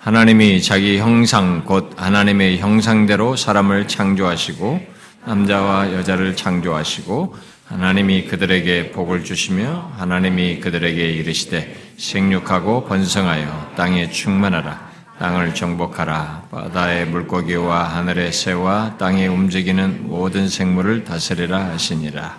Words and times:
하나님이 0.00 0.62
자기 0.62 0.96
형상 0.96 1.62
곧 1.66 1.92
하나님의 1.94 2.56
형상대로 2.58 3.36
사람을 3.36 3.86
창조하시고 3.86 4.80
남자와 5.26 5.92
여자를 5.92 6.34
창조하시고 6.36 7.36
하나님이 7.66 8.24
그들에게 8.24 8.92
복을 8.92 9.24
주시며 9.24 9.92
하나님이 9.98 10.60
그들에게 10.60 11.04
이르시되 11.04 11.92
생육하고 11.98 12.86
번성하여 12.86 13.74
땅에 13.76 14.10
충만하라. 14.10 14.90
땅을 15.18 15.54
정복하라. 15.54 16.48
바다의 16.50 17.06
물고기와 17.08 17.84
하늘의 17.96 18.32
새와 18.32 18.96
땅에 18.96 19.26
움직이는 19.26 20.08
모든 20.08 20.48
생물을 20.48 21.04
다스리라 21.04 21.72
하시니라. 21.72 22.38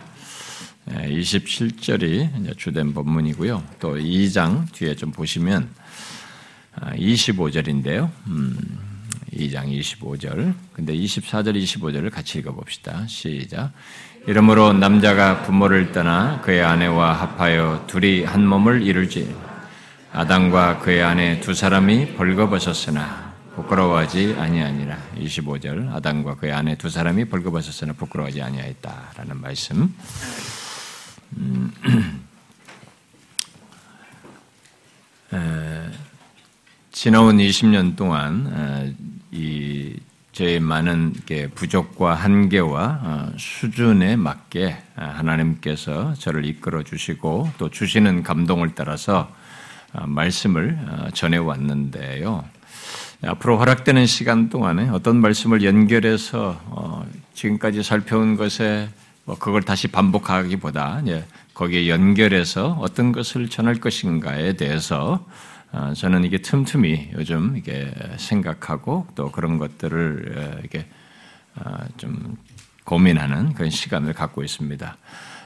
27절이 0.90 2.58
주된 2.58 2.96
본문이고요. 2.96 3.64
또 3.80 3.98
2장 3.98 4.66
뒤에 4.74 4.96
좀 4.96 5.12
보시면 5.12 5.70
25절인데요. 6.76 8.04
아, 8.06 8.12
음, 8.28 8.58
2장 9.34 9.68
25절. 9.68 10.54
근데 10.74 10.94
24절, 10.94 11.62
25절을 11.62 12.10
같이 12.12 12.40
읽어봅시다. 12.40 13.06
시작. 13.08 13.72
이러므로 14.28 14.72
남자가 14.74 15.42
부모를 15.44 15.92
떠나 15.92 16.42
그의 16.42 16.62
아내와 16.64 17.14
합하여 17.14 17.86
둘이 17.88 18.24
한 18.24 18.46
몸을 18.46 18.84
이룰지. 18.84 19.36
아담과 20.14 20.80
그의 20.80 21.02
아내 21.02 21.40
두 21.40 21.54
사람이 21.54 22.16
벌거벗었으나 22.16 23.32
부끄러워하지 23.56 24.36
아니하니라. 24.38 24.98
25절. 25.18 25.94
아담과 25.94 26.36
그의 26.36 26.54
아내 26.54 26.76
두 26.78 26.90
사람이 26.90 27.26
벌거벗었으나 27.26 27.94
부끄러워하지 27.94 28.42
아니하였다라는 28.42 29.42
말씀. 29.42 29.96
음, 31.38 31.72
에, 35.34 36.11
지나온 36.92 37.38
20년 37.38 37.96
동안 37.96 38.96
이제 39.32 40.60
많은 40.60 41.14
부족과 41.56 42.16
한계와 42.16 43.00
어, 43.02 43.32
수준에 43.38 44.18
맞게 44.18 44.76
하나님께서 44.96 46.14
저를 46.16 46.44
이끌어 46.46 46.84
주시고 46.84 47.52
또 47.58 47.70
주시는 47.70 48.24
감동을 48.24 48.76
따라서 48.76 49.32
어, 49.94 50.06
말씀을 50.06 50.80
어, 50.86 51.08
전해 51.14 51.38
왔는데요. 51.38 52.44
앞으로 53.24 53.58
허락되는 53.58 54.06
시간 54.06 54.50
동안에 54.50 54.90
어떤 54.90 55.18
말씀을 55.18 55.64
연결해서 55.64 57.06
지금까지 57.36 57.84
살펴온 57.84 58.36
것에 58.36 58.90
뭐 59.26 59.38
그걸 59.38 59.62
다시 59.62 59.88
반복하기보다 59.88 61.04
거기에 61.54 61.88
연결해서 61.88 62.80
어떤 62.82 63.12
것을 63.12 63.48
전할 63.48 63.76
것인가에 63.76 64.54
대해서 64.54 65.24
어, 65.24 65.51
저는 65.96 66.24
이게 66.26 66.40
틈틈이 66.40 67.12
요즘 67.14 67.56
이게 67.56 67.92
생각하고 68.18 69.08
또 69.16 69.32
그런 69.32 69.58
것들을 69.58 70.62
이게 70.66 70.86
어, 71.56 71.78
좀 71.98 72.38
고민하는 72.84 73.54
그런 73.54 73.70
시간을 73.70 74.14
갖고 74.14 74.44
있습니다. 74.44 74.98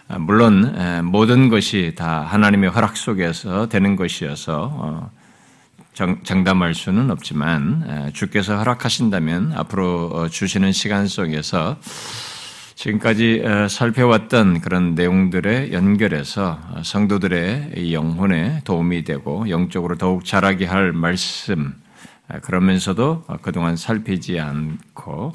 아, 0.08 0.20
물론 0.20 0.76
모든 1.06 1.50
것이 1.50 1.94
다 1.96 2.22
하나님의 2.22 2.70
허락 2.70 2.98
속에서 2.98 3.68
되는 3.70 3.96
것이어서 3.96 4.70
어, 4.73 5.12
장담할 5.94 6.73
수는 6.76 7.09
없지만 7.09 8.12
주께서 8.14 8.58
허락하신다면 8.58 9.53
앞으로 9.53 10.28
주시는 10.30 10.73
시간 10.73 11.08
속에서 11.08 11.78
지금까지 12.76 13.44
살펴왔던 13.70 14.62
그런 14.62 14.95
내용들에 14.95 15.72
연결해서 15.72 16.59
성도들의 16.84 17.94
영혼에 17.94 18.62
도움이 18.66 19.04
되고 19.06 19.50
영적으로 19.50 19.98
더욱 19.98 20.26
자라게 20.26 20.66
할 20.66 20.92
말씀, 20.92 21.73
그러면서도 22.42 23.23
그동안 23.42 23.76
살피지 23.76 24.40
않고 24.40 25.34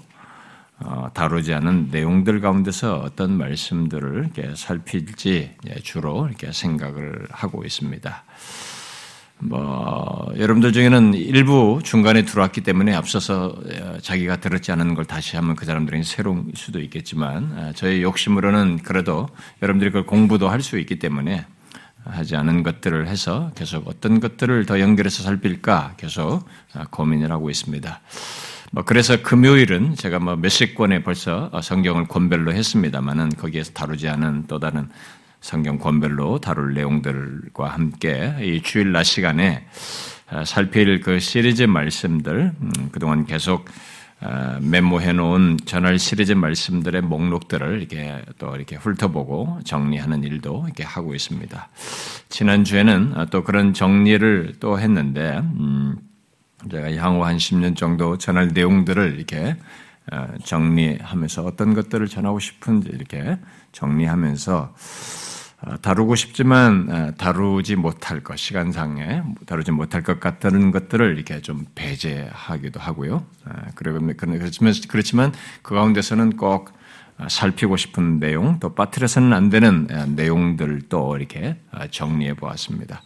어, 0.82 1.10
다루지 1.12 1.52
않은 1.52 1.88
내용들 1.90 2.40
가운데서 2.40 3.00
어떤 3.00 3.36
말씀들을 3.36 4.30
살필지 4.54 5.56
주로 5.82 6.26
이렇게 6.26 6.52
생각을 6.52 7.26
하고 7.30 7.64
있습니다. 7.64 8.24
뭐 9.42 10.32
여러분들 10.36 10.72
중에는 10.72 11.14
일부 11.14 11.80
중간에 11.82 12.24
들어왔기 12.24 12.60
때문에 12.60 12.94
앞서서 12.94 13.54
어, 13.56 13.98
자기가 14.00 14.36
들었지 14.36 14.70
않은 14.72 14.94
걸 14.94 15.06
다시 15.06 15.36
하면 15.36 15.56
그 15.56 15.64
사람들이 15.64 16.04
새로운 16.04 16.52
수도 16.54 16.80
있겠지만 16.80 17.52
어, 17.56 17.72
저의 17.74 18.02
욕심으로는 18.02 18.78
그래도 18.82 19.28
여러분들이 19.62 19.90
그걸 19.90 20.06
공부도 20.06 20.48
할 20.48 20.60
수 20.60 20.78
있기 20.78 20.98
때문에 20.98 21.46
하지 22.04 22.36
않은 22.36 22.62
것들을 22.62 23.08
해서 23.08 23.50
계속 23.54 23.88
어떤 23.88 24.20
것들을 24.20 24.66
더 24.66 24.78
연결해서 24.78 25.22
살필까 25.22 25.94
계속 25.96 26.46
어, 26.74 26.84
고민을 26.90 27.32
하고 27.32 27.48
있습니다. 27.48 28.00
뭐 28.72 28.84
그래서 28.84 29.20
금요일은 29.22 29.96
제가 29.96 30.18
뭐 30.18 30.36
몇십 30.36 30.76
권에 30.76 31.02
벌써 31.02 31.50
성경을 31.62 32.06
권별로 32.06 32.52
했습니다만은 32.52 33.30
거기에서 33.30 33.72
다루지 33.72 34.06
않은 34.08 34.44
또 34.46 34.60
다른 34.60 34.88
성경 35.40 35.78
권별로 35.78 36.38
다룰 36.38 36.74
내용들과 36.74 37.68
함께 37.68 38.36
이 38.40 38.62
주일 38.62 38.92
낮 38.92 39.04
시간에 39.04 39.66
어, 40.30 40.44
살필 40.44 41.00
그 41.00 41.18
시리즈 41.18 41.62
말씀들 41.64 42.52
음, 42.60 42.72
그동안 42.92 43.24
계속 43.24 43.64
어, 44.20 44.58
메모해 44.60 45.12
놓은 45.12 45.56
전할 45.64 45.98
시리즈 45.98 46.32
말씀들의 46.32 47.00
목록들을 47.02 47.78
이렇게 47.78 48.22
또 48.38 48.54
이렇게 48.54 48.76
훑어보고 48.76 49.60
정리하는 49.64 50.22
일도 50.22 50.64
이렇게 50.66 50.84
하고 50.84 51.14
있습니다. 51.14 51.68
지난 52.28 52.64
주에는 52.64 53.16
어, 53.16 53.26
또 53.26 53.42
그런 53.42 53.72
정리를 53.72 54.56
또 54.60 54.78
했는데 54.78 55.38
음, 55.38 55.96
제가 56.70 56.94
향후 56.96 57.24
한 57.24 57.38
10년 57.38 57.74
정도 57.74 58.18
전할 58.18 58.48
내용들을 58.48 59.14
이렇게 59.16 59.56
정리하면서 60.44 61.44
어떤 61.44 61.72
것들을 61.72 62.06
전하고 62.08 62.38
싶은지 62.38 62.90
이렇게 62.90 63.38
정리하면서 63.72 64.56
어, 64.56 64.74
다루고 65.82 66.14
싶지만 66.14 66.88
어, 66.90 67.12
다루지 67.18 67.76
못할 67.76 68.22
것, 68.22 68.38
시간상에 68.38 69.22
다루지 69.46 69.72
못할 69.72 70.02
것 70.02 70.18
같다는 70.18 70.70
것들을 70.70 71.14
이렇게 71.16 71.42
좀 71.42 71.66
배제하기도 71.74 72.80
하고요. 72.80 73.26
어, 73.44 73.52
그렇지만, 73.74 74.72
그렇지만 74.88 75.32
그 75.62 75.74
가운데서는 75.74 76.36
꼭 76.36 76.72
살피고 77.28 77.76
싶은 77.76 78.18
내용, 78.18 78.58
또 78.60 78.74
빠뜨려서는 78.74 79.34
안 79.34 79.50
되는 79.50 79.86
내용들도 80.16 81.18
이렇게 81.18 81.58
정리해 81.90 82.32
보았습니다. 82.32 83.02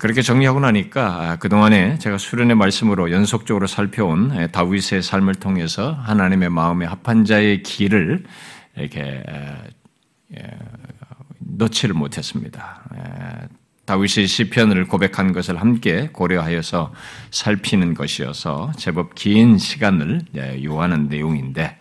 그렇게 0.00 0.22
정리하고 0.22 0.58
나니까 0.58 1.36
그동안에 1.36 1.98
제가 2.00 2.18
수련의 2.18 2.56
말씀으로 2.56 3.12
연속적으로 3.12 3.68
살펴온 3.68 4.50
다윗의 4.50 5.04
삶을 5.04 5.36
통해서 5.36 5.92
하나님의 5.92 6.50
마음에 6.50 6.84
합한 6.84 7.24
자의 7.24 7.62
길을 7.62 8.24
이렇게 8.76 9.22
넣지를 11.58 11.94
못했습니다. 11.94 12.82
다윗이 13.86 14.26
시편을 14.26 14.86
고백한 14.86 15.32
것을 15.32 15.60
함께 15.60 16.08
고려하여서 16.12 16.92
살피는 17.30 17.94
것이어서 17.94 18.72
제법 18.76 19.14
긴 19.14 19.58
시간을 19.58 20.22
요하는 20.64 21.08
내용인데 21.08 21.78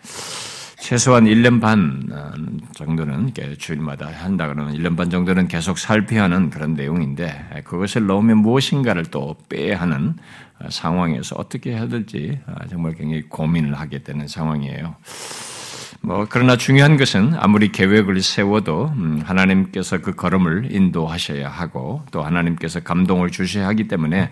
최소한 0.86 1.26
1년 1.26 1.60
반 1.60 2.08
어, 2.12 2.32
정도는 2.76 3.34
주일마다 3.58 4.06
한다 4.06 4.48
그러면 4.48 4.76
1년 4.76 4.96
반 4.96 5.10
정도는 5.10 5.48
계속 5.48 5.80
살펴야 5.80 6.26
하는 6.26 6.52
그런 6.52 6.76
내용인데 6.76 7.64
그것을 7.64 8.06
넣으면 8.06 8.38
무엇인가를 8.38 9.06
또 9.06 9.36
빼야 9.50 9.82
하는 9.82 10.14
어, 10.60 10.70
상황에서 10.70 11.38
어떻게 11.40 11.72
해야 11.72 11.88
될지 11.88 12.40
어, 12.46 12.54
정말 12.70 12.94
굉장히 12.94 13.24
고민을 13.24 13.80
하게 13.80 14.04
되는 14.04 14.28
상황이에요. 14.28 14.96
뭐 16.06 16.28
그러나 16.30 16.56
중요한 16.56 16.98
것은 16.98 17.34
아무리 17.36 17.72
계획을 17.72 18.22
세워도 18.22 18.94
음, 18.96 19.22
하나님께서 19.26 20.02
그 20.02 20.14
걸음을 20.14 20.72
인도하셔야 20.72 21.50
하고 21.50 22.04
또 22.12 22.22
하나님께서 22.22 22.82
감동을 22.82 23.32
주셔야 23.32 23.66
하기 23.70 23.88
때문에 23.88 24.32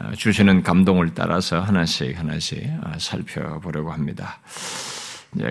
어, 0.00 0.12
주시는 0.16 0.62
감동을 0.62 1.10
따라서 1.14 1.60
하나씩 1.60 2.18
하나씩 2.18 2.64
어, 2.82 2.92
살펴보려고 2.98 3.92
합니다. 3.92 4.38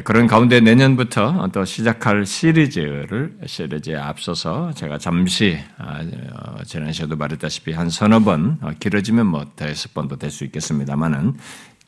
그런 0.03 0.25
가운데 0.25 0.59
내년부터 0.59 1.47
또 1.53 1.63
시작할 1.63 2.25
시리즈를 2.25 3.37
시리즈에 3.45 3.95
앞서서 3.95 4.73
제가 4.73 4.97
잠시 4.97 5.59
어, 5.77 6.63
지난 6.65 6.91
시에도 6.91 7.15
말했다시피 7.15 7.73
한 7.73 7.91
서너 7.91 8.21
번 8.21 8.57
길어지면 8.79 9.27
뭐 9.27 9.45
다섯 9.55 9.93
번도 9.93 10.15
될 10.15 10.31
수 10.31 10.45
있겠습니다만은 10.45 11.35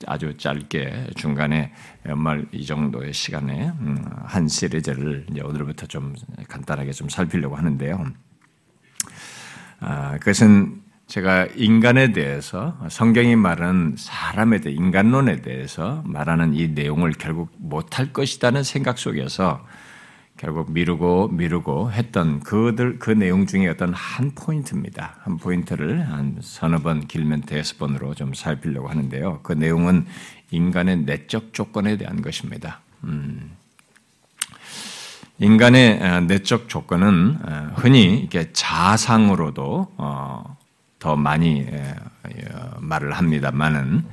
아주 0.07 0.37
짧게 0.37 1.09
중간에 1.15 1.73
연말 2.05 2.45
이 2.53 2.65
정도의 2.65 3.13
시간에 3.13 3.71
음, 3.79 3.97
한 4.23 4.47
시리즈를 4.47 5.25
이제 5.29 5.41
오늘부터 5.41 5.87
좀 5.87 6.15
간단하게 6.47 6.91
좀 6.91 7.09
살피려고 7.09 7.57
하는데요. 7.57 8.05
아, 9.81 10.17
그것은 10.19 10.81
제가 11.07 11.47
인간에 11.55 12.13
대해서 12.13 12.77
성경이 12.89 13.35
말하는 13.35 13.95
사람에 13.97 14.61
대해 14.61 14.75
인간론에 14.75 15.41
대해서 15.41 16.01
말하는 16.05 16.53
이 16.53 16.69
내용을 16.69 17.13
결국 17.13 17.49
못할 17.57 18.13
것이라는 18.13 18.63
생각 18.63 18.97
속에서 18.99 19.65
결국 20.39 20.71
미루고 20.71 21.27
미루고 21.33 21.91
했던 21.91 22.39
그들 22.39 22.97
그 22.97 23.11
내용 23.11 23.45
중에 23.45 23.67
어떤 23.67 23.93
한 23.93 24.31
포인트입니다. 24.31 25.17
한 25.19 25.37
포인트를 25.37 26.09
한 26.09 26.37
서너 26.39 26.77
번 26.77 27.05
길면 27.05 27.41
대여섯 27.41 27.77
번으로 27.77 28.15
좀 28.15 28.33
살피려고 28.33 28.87
하는데요. 28.87 29.41
그 29.43 29.51
내용은 29.51 30.05
인간의 30.51 30.99
내적 30.99 31.51
조건에 31.51 31.97
대한 31.97 32.21
것입니다. 32.21 32.79
음. 33.03 33.51
인간의 35.39 36.01
어, 36.01 36.19
내적 36.21 36.69
조건은 36.69 37.39
어, 37.43 37.73
흔히 37.75 38.19
이렇게 38.19 38.49
자상으로도 38.53 39.93
어, 39.97 40.57
더 40.99 41.17
많이 41.17 41.65
말을 42.79 43.11
합니다만은 43.11 44.05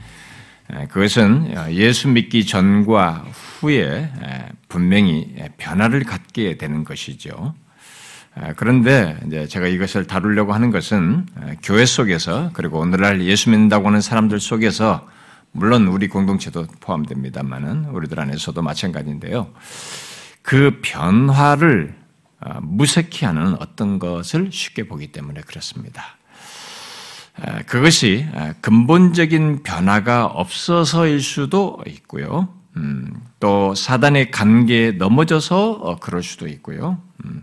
그것은 0.88 1.54
예수 1.70 2.08
믿기 2.08 2.44
전과 2.46 3.24
후에 3.60 4.10
분명히 4.68 5.34
변화를 5.58 6.04
갖게 6.04 6.56
되는 6.56 6.84
것이죠. 6.84 7.54
그런데 8.56 9.18
제가 9.48 9.66
이것을 9.66 10.06
다루려고 10.06 10.52
하는 10.52 10.70
것은 10.70 11.26
교회 11.62 11.86
속에서 11.86 12.50
그리고 12.52 12.80
오늘날 12.80 13.22
예수 13.22 13.50
믿는다고 13.50 13.86
하는 13.86 14.00
사람들 14.00 14.40
속에서 14.40 15.08
물론 15.52 15.86
우리 15.86 16.08
공동체도 16.08 16.66
포함됩니다만은 16.80 17.86
우리들 17.86 18.20
안에서도 18.20 18.60
마찬가지인데요. 18.60 19.52
그 20.42 20.80
변화를 20.82 21.96
어, 22.40 22.60
무색히 22.60 23.24
하는 23.24 23.54
어떤 23.54 23.98
것을 23.98 24.50
쉽게 24.52 24.86
보기 24.86 25.10
때문에 25.12 25.40
그렇습니다. 25.40 26.15
그것이 27.66 28.26
근본적인 28.60 29.62
변화가 29.62 30.26
없어서일 30.26 31.20
수도 31.20 31.78
있고요. 31.86 32.48
음, 32.76 33.10
또 33.40 33.74
사단의 33.74 34.30
관계에 34.30 34.92
넘어져서 34.92 35.72
어, 35.72 35.96
그럴 35.96 36.22
수도 36.22 36.46
있고요. 36.46 36.98
음, 37.24 37.42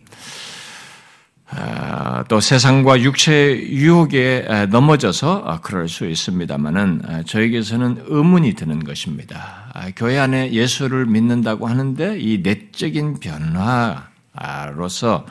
아, 1.50 2.24
또 2.28 2.40
세상과 2.40 3.02
육체 3.02 3.52
유혹에 3.52 4.68
넘어져서 4.70 5.44
어, 5.46 5.60
그럴 5.62 5.90
수 5.90 6.08
있습니다만은 6.08 7.24
저에게서는 7.26 8.06
의문이 8.08 8.54
드는 8.54 8.84
것입니다. 8.84 9.72
아, 9.74 9.90
교회 9.96 10.20
안에 10.20 10.54
예수를 10.54 11.08
믿는다고 11.08 11.68
하는데 11.68 12.20
이 12.20 12.42
내적인 12.44 13.20
변화로서 13.20 15.26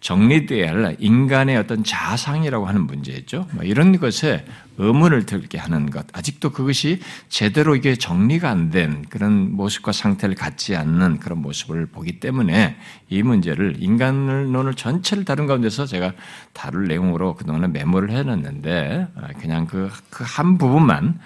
정리되어야 0.00 0.70
할 0.70 0.96
인간의 0.98 1.58
어떤 1.58 1.84
자상이라고 1.84 2.66
하는 2.66 2.86
문제죠. 2.86 3.46
뭐 3.52 3.64
이런 3.64 3.98
것에 3.98 4.46
의문을 4.78 5.26
들게 5.26 5.58
하는 5.58 5.90
것, 5.90 6.06
아직도 6.14 6.50
그것이 6.52 7.00
제대로 7.28 7.76
이게 7.76 7.94
정리가 7.96 8.48
안 8.48 8.70
된 8.70 9.04
그런 9.10 9.52
모습과 9.52 9.92
상태를 9.92 10.34
갖지 10.34 10.76
않는 10.76 11.18
그런 11.18 11.42
모습을 11.42 11.86
보기 11.86 12.20
때문에 12.20 12.76
이 13.08 13.22
문제를 13.22 13.76
인간론을 13.78 14.74
전체를 14.74 15.24
다룬 15.24 15.46
가운데서 15.46 15.86
제가 15.86 16.14
다룰 16.52 16.86
내용으로 16.88 17.34
그동안에 17.34 17.68
메모를 17.68 18.10
해놨는데 18.12 19.08
아, 19.16 19.28
그냥 19.40 19.66
그한그 19.66 20.58
부분만 20.58 21.18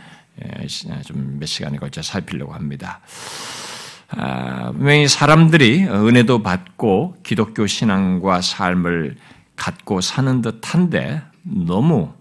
예, 0.43 0.67
좀몇 0.67 1.47
시간에 1.47 1.79
걸쳐 1.79 2.03
살피려고 2.03 2.55
합니다. 2.55 3.01
아, 4.17 4.71
분명히 4.73 5.09
사람들이 5.09 5.85
은혜도 5.85 6.43
받고 6.43 7.17
기독교 7.23 7.67
신앙과 7.67 8.41
삶을 8.41 9.17
갖고 9.57 10.01
사는 10.01 10.41
듯한데 10.41 11.23
너무 11.43 12.13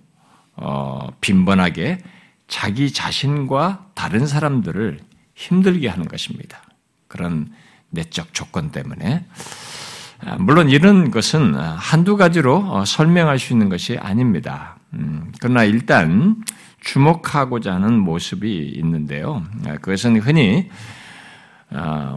어, 0.56 1.08
빈번하게 1.22 2.00
자기 2.48 2.92
자신과 2.92 3.88
다른 3.96 4.28
사람들을 4.28 5.00
힘들게 5.36 5.88
하는 5.88 6.08
것입니다. 6.08 6.62
그런 7.08 7.52
내적 7.90 8.34
조건 8.34 8.72
때문에. 8.72 9.26
아, 10.26 10.38
물론 10.40 10.70
이런 10.70 11.12
것은 11.12 11.56
한두 11.56 12.18
가지로 12.18 12.58
어, 12.58 12.86
설명할 12.86 13.40
수 13.40 13.54
있는 13.54 13.70
것이 13.70 13.98
아닙니다. 13.98 14.78
음, 14.94 15.32
그러나 15.40 15.64
일단 15.64 16.44
주목하고자 16.82 17.74
하는 17.74 18.00
모습이 18.00 18.74
있는데요. 18.78 19.44
아, 19.66 19.78
그것은 19.78 20.20
흔히 20.20 20.70
어, 20.70 20.72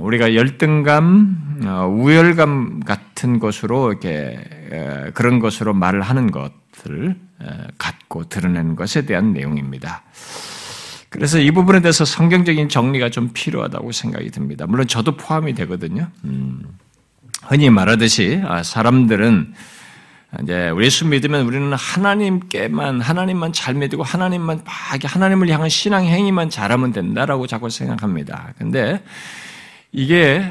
우리가 0.01 0.35
열등감, 0.35 1.61
어, 1.65 1.87
우열감 1.87 2.81
같은 2.81 3.39
것으로 3.39 3.91
이렇게 3.93 4.39
그런 5.15 5.39
것으로 5.39 5.73
말을 5.75 6.03
하는 6.03 6.31
것을 6.31 7.17
갖고 7.79 8.25
드러내는 8.25 8.77
것에 8.77 9.07
대한 9.07 9.33
내용입니다. 9.33 10.03
그래서 11.09 11.39
이 11.39 11.51
부분에 11.51 11.81
대해서 11.81 12.05
성경적인 12.05 12.69
정리가 12.69 13.11
좀 13.11 13.31
필요하다고 13.33 13.93
생각이 13.93 14.31
듭니다. 14.31 14.67
물론 14.67 14.87
저도 14.87 15.17
포함이 15.17 15.55
되거든요. 15.55 16.09
음, 16.25 16.63
흔히 17.45 17.71
말하듯이 17.71 18.43
아, 18.45 18.63
사람들은 18.63 19.55
이제 20.43 20.73
예수 20.81 21.07
믿으면 21.07 21.47
우리는 21.47 21.73
하나님께만 21.73 23.01
하나님만 23.01 23.53
잘 23.53 23.75
믿고 23.75 24.03
하나님만 24.03 24.63
막 24.65 24.75
하나님을 25.03 25.49
향한 25.49 25.69
신앙 25.69 26.05
행위만 26.05 26.51
잘하면 26.51 26.93
된다라고 26.93 27.47
자꾸 27.47 27.71
생각합니다. 27.71 28.53
근데 28.59 29.03
이게 29.93 30.45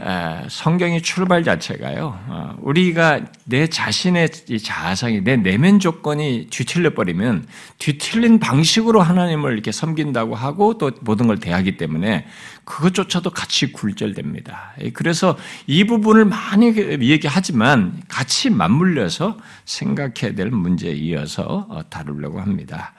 성경의 0.50 1.02
출발 1.02 1.44
자체가요. 1.44 2.20
어, 2.28 2.56
우리가 2.62 3.22
내 3.44 3.68
자신의 3.68 4.30
자아상이 4.64 5.24
내 5.24 5.36
내면 5.36 5.80
조건이 5.80 6.48
뒤틀려 6.50 6.96
버리면 6.96 7.46
뒤틀린 7.78 8.40
방식으로 8.40 9.02
하나님을 9.02 9.54
이렇게 9.54 9.72
섬긴다고 9.72 10.34
하고 10.34 10.78
또 10.78 10.92
모든 11.02 11.28
걸 11.28 11.40
대하기 11.40 11.78
때문에 11.78 12.26
그것조차도 12.64 13.30
같이 13.30 13.72
굴절됩니다. 13.72 14.74
그래서 14.94 15.38
이 15.68 15.84
부분을 15.84 16.26
많이 16.26 16.76
얘기하지만 16.76 18.02
같이 18.08 18.50
맞물려서 18.50 19.38
생각해야 19.66 20.34
될 20.36 20.50
문제에 20.50 20.94
이어서 20.94 21.68
어, 21.70 21.82
다루려고 21.90 22.40
합니다. 22.42 22.94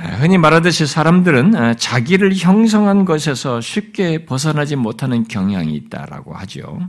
흔히 0.00 0.38
말하듯이 0.38 0.86
사람들은 0.86 1.76
자기를 1.76 2.34
형성한 2.34 3.04
것에서 3.04 3.60
쉽게 3.60 4.24
벗어나지 4.24 4.76
못하는 4.76 5.24
경향이 5.24 5.74
있다라고 5.74 6.32
하죠. 6.34 6.80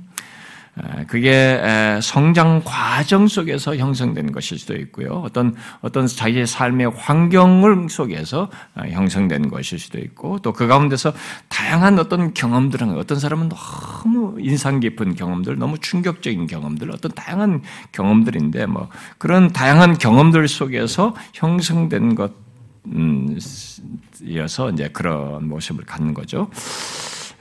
그게 1.07 1.61
성장 2.01 2.61
과정 2.63 3.27
속에서 3.27 3.75
형성된 3.75 4.31
것일 4.31 4.57
수도 4.57 4.75
있고요. 4.77 5.21
어떤 5.25 5.55
어떤 5.81 6.07
자기의 6.07 6.47
삶의 6.47 6.91
환경 6.95 7.87
속에서 7.89 8.49
형성된 8.75 9.49
것일 9.49 9.79
수도 9.79 9.99
있고 9.99 10.39
또 10.39 10.53
그 10.53 10.67
가운데서 10.67 11.11
다양한 11.49 11.99
어떤 11.99 12.33
경험들은 12.33 12.97
어떤 12.97 13.19
사람은 13.19 13.49
너무 13.49 14.37
인상 14.39 14.79
깊은 14.79 15.15
경험들, 15.15 15.57
너무 15.57 15.77
충격적인 15.77 16.47
경험들, 16.47 16.89
어떤 16.91 17.11
다양한 17.11 17.61
경험들인데 17.91 18.67
뭐 18.67 18.87
그런 19.17 19.51
다양한 19.51 19.97
경험들 19.97 20.47
속에서 20.47 21.13
형성된 21.33 22.15
것 22.15 22.31
음, 22.31 22.50
이어서 24.23 24.71
이제 24.71 24.89
그런 24.89 25.47
모습을 25.47 25.85
갖는 25.85 26.13
거죠. 26.13 26.49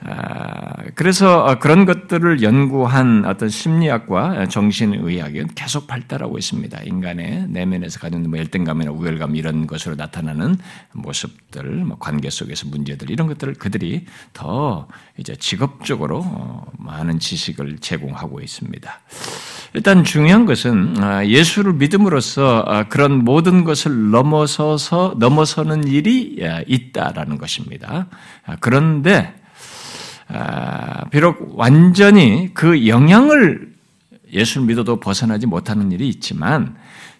아, 0.03 0.73
그래서 0.95 1.59
그런 1.59 1.85
것들을 1.85 2.41
연구한 2.41 3.23
어떤 3.25 3.49
심리학과 3.49 4.47
정신의학은 4.47 5.49
계속 5.53 5.85
발달하고 5.85 6.39
있습니다. 6.39 6.79
인간의 6.83 7.47
내면에서 7.49 7.99
가진 7.99 8.27
뭐 8.27 8.39
열등감이나 8.39 8.91
우열감 8.91 9.35
이런 9.35 9.67
것으로 9.67 9.95
나타나는 9.95 10.57
모습들, 10.93 11.63
뭐 11.85 11.97
관계 11.99 12.31
속에서 12.31 12.67
문제들 12.67 13.11
이런 13.11 13.27
것들을 13.27 13.53
그들이 13.55 14.05
더 14.33 14.87
이제 15.17 15.35
직업적으로 15.35 16.21
어, 16.25 16.65
많은 16.79 17.19
지식을 17.19 17.77
제공하고 17.79 18.41
있습니다. 18.41 18.99
일단 19.73 20.03
중요한 20.03 20.45
것은 20.45 20.95
아, 21.01 21.25
예수를 21.25 21.73
믿음으로써 21.73 22.63
아, 22.67 22.83
그런 22.89 23.23
모든 23.23 23.63
것을 23.63 24.09
넘어서서 24.09 25.15
넘어서는 25.19 25.87
일이 25.87 26.39
아, 26.43 26.63
있다라는 26.65 27.37
것입니다. 27.37 28.07
그런데 28.59 29.35
비록 31.11 31.57
완전히 31.57 32.53
그 32.53 32.87
영향을 32.87 33.73
예수를 34.31 34.67
믿어도 34.67 34.99
벗어나지 34.99 35.45
못하는 35.45 35.91
일이 35.91 36.07
있지만 36.07 36.75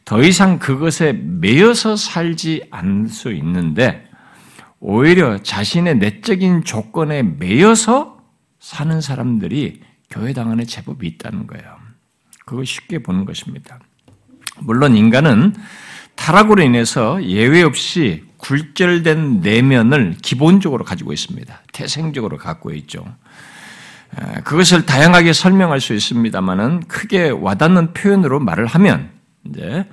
더 0.06 0.22
이상 0.24 0.60
그것에 0.60 1.14
매여서 1.14 1.96
살지 1.96 2.68
않을 2.72 3.10
수 3.10 3.32
있는데 3.34 4.08
오히려 4.80 5.38
자신의 5.44 5.98
내적인 5.98 6.64
조건에 6.64 7.22
매여서 7.22 8.18
사는 8.60 9.00
사람들이 9.02 9.82
교회당 10.10 10.52
안에 10.52 10.66
제법 10.66 11.04
있다는 11.04 11.48
거예요. 11.48 11.78
그거 12.46 12.64
쉽게 12.64 13.00
보는 13.00 13.26
것입니다. 13.26 13.80
물론 14.60 14.96
인간은 14.96 15.56
타락으로 16.16 16.62
인해서 16.64 17.24
예외 17.24 17.62
없이 17.62 18.24
굴절된 18.42 19.42
내면을 19.42 20.16
기본적으로 20.22 20.84
가지고 20.84 21.14
있습니다. 21.14 21.62
태생적으로 21.74 22.38
갖고 22.38 22.72
있죠. 22.74 23.06
그것을 24.44 24.86
다양하게 24.86 25.32
설명할 25.34 25.80
수 25.80 25.94
있습니다만은 25.94 26.82
크게 26.88 27.30
와닿는 27.30 27.94
표현으로 27.94 28.40
말을 28.40 28.66
하면 28.66 29.10
이제 29.46 29.86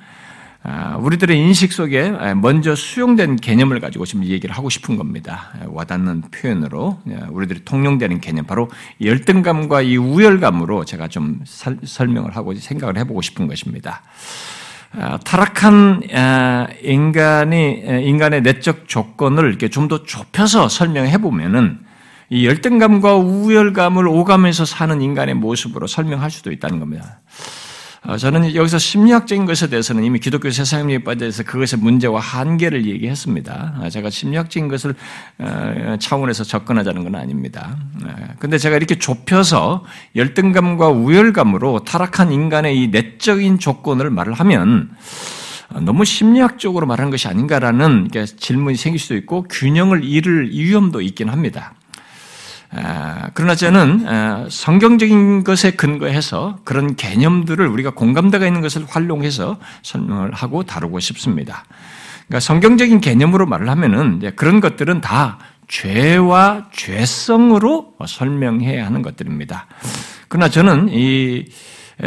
아, 0.65 0.97
우리들의 0.97 1.39
인식 1.39 1.73
속에 1.73 2.11
먼저 2.35 2.75
수용된 2.75 3.37
개념을 3.37 3.79
가지고 3.81 4.05
지금 4.05 4.25
얘기를 4.25 4.55
하고 4.55 4.69
싶은 4.69 4.97
겁니다. 4.97 5.53
와닿는 5.67 6.23
표현으로 6.33 7.01
우리들이 7.31 7.65
통용되는 7.65 8.21
개념, 8.21 8.45
바로 8.45 8.69
열등감과 9.01 9.83
이 9.83 9.97
우열감으로 9.97 10.85
제가 10.85 11.09
좀 11.09 11.41
설명을 11.45 12.37
하고 12.37 12.55
생각을 12.55 12.99
해보고 12.99 13.23
싶은 13.23 13.47
것입니다. 13.47 14.03
아, 14.93 15.19
타락한 15.19 16.03
아, 16.15 16.67
인간이 16.83 17.83
인간의 18.05 18.43
내적 18.43 18.89
조건을 18.89 19.49
이렇게 19.49 19.69
좀 19.69 19.89
더 19.89 20.03
좁혀서 20.03 20.69
설명해 20.69 21.19
보면은 21.19 21.81
이 22.31 22.47
열등감과 22.47 23.17
우열감을 23.17 24.07
오가면서 24.07 24.67
사는 24.67 25.01
인간의 25.01 25.35
모습으로 25.35 25.87
설명할 25.87 26.31
수도 26.31 26.53
있다는 26.53 26.79
겁니다. 26.79 27.21
어, 28.09 28.17
저는 28.17 28.55
여기서 28.55 28.79
심리학적인 28.79 29.45
것에 29.45 29.69
대해서는 29.69 30.03
이미 30.03 30.19
기독교 30.19 30.51
세상에 30.51 30.97
빠져서 31.05 31.43
그것의 31.43 31.79
문제와 31.79 32.21
한계를 32.21 32.87
얘기했습니다. 32.87 33.75
아, 33.83 33.91
제가 33.91 34.09
심리학적인 34.09 34.69
것을 34.69 34.95
어, 35.37 35.97
차원에서 36.01 36.43
접근하자는 36.43 37.05
건 37.05 37.17
아닙니다. 37.17 37.77
그런데 38.39 38.57
제가 38.57 38.77
이렇게 38.77 38.95
좁혀서 38.95 39.85
열등감과 40.17 40.89
우열감으로 40.89 41.81
타락한 41.85 42.33
인간의 42.33 42.83
이 42.83 42.89
내적인 42.89 43.59
조건을 43.59 44.09
말을 44.09 44.33
하면 44.33 44.91
너무 45.83 46.07
심리학적으로 46.07 46.87
말하는 46.87 47.11
것이 47.11 47.29
아닌가라는 47.29 48.09
질문이 48.39 48.79
생길 48.79 48.99
수도 48.99 49.17
있고 49.17 49.43
균형을 49.51 50.03
잃을 50.03 50.51
위험도 50.51 51.03
있긴 51.03 51.29
합니다. 51.29 51.75
아, 52.71 53.31
그러나 53.33 53.55
저는 53.55 54.07
아, 54.07 54.47
성경적인 54.51 55.45
것에 55.45 55.73
근거해서 55.73 56.59
그런 56.65 56.97
개념들을 56.97 57.67
우리가 57.67 57.91
공감대가 57.91 58.47
있는 58.47 58.61
것을 58.61 58.85
활용해서 58.87 59.59
설명을 59.83 60.35
하고 60.35 60.65
다루고 60.65 61.01
싶습니다. 61.01 61.65
그러니까 62.27 62.41
성경적인 62.41 63.01
개념으로 63.01 63.47
말을 63.47 63.71
하면은 63.71 64.21
그런 64.37 64.61
것들은 64.61 65.01
다 65.01 65.39
죄와 65.69 66.69
죄성으로 66.73 67.95
설명해야 68.07 68.85
하는 68.85 69.01
것들입니다. 69.03 69.67
그러나 70.29 70.51
저는 70.51 70.89
이 70.91 71.47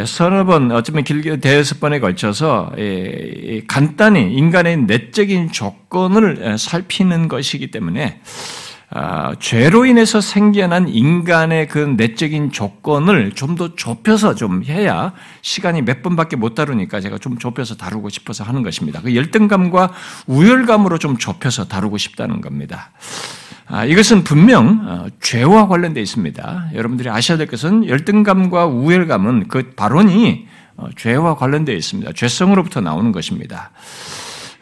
서너 0.06 0.44
번, 0.44 0.70
어쩌면 0.72 1.04
길게 1.04 1.38
대여섯 1.38 1.80
번에 1.80 2.00
걸쳐서 2.00 2.72
간단히 3.66 4.32
인간의 4.32 4.78
내적인 4.78 5.52
조건을 5.52 6.56
살피는 6.56 7.28
것이기 7.28 7.70
때문에 7.70 8.20
아, 8.94 9.34
죄로 9.40 9.86
인해서 9.86 10.20
생겨난 10.20 10.86
인간의 10.88 11.68
그 11.68 11.78
내적인 11.78 12.52
조건을 12.52 13.32
좀 13.32 13.52
더 13.52 13.74
좁혀서 13.74 14.34
좀 14.34 14.64
해야 14.64 15.12
시간이 15.42 15.82
몇 15.82 16.02
번밖에 16.02 16.36
못 16.36 16.54
다루니까 16.54 17.00
제가 17.00 17.18
좀 17.18 17.36
좁혀서 17.36 17.76
다루고 17.76 18.08
싶어서 18.08 18.44
하는 18.44 18.62
것입니다. 18.62 19.00
그 19.02 19.14
열등감과 19.14 19.92
우열감으로 20.26 20.96
좀 20.98 21.18
좁혀서 21.18 21.68
다루고 21.68 21.98
싶다는 21.98 22.40
겁니다. 22.40 22.90
아, 23.66 23.84
이것은 23.84 24.24
분명 24.24 24.80
어, 24.86 25.06
죄와 25.20 25.68
관련되어 25.68 26.02
있습니다. 26.02 26.70
여러분들이 26.74 27.10
아셔야 27.10 27.38
될 27.38 27.46
것은 27.46 27.88
열등감과 27.88 28.66
우열감은 28.66 29.48
그 29.48 29.72
발언이 29.76 30.46
어, 30.76 30.88
죄와 30.96 31.36
관련되어 31.36 31.74
있습니다. 31.74 32.12
죄성으로부터 32.12 32.80
나오는 32.80 33.12
것입니다. 33.12 33.70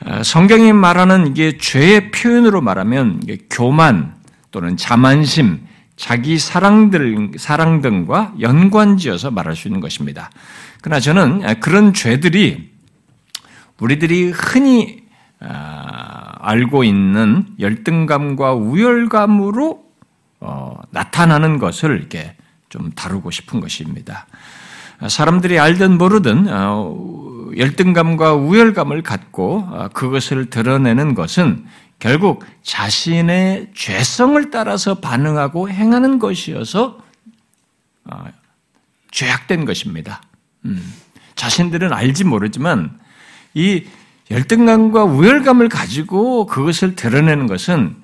어, 0.04 0.22
성경이 0.22 0.72
말하는 0.72 1.28
이게 1.28 1.58
죄의 1.58 2.10
표현으로 2.10 2.60
말하면 2.60 3.20
교만, 3.50 4.19
또는 4.50 4.76
자만심, 4.76 5.66
자기 5.96 6.38
사랑들, 6.38 7.32
사랑 7.36 7.82
등과 7.82 8.34
연관지어서 8.40 9.30
말할 9.30 9.54
수 9.54 9.68
있는 9.68 9.80
것입니다. 9.80 10.30
그러나 10.80 10.98
저는 10.98 11.60
그런 11.60 11.92
죄들이 11.92 12.70
우리들이 13.78 14.30
흔히 14.30 15.00
아, 15.40 16.32
알고 16.40 16.84
있는 16.84 17.46
열등감과 17.58 18.54
우열감으로 18.54 19.90
어, 20.40 20.80
나타나는 20.90 21.58
것을 21.58 21.98
이렇게 21.98 22.36
좀 22.68 22.90
다루고 22.92 23.30
싶은 23.30 23.60
것입니다. 23.60 24.26
사람들이 25.08 25.58
알든 25.58 25.96
모르든 25.96 26.46
어, 26.50 27.50
열등감과 27.56 28.34
우열감을 28.34 29.02
갖고 29.02 29.66
어, 29.70 29.88
그것을 29.92 30.50
드러내는 30.50 31.14
것은 31.14 31.64
결국 32.00 32.44
자신의 32.62 33.70
죄성을 33.74 34.50
따라서 34.50 34.96
반응하고 35.00 35.68
행하는 35.70 36.18
것이어서 36.18 36.98
어, 38.04 38.24
죄악된 39.10 39.66
것입니다. 39.66 40.22
음, 40.64 40.92
자신들은 41.36 41.92
알지 41.92 42.24
모르지만 42.24 42.98
이 43.54 43.84
열등감과 44.30 45.04
우열감을 45.04 45.68
가지고 45.68 46.46
그것을 46.46 46.96
드러내는 46.96 47.46
것은 47.46 47.96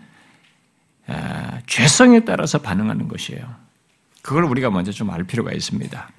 어, 1.09 1.59
죄성에 1.67 2.21
따라서 2.21 2.59
반응하는 2.59 3.09
것이에요. 3.09 3.47
그걸 4.23 4.45
우리가 4.45 4.71
먼저 4.71 4.93
좀 4.93 5.11
알 5.11 5.25
필요가 5.25 5.53
있습니다. 5.53 6.11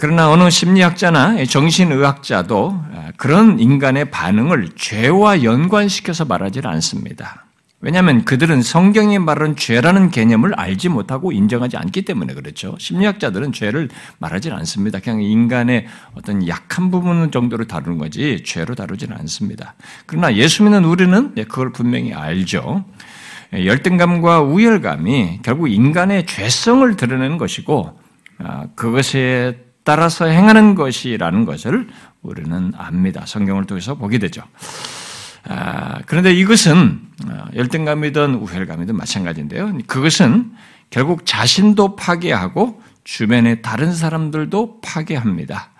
그러나 0.00 0.30
어느 0.30 0.50
심리학자나 0.50 1.44
정신의학자도 1.44 2.84
그런 3.16 3.60
인간의 3.60 4.10
반응을 4.10 4.70
죄와 4.76 5.44
연관시켜서 5.44 6.24
말하지 6.24 6.60
않습니다. 6.64 7.46
왜냐하면 7.82 8.26
그들은 8.26 8.60
성경이 8.60 9.18
말하는 9.18 9.56
죄라는 9.56 10.10
개념을 10.10 10.52
알지 10.54 10.90
못하고 10.90 11.32
인정하지 11.32 11.78
않기 11.78 12.02
때문에 12.02 12.34
그렇죠. 12.34 12.76
심리학자들은 12.78 13.52
죄를 13.52 13.88
말하지 14.18 14.50
않습니다. 14.50 15.00
그냥 15.00 15.22
인간의 15.22 15.86
어떤 16.14 16.46
약한 16.46 16.90
부분 16.90 17.30
정도로 17.30 17.66
다루는 17.66 17.96
거지 17.96 18.42
죄로 18.44 18.74
다루지는 18.74 19.16
않습니다. 19.20 19.74
그러나 20.04 20.34
예수 20.34 20.62
믿는 20.62 20.84
우리는 20.84 21.34
그걸 21.34 21.72
분명히 21.72 22.12
알죠. 22.12 22.84
열등감과 23.52 24.42
우열감이 24.42 25.40
결국 25.42 25.68
인간의 25.68 26.26
죄성을 26.26 26.96
드러내는 26.96 27.38
것이고 27.38 27.98
아, 27.98 27.99
그것에 28.74 29.64
따라서 29.84 30.26
행하는 30.26 30.74
것이라는 30.74 31.44
것을 31.44 31.88
우리는 32.22 32.72
압니다. 32.76 33.24
성경을 33.26 33.64
통해서 33.64 33.94
보게 33.94 34.18
되죠. 34.18 34.42
아, 35.48 36.00
그런데 36.06 36.32
이것은 36.32 37.00
아, 37.28 37.46
열등감이든 37.54 38.34
우열감이든 38.34 38.94
마찬가지인데요. 38.96 39.78
그것은 39.86 40.52
결국 40.90 41.24
자신도 41.24 41.96
파괴하고 41.96 42.82
주변의 43.04 43.62
다른 43.62 43.92
사람들도 43.92 44.80
파괴합니다. 44.82 45.70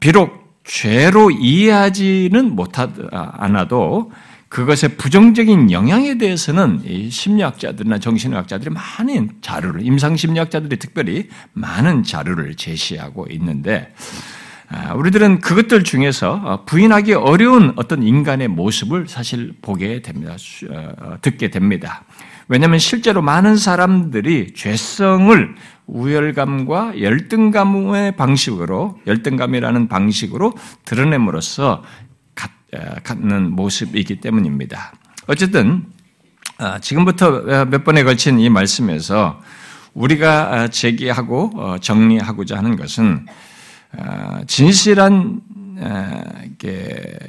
비록 0.00 0.60
죄로 0.64 1.30
이해하지는 1.30 2.54
못하 2.54 2.88
않아도 3.12 4.12
그것의 4.50 4.96
부정적인 4.98 5.70
영향에 5.70 6.18
대해서는 6.18 6.82
심리학자들이나 7.08 7.98
정신의학자들이 7.98 8.74
많은 8.74 9.30
자료를, 9.40 9.86
임상심리학자들이 9.86 10.76
특별히 10.76 11.28
많은 11.52 12.02
자료를 12.02 12.56
제시하고 12.56 13.28
있는데, 13.30 13.94
아, 14.68 14.92
우리들은 14.94 15.40
그것들 15.40 15.82
중에서 15.84 16.32
어, 16.44 16.64
부인하기 16.64 17.14
어려운 17.14 17.72
어떤 17.76 18.02
인간의 18.02 18.48
모습을 18.48 19.08
사실 19.08 19.52
보게 19.62 20.02
됩니다. 20.02 20.36
어, 20.68 21.16
듣게 21.22 21.50
됩니다. 21.50 22.04
왜냐하면 22.48 22.78
실제로 22.78 23.22
많은 23.22 23.56
사람들이 23.56 24.54
죄성을 24.54 25.54
우열감과 25.86 27.00
열등감의 27.00 28.16
방식으로, 28.16 29.00
열등감이라는 29.06 29.88
방식으로 29.88 30.54
드러냄으로써 30.84 31.82
갖는 33.04 33.50
모습이기 33.50 34.20
때문입니다. 34.20 34.92
어쨌든 35.26 35.84
아, 36.58 36.78
지금부터 36.78 37.66
몇 37.66 37.84
번에 37.84 38.04
걸친 38.04 38.38
이 38.38 38.50
말씀에서 38.50 39.40
우리가 39.94 40.54
아, 40.54 40.68
제기하고 40.68 41.52
어, 41.54 41.76
정리하고자 41.80 42.56
하는 42.56 42.76
것은 42.76 43.26
아, 43.96 44.42
진실한 44.46 45.40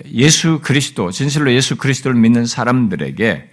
예수 0.08 0.60
그리스도, 0.62 1.10
진실로 1.12 1.54
예수 1.54 1.78
그리스도를 1.78 2.20
믿는 2.20 2.46
사람들에게 2.46 3.50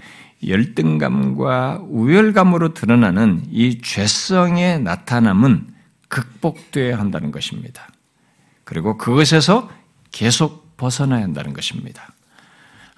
열등감과 0.46 1.84
우열감으로 1.88 2.74
드러나는 2.74 3.44
이 3.50 3.80
죄성의 3.80 4.80
나타남은 4.82 5.68
극복되어야 6.08 6.98
한다는 6.98 7.30
것입니다. 7.30 7.88
그리고 8.64 8.96
그것에서 8.98 9.70
계속 10.10 10.67
벗어나야 10.78 11.22
한다는 11.22 11.52
것입니다. 11.52 12.08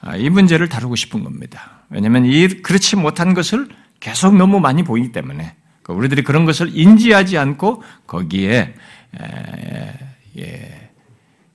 아, 0.00 0.16
이 0.16 0.30
문제를 0.30 0.68
다루고 0.68 0.94
싶은 0.94 1.24
겁니다. 1.24 1.82
왜냐하면 1.90 2.24
이 2.24 2.46
그렇지 2.46 2.94
못한 2.94 3.34
것을 3.34 3.68
계속 3.98 4.36
너무 4.36 4.60
많이 4.60 4.84
보이기 4.84 5.10
때문에 5.10 5.56
그 5.82 5.92
우리들이 5.92 6.22
그런 6.22 6.44
것을 6.44 6.70
인지하지 6.72 7.36
않고 7.36 7.82
거기에 8.06 8.74
예, 10.38 10.90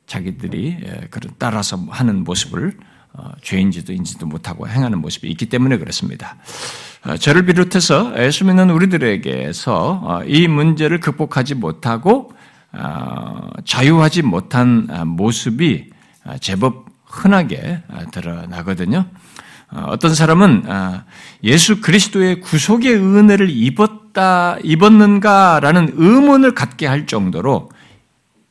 자기들이 0.05 0.77
그런 1.09 1.33
따라서 1.39 1.77
하는 1.89 2.23
모습을 2.23 2.77
어, 3.17 3.31
죄인지도 3.41 3.93
인지도 3.93 4.25
못하고 4.25 4.67
행하는 4.67 4.99
모습이 4.99 5.29
있기 5.29 5.45
때문에 5.45 5.77
그렇습니다. 5.77 6.35
어, 7.05 7.15
저를 7.15 7.45
비롯해서 7.45 8.13
예수 8.21 8.43
믿는 8.43 8.69
우리들에게서 8.69 10.01
어, 10.03 10.23
이 10.25 10.47
문제를 10.49 10.99
극복하지 10.99 11.55
못하고 11.55 12.33
어, 12.73 13.49
자유하지 13.63 14.23
못한 14.23 14.87
모습이 15.05 15.91
제법 16.39 16.85
흔하게 17.05 17.83
드러나거든요. 18.11 19.05
어떤 19.71 20.13
사람은 20.15 20.65
예수 21.43 21.81
그리스도의 21.81 22.41
구속의 22.41 22.95
은혜를 22.95 23.49
입었다, 23.49 24.57
입었는가라는 24.63 25.93
의문을 25.95 26.53
갖게 26.55 26.87
할 26.87 27.05
정도로 27.05 27.69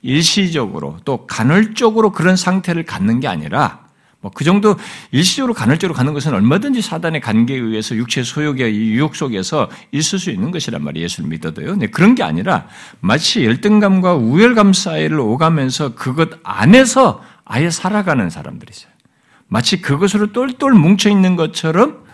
일시적으로 0.02 0.98
또 1.04 1.26
간헐적으로 1.26 2.12
그런 2.12 2.36
상태를 2.36 2.84
갖는 2.84 3.20
게 3.20 3.28
아니라 3.28 3.84
뭐 4.20 4.32
그 4.34 4.42
정도 4.42 4.76
일시적으로 5.12 5.52
간헐적으로 5.52 5.94
가는 5.94 6.14
것은 6.14 6.32
얼마든지 6.32 6.80
사단의 6.80 7.20
관계에 7.20 7.58
의해서 7.58 7.94
육체 7.94 8.22
소욕의 8.22 8.74
유혹 8.74 9.16
속에서 9.16 9.68
있을 9.92 10.18
수 10.18 10.30
있는 10.30 10.50
것이란 10.50 10.82
말이에요. 10.82 11.04
예수를 11.04 11.28
믿어도요. 11.28 11.76
네, 11.76 11.86
그런 11.88 12.14
게 12.14 12.22
아니라 12.22 12.66
마치 13.00 13.44
열등감과 13.44 14.14
우열감 14.14 14.72
사이를 14.72 15.20
오가면서 15.20 15.94
그것 15.94 16.30
안에서 16.42 17.22
아예 17.44 17.70
살아가는 17.70 18.30
사람들이 18.30 18.70
있어요. 18.74 18.92
마치 19.46 19.80
그것으로 19.80 20.32
똘똘 20.32 20.72
뭉쳐 20.72 21.10
있는 21.10 21.36
것처럼 21.36 22.04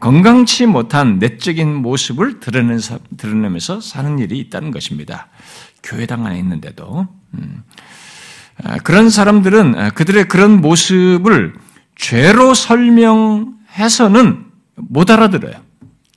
건강치 0.00 0.66
못한 0.66 1.18
내적인 1.18 1.74
모습을 1.74 2.40
드러내면서 2.40 3.80
사는 3.80 4.18
일이 4.18 4.38
있다는 4.38 4.70
것입니다. 4.70 5.28
교회당 5.82 6.26
안에 6.26 6.38
있는데도. 6.38 7.06
음. 7.34 7.62
아, 8.62 8.76
그런 8.78 9.10
사람들은 9.10 9.78
아, 9.78 9.90
그들의 9.90 10.28
그런 10.28 10.60
모습을 10.60 11.54
죄로 11.96 12.54
설명해서는 12.54 14.44
못 14.76 15.10
알아들어요. 15.10 15.63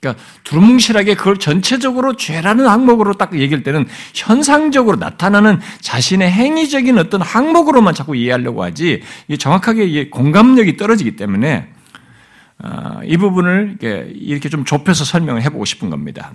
그러니까 0.08 0.24
두루뭉실하게 0.44 1.16
그걸 1.16 1.38
전체적으로 1.38 2.16
죄라는 2.16 2.68
항목으로 2.68 3.14
딱 3.14 3.38
얘기할 3.38 3.64
때는 3.64 3.86
현상적으로 4.14 4.98
나타나는 4.98 5.60
자신의 5.82 6.32
행위적인 6.32 6.98
어떤 6.98 7.22
항목으로만 7.22 7.94
자꾸 7.94 8.16
이해하려고 8.16 8.64
하지 8.64 9.02
정확하게 9.38 10.10
공감력이 10.10 10.78
떨어지기 10.78 11.16
때문에 11.16 11.70
아, 12.60 13.02
이 13.04 13.18
부분을 13.18 13.78
이렇게 13.82 14.50
좀 14.50 14.66
좁혀서 14.66 15.06
설명을 15.06 15.44
해보고 15.44 15.66
싶은 15.66 15.90
겁니다. 15.90 16.32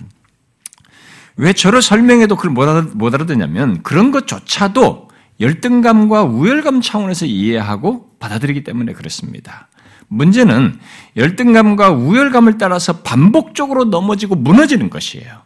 왜 1.35 1.51
저를 1.51 1.81
설명해도 1.81 2.35
그걸 2.35 2.51
못 2.93 3.13
알아듣냐면 3.13 3.81
그런 3.81 4.11
것조차도 4.11 5.09
열등감과 5.39 6.23
우열감 6.23 6.81
차원에서 6.81 7.25
이해하고 7.25 8.17
받아들이기 8.19 8.63
때문에 8.63 8.93
그렇습니다. 8.93 9.67
문제는 10.13 10.79
열등감과 11.17 11.91
우열감을 11.91 12.57
따라서 12.57 13.01
반복적으로 13.01 13.85
넘어지고 13.85 14.35
무너지는 14.35 14.89
것이에요. 14.89 15.43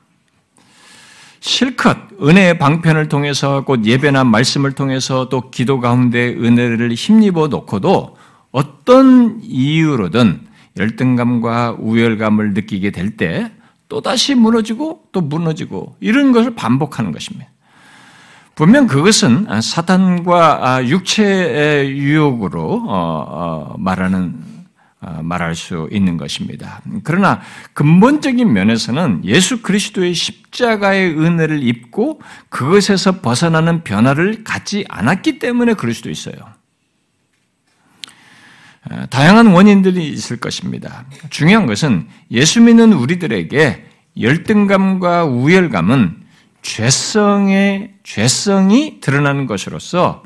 실컷 1.40 1.98
은혜의 2.22 2.58
방편을 2.58 3.10
통해서 3.10 3.64
곧 3.64 3.86
예배나 3.86 4.24
말씀을 4.24 4.74
통해서 4.74 5.30
또 5.30 5.50
기도 5.50 5.80
가운데 5.80 6.34
은혜를 6.34 6.94
힘입어 6.94 7.48
놓고도 7.48 8.18
어떤 8.52 9.40
이유로든 9.44 10.42
열등감과 10.78 11.78
우열감을 11.80 12.54
느끼게 12.54 12.92
될 12.92 13.18
때 13.18 13.52
또다시 13.90 14.36
무너지고 14.36 15.04
또 15.12 15.22
무너지고 15.22 15.96
이런 16.00 16.32
것을 16.32 16.56
반복하는 16.56 17.12
것입니다. 17.12 17.48
분명 18.56 18.88
그것은 18.88 19.48
사탄과 19.62 20.68
아, 20.68 20.84
육체의 20.84 21.98
유혹으로 21.98 22.86
어, 22.88 23.26
어, 23.30 23.76
말하는 23.78 24.34
어, 24.34 24.57
말할 25.22 25.56
수 25.56 25.88
있는 25.92 26.18
것입니다. 26.18 26.82
그러나 27.04 27.42
근본적인 27.74 28.52
면에서는 28.52 29.22
예수 29.26 29.62
그리스도의 29.62 30.14
십자가의 30.14 31.18
은혜를 31.18 31.64
입고 31.64 32.22
그것에서 32.50 33.22
벗어나는 33.22 33.84
변화를 33.84 34.44
갖지 34.44 34.86
않았기 34.90 35.40
때문에 35.40 35.74
그럴 35.74 35.94
수도 35.94 36.10
있어요. 36.10 36.36
다양한 39.10 39.48
원인들이 39.48 40.08
있을 40.10 40.38
것입니다. 40.38 41.06
중요한 41.30 41.66
것은 41.66 42.08
예수 42.32 42.62
믿는 42.62 42.94
우리들에게 42.94 43.86
열등감과 44.20 45.26
우열감은 45.26 46.24
죄성의 46.62 47.94
죄성이 48.04 49.00
드러나는 49.00 49.46
것으로서 49.46 50.24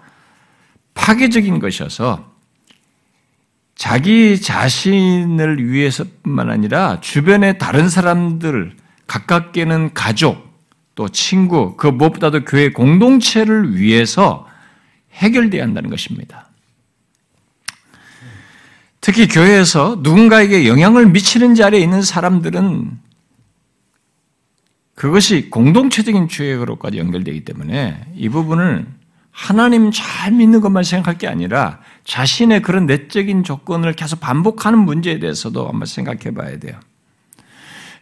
파괴적인 0.93 1.59
것이어서 1.59 2.30
자기 3.81 4.39
자신을 4.39 5.67
위해서뿐만 5.71 6.51
아니라 6.51 6.99
주변의 7.01 7.57
다른 7.57 7.89
사람들, 7.89 8.75
가깝게는 9.07 9.95
가족, 9.95 10.53
또 10.93 11.09
친구, 11.09 11.75
그 11.77 11.87
무엇보다도 11.87 12.45
교회 12.45 12.69
공동체를 12.69 13.75
위해서 13.75 14.47
해결돼야 15.13 15.63
한다는 15.63 15.89
것입니다. 15.89 16.47
특히 19.01 19.27
교회에서 19.27 19.97
누군가에게 20.01 20.67
영향을 20.67 21.07
미치는 21.07 21.55
자리에 21.55 21.79
있는 21.79 22.03
사람들은 22.03 22.99
그것이 24.93 25.49
공동체적인 25.49 26.27
죄악으로까지 26.27 26.99
연결되기 26.99 27.45
때문에 27.45 28.05
이 28.15 28.29
부분을 28.29 28.85
하나님 29.31 29.91
잘 29.91 30.31
믿는 30.33 30.61
것만 30.61 30.83
생각할 30.83 31.17
게 31.17 31.27
아니라 31.27 31.79
자신의 32.03 32.61
그런 32.61 32.85
내적인 32.85 33.43
조건을 33.43 33.93
계속 33.93 34.19
반복하는 34.19 34.79
문제에 34.79 35.19
대해서도 35.19 35.67
한번 35.67 35.85
생각해 35.85 36.33
봐야 36.33 36.59
돼요. 36.59 36.79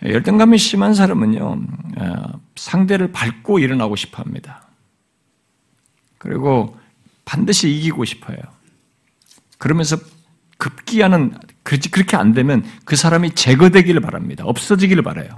열등감이 0.04 0.58
심한 0.58 0.94
사람은요, 0.94 1.62
어, 1.98 2.39
상대를 2.56 3.12
밟고 3.12 3.60
일어나고 3.60 3.96
싶어 3.96 4.24
합니다. 4.24 4.63
그리고 6.18 6.78
반드시 7.26 7.70
이기고 7.70 8.06
싶어요. 8.06 8.38
그러면서 9.58 9.98
급기야는 10.58 11.38
그렇게 11.63 12.18
안 12.18 12.34
되면 12.34 12.65
그 12.86 12.96
사람이 12.96 13.36
제거되기를 13.36 14.02
바랍니다. 14.02 14.44
없어지기를 14.46 15.04
바라요. 15.04 15.30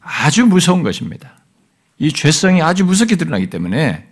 아주 0.00 0.46
무서운 0.46 0.82
것입니다. 0.82 1.34
이 1.98 2.12
죄성이 2.12 2.62
아주 2.62 2.84
무섭게 2.84 3.16
드러나기 3.16 3.50
때문에 3.50 4.09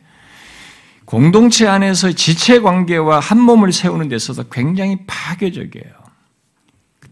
공동체 1.08 1.66
안에서 1.66 2.12
지체 2.12 2.60
관계와 2.60 3.18
한 3.18 3.40
몸을 3.40 3.72
세우는 3.72 4.10
데 4.10 4.16
있어서 4.16 4.42
굉장히 4.42 4.98
파괴적이에요. 5.06 5.94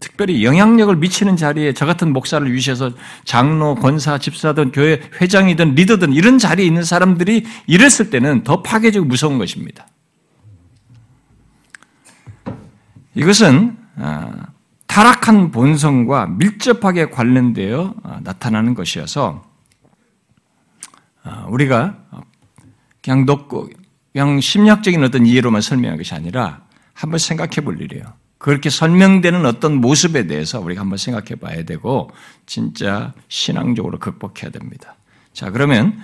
특별히 0.00 0.44
영향력을 0.44 0.94
미치는 0.96 1.38
자리에 1.38 1.72
저 1.72 1.86
같은 1.86 2.12
목사를 2.12 2.52
위시해서 2.52 2.90
장로, 3.24 3.74
권사, 3.74 4.18
집사든 4.18 4.72
교회 4.72 5.00
회장이든 5.18 5.76
리더든 5.76 6.12
이런 6.12 6.36
자리에 6.36 6.66
있는 6.66 6.82
사람들이 6.82 7.46
이랬을 7.66 8.10
때는 8.10 8.44
더 8.44 8.60
파괴적이고 8.62 9.06
무서운 9.06 9.38
것입니다. 9.38 9.88
이것은 13.14 13.78
아, 13.96 14.48
타락한 14.88 15.52
본성과 15.52 16.26
밀접하게 16.26 17.08
관련되어 17.08 17.94
어, 18.02 18.18
나타나는 18.22 18.74
것이어서 18.74 19.42
어, 21.24 21.46
우리가 21.48 21.96
그냥 23.02 23.24
넣고 23.24 23.70
그냥 24.16 24.40
심리학적인 24.40 25.04
어떤 25.04 25.26
이해로만 25.26 25.60
설명한 25.60 25.98
것이 25.98 26.14
아니라 26.14 26.62
한번 26.94 27.18
생각해 27.18 27.56
볼 27.62 27.82
일이에요. 27.82 28.14
그렇게 28.38 28.70
설명되는 28.70 29.44
어떤 29.44 29.74
모습에 29.74 30.26
대해서 30.26 30.58
우리가 30.58 30.80
한번 30.80 30.96
생각해 30.96 31.34
봐야 31.34 31.64
되고 31.64 32.08
진짜 32.46 33.12
신앙적으로 33.28 33.98
극복해야 33.98 34.50
됩니다. 34.50 34.96
자, 35.34 35.50
그러면 35.50 36.00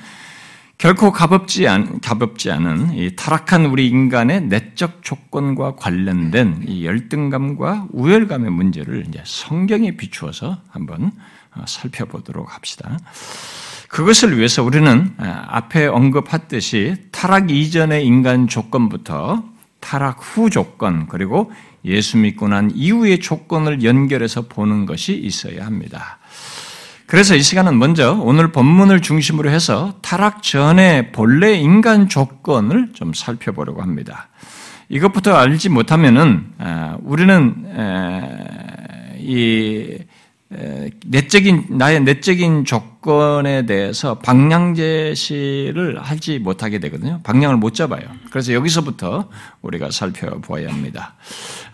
결코 0.77 1.11
가볍지, 1.11 1.67
않, 1.67 2.01
가볍지 2.01 2.51
않은 2.51 2.99
이 2.99 3.17
타락한 3.17 3.65
우리 3.65 3.89
인간의 3.89 4.43
내적 4.43 5.03
조건과 5.03 5.77
관련된 5.77 6.67
이 6.69 6.85
열등감과 6.85 7.87
우열감의 7.93 8.51
문제를 8.51 9.07
이제 9.09 9.23
성경에 9.25 9.97
비추어서 9.97 10.61
한번 10.69 11.13
어, 11.55 11.65
살펴보도록 11.67 12.55
합시다. 12.55 12.99
그것을 13.93 14.39
위해서 14.39 14.63
우리는 14.63 15.13
아, 15.19 15.45
앞에 15.49 15.87
언급했듯이 15.87 16.97
타락 17.13 17.51
이전의 17.51 18.07
인간 18.07 18.49
조건부터 18.49 19.45
타락 19.81 20.17
후 20.19 20.49
조건, 20.49 21.09
그리고 21.09 21.53
예수 21.85 22.17
믿고 22.17 22.49
난 22.49 22.73
이후의 22.75 23.21
조건을 23.21 23.85
연결해서 23.85 24.49
보는 24.49 24.87
것이 24.87 25.15
있어야 25.15 25.67
합니다. 25.67 26.19
그래서 27.07 27.37
이 27.37 27.43
시간은 27.43 27.79
먼저 27.79 28.15
오늘 28.15 28.51
본문을 28.51 29.03
중심으로 29.03 29.51
해서 29.51 29.99
타락 30.01 30.43
전의 30.43 31.13
본래 31.13 31.53
인간 31.53 32.09
조건을 32.09 32.95
좀 32.95 33.13
살펴보려고 33.13 33.83
합니다. 33.83 34.31
이것부터 34.89 35.35
알지 35.35 35.69
못하면은 35.69 36.47
아, 36.57 36.97
우리는 37.03 37.67
이 39.19 39.99
내적인 41.07 41.67
나의 41.71 42.03
내적인 42.03 42.65
조건에 42.65 43.65
대해서 43.65 44.19
방향 44.19 44.75
제시를 44.75 45.99
하지 46.01 46.39
못하게 46.39 46.79
되거든요. 46.79 47.21
방향을 47.23 47.57
못 47.57 47.75
잡아요. 47.75 48.03
그래서 48.31 48.53
여기서부터 48.53 49.29
우리가 49.63 49.91
살펴보아야 49.91 50.69
합니다. 50.69 51.15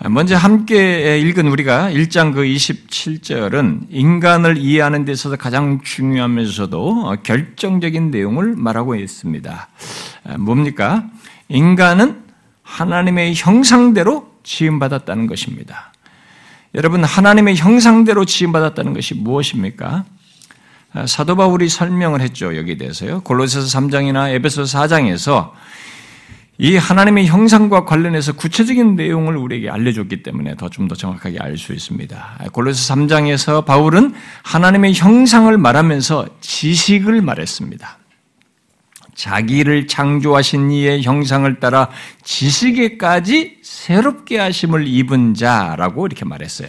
먼저 0.08 0.36
함께 0.36 1.18
읽은 1.18 1.48
우리가 1.48 1.90
1장 1.90 2.32
그 2.32 2.42
27절은 2.44 3.86
인간을 3.90 4.58
이해하는 4.58 5.04
데 5.04 5.12
있어서 5.12 5.36
가장 5.36 5.80
중요하면서도 5.82 7.16
결정적인 7.24 8.10
내용을 8.10 8.54
말하고 8.56 8.94
있습니다. 8.94 9.68
뭡니까? 10.38 11.04
인간은 11.48 12.22
하나님의 12.62 13.34
형상대로 13.34 14.28
지음받았다는 14.44 15.26
것입니다. 15.26 15.92
여러분 16.74 17.02
하나님의 17.04 17.56
형상대로 17.56 18.24
지음 18.24 18.52
받았다는 18.52 18.92
것이 18.92 19.14
무엇입니까? 19.14 20.04
아, 20.92 21.06
사도 21.06 21.36
바울이 21.36 21.68
설명을 21.68 22.20
했죠. 22.20 22.56
여기에 22.56 22.76
대해서요. 22.76 23.20
골로새서 23.22 23.78
3장이나 23.78 24.30
에베소서 24.30 24.78
4장에서 24.78 25.52
이 26.60 26.76
하나님의 26.76 27.26
형상과 27.26 27.84
관련해서 27.84 28.32
구체적인 28.32 28.96
내용을 28.96 29.36
우리에게 29.36 29.70
알려줬기 29.70 30.22
때문에 30.24 30.56
더 30.56 30.68
좀더 30.68 30.96
정확하게 30.96 31.38
알 31.38 31.56
수 31.56 31.72
있습니다. 31.72 32.36
아, 32.38 32.44
골로새 32.50 32.94
3장에서 32.94 33.64
바울은 33.64 34.14
하나님의 34.42 34.94
형상을 34.94 35.56
말하면서 35.56 36.26
지식을 36.40 37.22
말했습니다. 37.22 37.98
자기를 39.18 39.88
창조하신 39.88 40.70
이의 40.70 41.02
형상을 41.02 41.52
따라 41.58 41.88
지식에까지 42.22 43.58
새롭게 43.62 44.38
하심을 44.38 44.86
입은 44.86 45.34
자라고 45.34 46.06
이렇게 46.06 46.24
말했어요. 46.24 46.68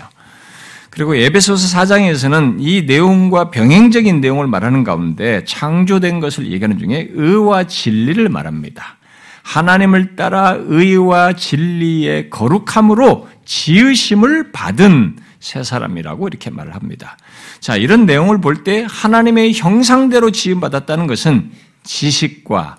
그리고 0.89 1.15
에베소서 1.15 1.77
4장에서는 1.77 2.55
이 2.57 2.85
내용과 2.87 3.51
병행적인 3.51 4.19
내용을 4.19 4.47
말하는 4.47 4.83
가운데 4.83 5.43
창조된 5.45 6.19
것을 6.19 6.51
얘기하는 6.51 6.79
중에 6.79 7.09
의와 7.13 7.65
진리를 7.65 8.27
말합니다. 8.29 8.97
하나님을 9.43 10.15
따라 10.15 10.57
의와 10.59 11.33
진리의 11.33 12.31
거룩함으로 12.31 13.29
지으심을 13.45 14.51
받은 14.51 15.17
새 15.39 15.61
사람이라고 15.61 16.27
이렇게 16.27 16.49
말을 16.49 16.73
합니다. 16.73 17.15
자, 17.59 17.75
이런 17.75 18.07
내용을 18.07 18.41
볼 18.41 18.63
때 18.63 18.87
하나님의 18.89 19.53
형상대로 19.53 20.31
지음받았다는 20.31 21.05
것은 21.05 21.51
지식과 21.89 22.77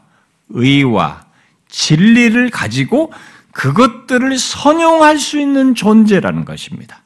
의와 0.51 1.25
진리를 1.69 2.51
가지고 2.51 3.13
그것들을 3.51 4.39
선용할 4.39 5.19
수 5.19 5.41
있는 5.41 5.75
존재라는 5.75 6.45
것입니다. 6.45 7.03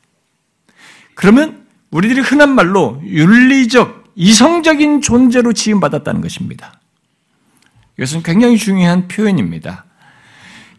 그러면 1.15 1.65
우리들이 1.91 2.21
흔한 2.21 2.55
말로 2.55 3.01
윤리적, 3.05 4.13
이성적인 4.17 5.01
존재로 5.01 5.55
지음받았다는 5.55 6.21
것입니다. 6.21 6.79
이것은 7.97 8.23
굉장히 8.23 8.59
중요한 8.59 9.09
표현입니다. 9.09 9.85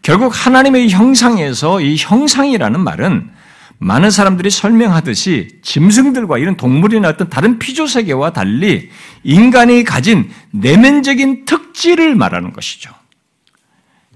결국 0.02 0.32
하나님의 0.32 0.90
형상에서 0.90 1.80
이 1.80 1.96
형상이라는 1.98 2.78
말은 2.78 3.30
많은 3.78 4.10
사람들이 4.10 4.50
설명하듯이 4.50 5.60
짐승들과 5.62 6.38
이런 6.38 6.56
동물이나 6.56 7.08
어떤 7.08 7.28
다른 7.28 7.58
피조 7.58 7.86
세계와 7.86 8.32
달리 8.32 8.90
인간이 9.22 9.84
가진 9.84 10.30
내면적인 10.50 11.44
특질을 11.44 12.14
말하는 12.14 12.52
것이죠. 12.52 12.90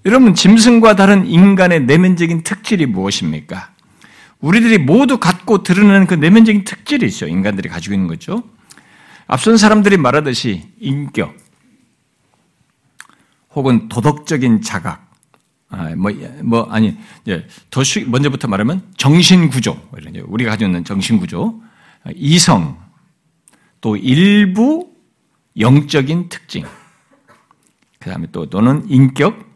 여러분, 0.07 0.35
짐승과 0.35 0.97
다른 0.97 1.27
인간의 1.27 1.85
내면적인 1.85 2.43
특질이 2.43 2.87
무엇입니까? 2.87 3.71
우리들이 4.41 4.79
모두 4.79 5.19
갖고 5.19 5.63
드러내는 5.63 6.07
그 6.07 6.15
내면적인 6.15 6.65
특질이 6.65 7.07
있어요. 7.07 7.29
인간들이 7.29 7.69
가지고 7.69 7.95
있는 7.95 8.09
거죠. 8.09 8.43
앞선 9.27 9.59
사람들이 9.59 9.99
말하듯이 9.99 10.63
인격, 10.81 11.37
혹은 13.55 13.89
도덕적인 13.89 14.63
자각, 14.63 15.10
아, 15.71 15.95
뭐, 15.97 16.11
뭐, 16.43 16.69
아니, 16.71 16.97
이제 17.23 17.47
더 17.71 17.85
쉬, 17.85 18.05
먼저부터 18.05 18.49
말하면 18.49 18.83
정신구조, 18.97 19.91
우리가 20.27 20.51
가지고 20.51 20.69
있는 20.69 20.85
정신구조, 20.85 21.63
이성, 22.17 22.79
또 23.81 23.97
일부 23.97 24.91
영적인 25.59 26.29
특징, 26.29 26.65
그 28.01 28.11
다음에 28.11 28.27
또 28.33 28.51
또는 28.51 28.85
인격, 28.89 29.49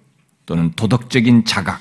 또는 0.47 0.73
도덕적인 0.73 1.45
자각, 1.45 1.81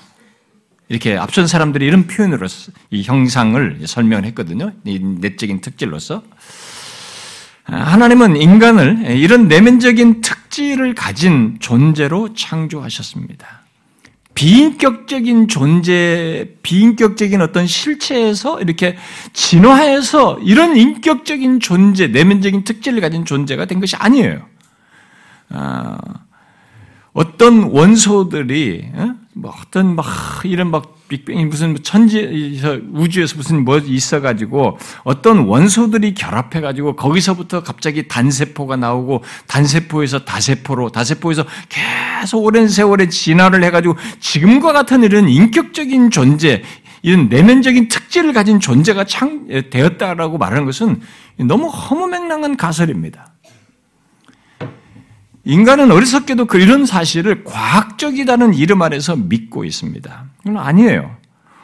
이렇게 0.90 1.16
앞선 1.16 1.48
사람들이 1.48 1.86
이런 1.86 2.08
표현으로 2.08 2.48
이 2.90 3.04
형상을 3.04 3.82
설명을 3.86 4.26
했거든요. 4.26 4.74
이 4.84 5.00
내적인 5.00 5.62
특질로서. 5.62 6.24
하나님은 7.64 8.36
인간을 8.36 9.16
이런 9.18 9.48
내면적인 9.48 10.22
특질을 10.22 10.94
가진 10.96 11.58
존재로 11.60 12.34
창조하셨습니다. 12.34 13.63
비인격적인 14.34 15.48
존재, 15.48 16.56
비인격적인 16.64 17.42
어떤 17.42 17.68
실체에서 17.68 18.60
이렇게 18.62 18.98
진화해서 19.34 20.40
이런 20.42 20.76
인격적인 20.76 21.60
존재, 21.60 22.08
내면적인 22.08 22.64
특질을 22.64 23.00
가진 23.02 23.26
존재가 23.26 23.66
된 23.66 23.80
것이 23.80 23.96
아니에요. 23.96 24.46
아, 25.50 25.98
어떤 27.14 27.64
원소들이 27.64 28.92
어? 28.96 29.16
뭐 29.36 29.54
어떤 29.60 29.96
막 29.96 30.06
이런 30.44 30.70
막 30.70 30.96
빅뱅이 31.08 31.46
무슨 31.46 31.76
천지에서 31.82 32.80
우주에서 32.92 33.36
무슨 33.38 33.66
뭐 33.66 33.80
있어가지고 33.80 34.78
어떤 35.04 35.40
원소들이 35.40 36.14
결합해가지고 36.14 36.96
거기서부터 36.96 37.64
갑자기 37.64 38.08
단세포가 38.08 38.76
나오고 38.76 39.24
단세포에서 39.48 40.26
다세포로 40.26 40.90
다세포에서 40.90 41.46
계속 41.70 42.44
오랜 42.44 42.68
세월의 42.68 43.10
진화를 43.10 43.64
해가지고 43.64 43.96
지금과 44.20 44.72
같은 44.72 45.04
이런 45.04 45.28
인격적인 45.28 46.12
존재 46.12 46.64
이런 47.02 47.28
내면적인 47.28 47.90
특질을 47.90 48.34
가진 48.34 48.60
존재가 48.60 49.04
창 49.06 49.48
되었다라고 49.70 50.38
말하는 50.38 50.66
것은 50.66 51.02
너무 51.38 51.68
허무맹랑한 51.68 52.56
가설입니다. 52.56 53.33
인간은 55.46 55.92
어리석게도 55.92 56.46
그 56.46 56.58
이런 56.60 56.86
사실을 56.86 57.44
과학적이라는 57.44 58.54
이름 58.54 58.82
아래서 58.82 59.16
믿고 59.16 59.66
있습니다. 59.66 60.26
그건 60.38 60.58
아니에요. 60.58 61.16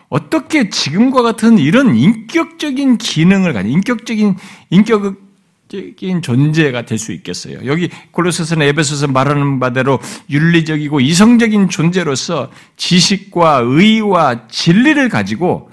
어떻게 0.09 0.69
지금과 0.69 1.21
같은 1.21 1.57
이런 1.59 1.95
인격적인 1.95 2.97
기능을 2.97 3.53
가진 3.53 3.71
인격적인 3.71 4.35
인격적인 4.71 6.21
존재가 6.21 6.85
될 6.85 6.97
수 6.97 7.13
있겠어요? 7.13 7.59
여기 7.65 7.89
골로새서나 8.11 8.65
에베소서 8.65 9.07
말하는 9.07 9.59
바대로 9.59 9.99
윤리적이고 10.29 10.99
이성적인 10.99 11.69
존재로서 11.69 12.51
지식과 12.75 13.61
의와 13.65 14.47
진리를 14.47 15.07
가지고 15.09 15.69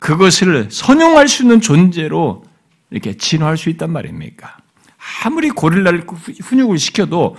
그것을 0.00 0.68
선용할 0.70 1.28
수 1.28 1.44
있는 1.44 1.60
존재로 1.60 2.44
이렇게 2.90 3.16
진화할 3.16 3.56
수 3.56 3.70
있단 3.70 3.90
말입니까? 3.90 4.57
아무리 5.24 5.50
고릴라를 5.50 6.04
훈육을 6.42 6.78
시켜도 6.78 7.36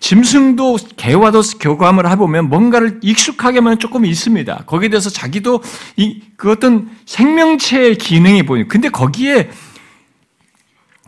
짐승도 0.00 0.78
개와도 0.96 1.42
교감을 1.60 2.10
해보면 2.10 2.48
뭔가를 2.48 2.98
익숙하게 3.02 3.58
하면 3.58 3.78
조금 3.78 4.04
있습니다. 4.04 4.64
거기에 4.66 4.88
대해서 4.88 5.10
자기도 5.10 5.62
이, 5.96 6.22
그 6.36 6.50
어떤 6.50 6.90
생명체의 7.06 7.96
기능이 7.96 8.42
보여요. 8.42 8.66
근데 8.68 8.88
거기에 8.88 9.50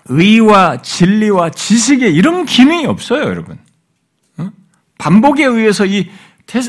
의와 0.07 0.83
진리와 0.83 1.51
지식의 1.51 2.15
이런 2.15 2.45
기능이 2.45 2.87
없어요, 2.87 3.23
여러분. 3.23 3.59
어? 4.37 4.51
반복에 4.99 5.45
의해서 5.45 5.87
이, 5.87 6.09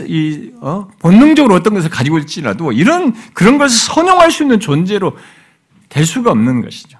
이 0.07 0.51
어? 0.61 0.87
본능적으로 0.99 1.53
어떤 1.53 1.73
것을 1.73 1.89
가지고 1.89 2.17
있지라도 2.19 2.71
이런 2.71 3.13
그런 3.33 3.57
것을 3.57 3.77
선용할 3.77 4.31
수 4.31 4.43
있는 4.43 4.59
존재로 4.59 5.17
될 5.89 6.05
수가 6.05 6.31
없는 6.31 6.61
것이죠. 6.61 6.97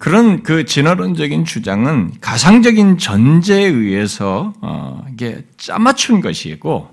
그런 0.00 0.42
그 0.42 0.64
진화론적인 0.64 1.44
주장은 1.44 2.14
가상적인 2.20 2.96
전제에 2.96 3.66
의해서 3.66 4.54
어, 4.62 5.04
이게 5.12 5.44
짜맞춘 5.58 6.22
것이고 6.22 6.88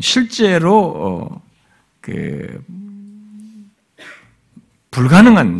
실제로 0.00 0.78
어, 0.94 1.42
그 2.02 2.62
불가능한 4.90 5.58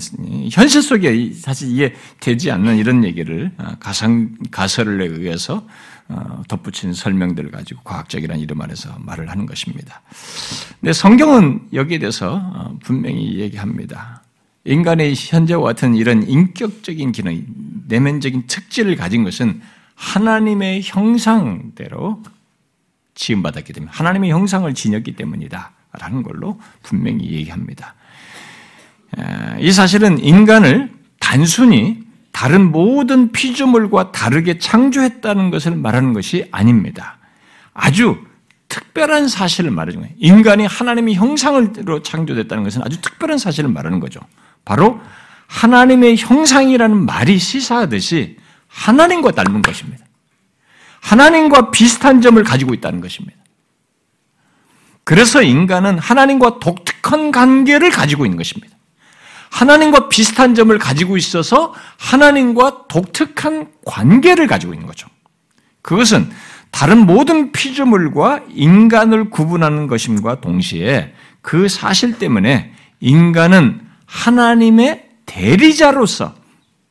현실 0.52 0.82
속에 0.82 1.32
사실 1.32 1.68
이해 1.70 1.94
되지 2.20 2.50
않는 2.50 2.76
이런 2.76 3.02
얘기를 3.02 3.50
어, 3.56 3.72
가상 3.80 4.36
가설에 4.50 5.06
의해서 5.06 5.66
어, 6.08 6.42
덧붙인 6.48 6.92
설명들을 6.92 7.50
가지고 7.50 7.80
과학적이라는 7.82 8.42
이름 8.42 8.60
안에서 8.60 8.94
말을 8.98 9.30
하는 9.30 9.46
것입니다. 9.46 10.02
근데 10.80 10.92
성경은 10.92 11.68
여기에 11.72 11.98
대해서 12.00 12.42
어, 12.54 12.78
분명히 12.82 13.38
얘기합니다. 13.40 14.23
인간의 14.64 15.14
현재와 15.14 15.62
같은 15.62 15.94
이런 15.94 16.22
인격적인 16.22 17.12
기능, 17.12 17.44
내면적인 17.88 18.46
특질을 18.46 18.96
가진 18.96 19.24
것은 19.24 19.60
하나님의 19.94 20.82
형상대로 20.82 22.22
지음받았기 23.14 23.72
때문에 23.72 23.92
하나님의 23.92 24.30
형상을 24.30 24.72
지녔기 24.74 25.16
때문이다. 25.16 25.72
라는 25.98 26.22
걸로 26.22 26.60
분명히 26.82 27.30
얘기합니다. 27.30 27.94
이 29.60 29.70
사실은 29.70 30.18
인간을 30.18 30.90
단순히 31.20 32.02
다른 32.32 32.72
모든 32.72 33.30
피조물과 33.30 34.10
다르게 34.10 34.58
창조했다는 34.58 35.50
것을 35.50 35.76
말하는 35.76 36.12
것이 36.12 36.48
아닙니다. 36.50 37.18
아주 37.72 38.18
특별한 38.68 39.28
사실을 39.28 39.70
말하는 39.70 40.00
거예요. 40.00 40.14
인간이 40.18 40.66
하나님의 40.66 41.14
형상으로 41.14 42.02
창조됐다는 42.02 42.64
것은 42.64 42.82
아주 42.82 43.00
특별한 43.00 43.38
사실을 43.38 43.70
말하는 43.70 44.00
거죠. 44.00 44.18
바로 44.64 45.00
하나님의 45.46 46.16
형상이라는 46.16 47.06
말이 47.06 47.38
시사하듯이 47.38 48.36
하나님과 48.68 49.32
닮은 49.32 49.62
것입니다. 49.62 50.04
하나님과 51.00 51.70
비슷한 51.70 52.20
점을 52.20 52.42
가지고 52.42 52.74
있다는 52.74 53.00
것입니다. 53.00 53.36
그래서 55.04 55.42
인간은 55.42 55.98
하나님과 55.98 56.58
독특한 56.60 57.30
관계를 57.30 57.90
가지고 57.90 58.24
있는 58.24 58.38
것입니다. 58.38 58.74
하나님과 59.50 60.08
비슷한 60.08 60.54
점을 60.54 60.76
가지고 60.78 61.16
있어서 61.16 61.74
하나님과 61.98 62.86
독특한 62.88 63.68
관계를 63.84 64.46
가지고 64.46 64.72
있는 64.72 64.86
거죠. 64.86 65.06
그것은 65.82 66.28
다른 66.70 67.06
모든 67.06 67.52
피조물과 67.52 68.40
인간을 68.48 69.30
구분하는 69.30 69.86
것임과 69.86 70.40
동시에 70.40 71.14
그 71.40 71.68
사실 71.68 72.18
때문에 72.18 72.72
인간은 72.98 73.86
하나님의 74.14 75.08
대리자로서 75.26 76.34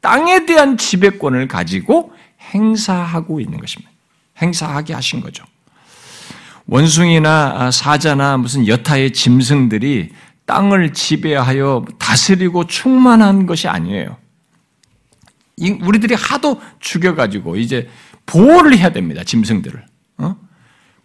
땅에 0.02 0.46
대한 0.46 0.78
지배권을 0.78 1.48
가지고 1.48 2.12
행사하고 2.54 3.40
있는 3.40 3.60
것입니다. 3.60 3.90
행사하게 4.42 4.94
하신 4.94 5.22
거죠. 5.22 5.46
원숭이나 6.68 7.72
사자나 7.72 8.38
무슨 8.38 8.68
여타의 8.68 9.14
짐승들이 9.14 10.12
땅을 10.46 10.92
지배하여 10.94 11.86
다스리고 11.98 12.68
충만한 12.68 13.46
것이 13.46 13.70
아니에요. 13.70 14.18
우리들이 15.82 16.16
하도 16.16 16.62
죽여가지고 16.82 17.56
이제 17.56 17.90
보호를 18.26 18.78
해야 18.78 18.90
됩니다. 18.90 19.24
짐승들을. 19.24 19.86
어? 20.18 20.36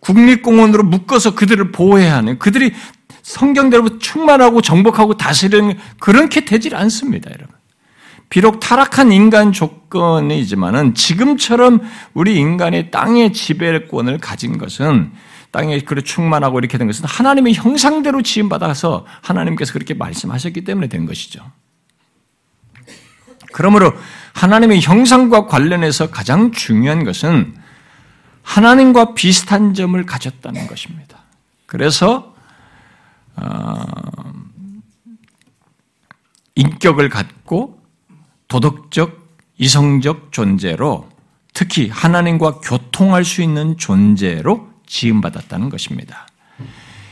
국립공원으로 0.00 0.83
묶어서 0.83 1.37
그들을 1.37 1.70
보호해야 1.70 2.16
하는 2.16 2.38
그들이 2.38 2.72
성경대로 3.28 3.98
충만하고 3.98 4.62
정복하고 4.62 5.18
다스리는 5.18 5.78
그렇게 6.00 6.46
되질 6.46 6.74
않습니다, 6.74 7.30
여러분. 7.30 7.54
비록 8.30 8.58
타락한 8.58 9.12
인간 9.12 9.52
조건이지만은 9.52 10.94
지금처럼 10.94 11.80
우리 12.14 12.36
인간의 12.36 12.90
땅의 12.90 13.34
지배권을 13.34 14.16
가진 14.18 14.56
것은 14.56 15.12
땅에 15.50 15.78
그래 15.80 16.00
충만하고 16.00 16.58
이렇게 16.58 16.78
된 16.78 16.86
것은 16.86 17.04
하나님의 17.04 17.52
형상대로 17.52 18.22
지음받아서 18.22 19.04
하나님께서 19.20 19.74
그렇게 19.74 19.92
말씀하셨기 19.92 20.64
때문에 20.64 20.86
된 20.86 21.04
것이죠. 21.04 21.42
그러므로 23.52 23.92
하나님의 24.32 24.80
형상과 24.80 25.46
관련해서 25.46 26.10
가장 26.10 26.50
중요한 26.50 27.04
것은 27.04 27.54
하나님과 28.42 29.12
비슷한 29.12 29.74
점을 29.74 30.02
가졌다는 30.06 30.66
것입니다. 30.66 31.18
그래서 31.66 32.27
어, 32.27 32.27
인격을 36.55 37.09
갖고 37.09 37.81
도덕적, 38.48 39.29
이성적 39.59 40.33
존재로 40.33 41.09
특히 41.53 41.88
하나님과 41.88 42.61
교통할 42.61 43.24
수 43.24 43.42
있는 43.42 43.77
존재로 43.77 44.68
지음받았다는 44.87 45.68
것입니다. 45.68 46.27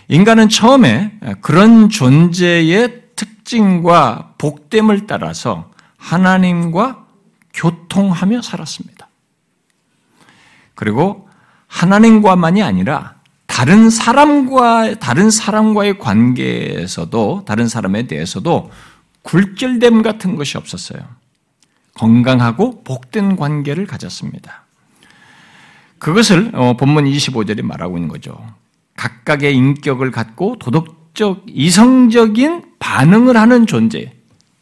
인간은 0.08 0.48
처음에 0.48 1.18
그런 1.40 1.88
존재의 1.88 3.02
특징과 3.16 4.34
복됨을 4.38 5.06
따라서 5.06 5.70
하나님과 5.96 7.06
교통하며 7.52 8.42
살았습니다. 8.42 9.08
그리고 10.74 11.28
하나님과만이 11.66 12.62
아니라 12.62 13.15
다른 13.56 13.88
사람과 13.88 14.96
다른 14.96 15.30
사람과의 15.30 15.98
관계에서도 15.98 17.44
다른 17.46 17.68
사람에 17.68 18.06
대해서도 18.06 18.70
굴절됨 19.22 20.02
같은 20.02 20.36
것이 20.36 20.58
없었어요. 20.58 21.00
건강하고 21.94 22.84
복된 22.84 23.36
관계를 23.36 23.86
가졌습니다. 23.86 24.66
그것을 25.98 26.50
어, 26.52 26.76
본문 26.76 27.06
25절에 27.06 27.62
말하고 27.62 27.96
있는 27.96 28.10
거죠. 28.10 28.36
각각의 28.94 29.56
인격을 29.56 30.10
갖고 30.10 30.56
도덕적, 30.58 31.44
이성적인 31.46 32.62
반응을 32.78 33.38
하는 33.38 33.66
존재. 33.66 34.12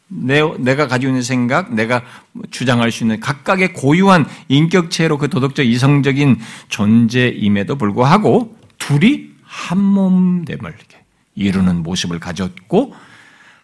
내가 0.07 0.87
가지고 0.87 1.09
있는 1.09 1.21
생각, 1.21 1.73
내가 1.73 2.01
주장할 2.49 2.93
수 2.93 3.03
있는 3.03 3.19
각각의 3.19 3.73
고유한 3.73 4.25
인격체로 4.47 5.17
그 5.17 5.29
도덕적, 5.29 5.65
이성적인 5.65 6.39
존재임에도 6.69 7.75
불구하고 7.75 8.55
둘이 8.85 9.31
한 9.43 9.79
몸됨을 9.79 10.75
이루는 11.33 11.81
모습을 11.81 12.19
가졌고 12.19 12.93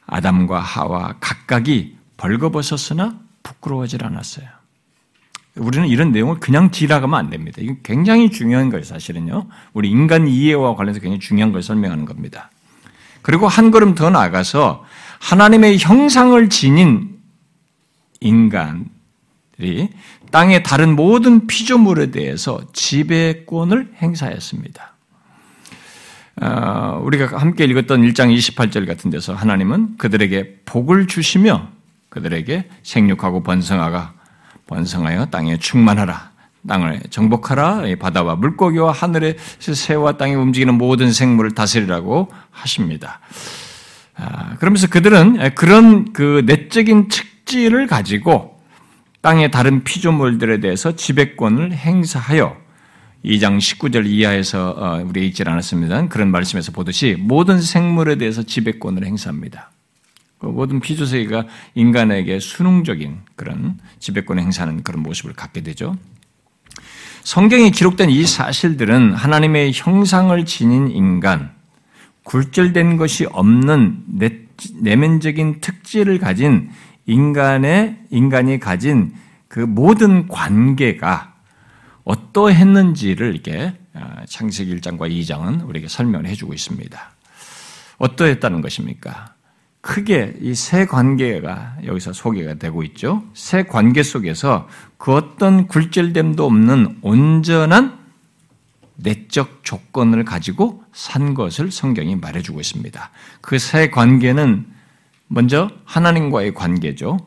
아담과 0.08 0.60
하와 0.60 1.18
각각이 1.20 1.96
벌거벗었으나 2.18 3.20
부끄러워질 3.44 4.04
않았어요. 4.04 4.48
우리는 5.58 5.88
이런 5.88 6.12
내용을 6.12 6.40
그냥 6.40 6.72
지나가면 6.72 7.20
안 7.20 7.30
됩니다. 7.30 7.60
이건 7.62 7.78
굉장히 7.84 8.32
중요한 8.32 8.70
거예요, 8.72 8.84
사실은요. 8.84 9.48
우리 9.74 9.92
인간 9.92 10.28
이해와 10.28 10.76
관련해서 10.76 11.02
굉장히 11.02 11.20
중요한 11.20 11.52
걸 11.52 11.62
설명하는 11.62 12.06
겁니다. 12.06 12.50
그리고 13.22 13.48
한 13.48 13.70
걸음 13.70 13.94
더 13.94 14.10
나아가서 14.10 14.84
하나님의 15.20 15.78
형상을 15.78 16.50
지닌 16.50 17.20
인간들이 18.22 19.90
땅의 20.32 20.64
다른 20.64 20.96
모든 20.96 21.46
피조물에 21.46 22.10
대해서 22.10 22.62
지배권을 22.74 23.94
행사했습니다. 24.02 24.91
어, 26.42 27.00
우리가 27.04 27.40
함께 27.40 27.66
읽었던 27.66 28.02
1장 28.02 28.36
28절 28.36 28.88
같은 28.88 29.12
데서 29.12 29.36
하나님은 29.36 29.98
그들에게 29.98 30.62
복을 30.66 31.08
주시며 31.08 31.70
그들에게 32.10 32.68
생육하고 32.82 33.44
번성하가 33.44 34.14
번성하여 34.66 35.28
땅에 35.28 35.58
충만하라. 35.58 36.32
땅을 36.68 37.02
정복하라. 37.10 37.84
바다와 38.00 38.36
물고기와 38.36 38.92
하늘의 38.92 39.38
새와 39.60 40.18
땅에 40.18 40.34
움직이는 40.36 40.76
모든 40.76 41.12
생물을 41.12 41.52
다스리라고 41.52 42.30
하십니다. 42.52 43.20
아, 44.16 44.56
그러면서 44.58 44.88
그들은 44.88 45.56
그런 45.56 46.14
그 46.14 46.44
내적인 46.46 47.08
특질을 47.08 47.88
가지고 47.88 48.60
땅의 49.22 49.52
다른 49.52 49.84
피조물들에 49.84 50.60
대해서 50.60 50.96
지배권을 50.96 51.74
행사하여 51.74 52.61
2장 53.24 53.58
19절 53.58 54.08
이하에서 54.08 54.72
어, 54.72 55.04
우리 55.06 55.28
읽지 55.28 55.44
않았습니다. 55.46 56.08
그런 56.08 56.32
말씀에서 56.32 56.72
보듯이 56.72 57.16
모든 57.20 57.62
생물에 57.62 58.16
대해서 58.16 58.44
지배권을 58.44 59.06
행사합니다. 59.06 59.72
그 60.40 60.48
모든 60.48 60.80
피조세계가 60.80 61.46
인간에게 61.76 62.40
수능적인 62.40 63.20
그런 63.36 63.78
지배권을 64.00 64.42
행사하는 64.42 64.82
그런 64.82 65.04
모습을 65.04 65.34
갖게 65.34 65.62
되죠. 65.62 65.96
성경에 67.24 67.70
기록된 67.70 68.10
이 68.10 68.26
사실들은 68.26 69.14
하나님의 69.14 69.72
형상을 69.76 70.44
지닌 70.46 70.90
인간, 70.90 71.52
굴절된 72.24 72.98
것이 72.98 73.26
없는 73.26 74.04
내면적인 74.80 75.62
특질을 75.62 76.18
가진 76.18 76.72
인간의 77.06 78.00
인간이 78.10 78.60
가진 78.60 79.14
그 79.48 79.60
모든 79.60 80.28
관계가 80.28 81.31
어떠했는지를 82.04 83.34
이렇게 83.34 83.74
아, 83.94 84.26
창세기 84.28 84.76
1장과 84.78 85.12
2장은 85.12 85.68
우리에게 85.68 85.88
설명을 85.88 86.28
해주고 86.28 86.54
있습니다. 86.54 87.12
어떠했다는 87.98 88.62
것입니까? 88.62 89.36
크게 89.82 90.36
이 90.42 90.54
세 90.54 90.86
관계가 90.86 91.78
여기서 91.86 92.14
소개가 92.14 92.56
되고 92.56 92.84
있죠. 92.84 93.24
세 93.34 93.64
관계 93.64 94.04
속에서 94.04 94.68
그 94.98 95.14
어떤 95.14 95.68
굴절됨도 95.68 96.46
없는 96.46 97.00
온전한 97.02 98.00
내적 98.96 99.64
조건을 99.64 100.24
가지고 100.24 100.84
산 100.94 101.34
것을 101.34 101.72
성경이 101.72 102.16
말해주고 102.18 102.60
있습니다. 102.60 103.10
그 103.42 103.58
세 103.58 103.90
관계는 103.90 104.68
먼저 105.28 105.72
하나님과의 105.86 106.54
관계죠. 106.54 107.18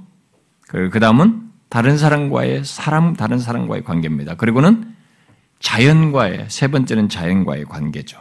그 0.69 1.01
다음은 1.01 1.51
다른 1.75 1.99
사람과의 1.99 2.65
사람, 2.65 3.17
다른 3.17 3.41
사람과의 3.41 3.83
관계입니다. 3.83 4.37
그리고는 4.37 4.95
자연과의, 5.59 6.45
세 6.47 6.69
번째는 6.69 7.09
자연과의 7.09 7.65
관계죠. 7.65 8.17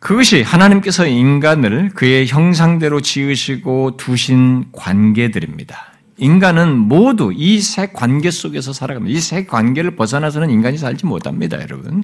그것이 0.00 0.42
하나님께서 0.42 1.06
인간을 1.06 1.90
그의 1.90 2.26
형상대로 2.26 3.00
지으시고 3.00 3.98
두신 3.98 4.64
관계들입니다. 4.72 5.92
인간은 6.16 6.76
모두 6.76 7.32
이 7.32 7.60
세 7.60 7.86
관계 7.86 8.32
속에서 8.32 8.72
살아갑니다. 8.72 9.16
이 9.16 9.20
세 9.20 9.44
관계를 9.44 9.94
벗어나서는 9.94 10.50
인간이 10.50 10.76
살지 10.76 11.06
못합니다, 11.06 11.62
여러분. 11.62 12.02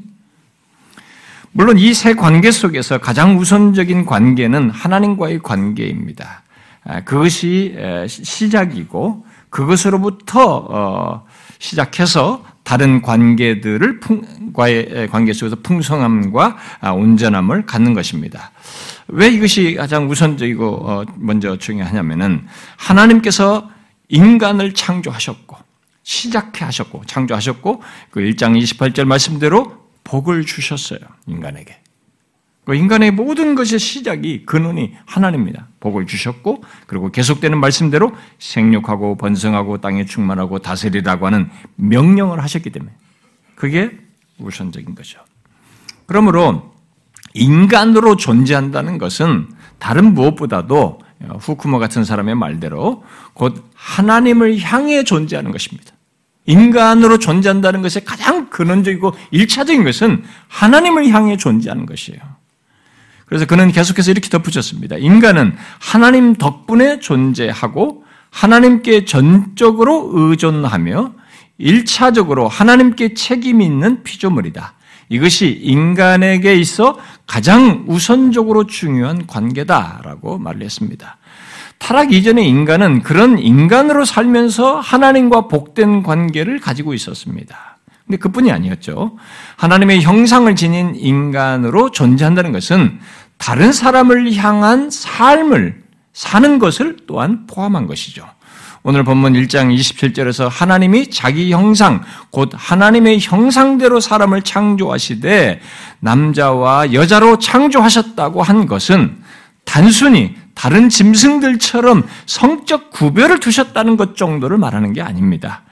물론 1.51 1.77
이 1.77 1.93
세 1.93 2.15
관계 2.15 2.53
속에서 2.53 2.99
가장 2.99 3.37
우선적인 3.37 4.07
관계는 4.07 4.71
하나님과의 4.71 5.41
관계입니다. 5.43 6.45
그것이 7.05 7.75
시작이고 8.07 9.34
그것으로부터 9.55 10.67
어, 10.69 11.27
시작해서 11.61 12.45
다른 12.65 13.03
관계들을 13.03 14.01
과의 14.53 15.09
관계 15.11 15.33
속에서 15.33 15.57
풍성함과 15.63 16.57
아, 16.81 16.91
온전함을 16.91 17.65
갖는 17.65 17.95
것입니다. 17.95 18.51
왜 19.07 19.29
이것이 19.29 19.75
가장 19.75 20.11
우선적이고 20.11 20.67
어, 20.67 21.05
먼저 21.15 21.57
중요하냐면은 21.57 22.49
하나님께서 22.77 23.71
인간을 24.09 24.75
창조하셨고 24.75 25.57
시작해 26.03 26.65
하셨고 26.65 27.05
창조하셨고 27.07 27.81
그 28.11 28.21
1장 28.21 28.61
28절 28.61 29.05
말씀대로 29.05 29.73
복을 30.03 30.45
주셨어요. 30.47 30.99
인간에게. 31.29 31.84
그 32.65 32.75
인간의 32.75 33.11
모든 33.11 33.55
것의 33.55 33.79
시작이 33.79 34.47
근원이 34.47 34.95
하나님입니다. 35.05 35.69
복을 35.81 36.07
주셨고 36.07 36.65
그리고 36.87 37.11
계속되는 37.11 37.59
말씀대로 37.59 38.13
생육하고 38.39 39.17
번성하고 39.17 39.81
땅에 39.81 40.07
충만하고 40.07 40.61
다스리라고 40.61 41.27
하는 41.27 41.51
명령을 41.77 42.43
하셨기 42.43 42.71
때문에 42.71 42.93
그게 43.55 43.91
우선적인 44.39 44.95
거죠. 44.95 45.21
그러므로 46.07 46.75
인간으로 47.35 48.17
존재한다는 48.17 48.99
것은 48.99 49.49
다른 49.79 50.15
무엇보다도 50.15 51.01
후쿠모 51.41 51.79
같은 51.79 52.05
사람의 52.05 52.35
말대로 52.35 53.05
곧 53.35 53.65
하나님을 53.75 54.59
향해 54.61 55.05
존재하는 55.05 55.51
것입니다. 55.51 55.93
인간으로 56.47 57.19
존재한다는 57.19 57.83
것의 57.83 58.05
가장 58.05 58.51
근원적이고 58.51 59.13
일차적인 59.31 59.85
것은 59.85 60.25
하나님을 60.49 61.09
향해 61.09 61.37
존재하는 61.37 61.87
것이에요. 61.87 62.21
그래서 63.27 63.47
그는 63.47 63.73
계속해서 63.73 64.11
이렇게 64.11 64.29
덧붙였습니다. 64.29 64.97
인간은 64.97 65.55
하나님 65.81 66.35
덕분에 66.35 67.01
존재하고 67.01 68.05
하나님께 68.31 69.05
전적으로 69.05 70.11
의존하며 70.13 71.13
일차적으로 71.59 72.49
하나님께 72.49 73.15
책임이 73.15 73.65
있는 73.65 74.03
피조물이다. 74.03 74.75
이것이 75.09 75.61
인간에게 75.63 76.55
있어 76.57 76.99
가장 77.27 77.85
우선적으로 77.87 78.67
중요한 78.67 79.27
관계다라고 79.27 80.39
말을 80.39 80.63
했습니다. 80.63 81.19
타락 81.79 82.13
이전의 82.13 82.49
인간은 82.49 83.03
그런 83.03 83.39
인간으로 83.39 84.05
살면서 84.05 84.81
하나님과 84.81 85.49
복된 85.49 86.03
관계를 86.03 86.59
가지고 86.59 86.95
있었습니다. 86.95 87.74
근데 88.15 88.17
그뿐이 88.17 88.53
아니었죠. 88.53 89.17
하나님의 89.57 90.03
형상을 90.03 90.55
지닌 90.55 90.95
인간으로 90.95 91.91
존재한다는 91.91 92.53
것은 92.53 93.01
다른 93.39 93.73
사람을 93.73 94.33
향한 94.35 94.91
삶을 94.91 95.83
사는 96.13 96.59
것을 96.59 96.97
또한 97.07 97.47
포함한 97.47 97.87
것이죠. 97.87 98.25
오늘 98.85 99.03
본문 99.03 99.33
1장 99.33 99.75
27절에서 99.75 100.49
하나님이 100.49 101.11
자기 101.11 101.53
형상, 101.53 102.03
곧 102.31 102.51
하나님의 102.55 103.19
형상대로 103.21 103.99
사람을 103.99 104.43
창조하시되 104.43 105.61
남자와 106.01 106.93
여자로 106.93 107.39
창조하셨다고 107.39 108.43
한 108.43 108.67
것은 108.67 109.17
단순히 109.65 110.37
다른 110.55 110.89
짐승들처럼 110.89 112.07
성적 112.27 112.91
구별을 112.91 113.41
두셨다는 113.41 113.97
것 113.97 114.17
정도를 114.17 114.59
말하는 114.59 114.93
게 114.93 115.03
아닙니다. 115.03 115.63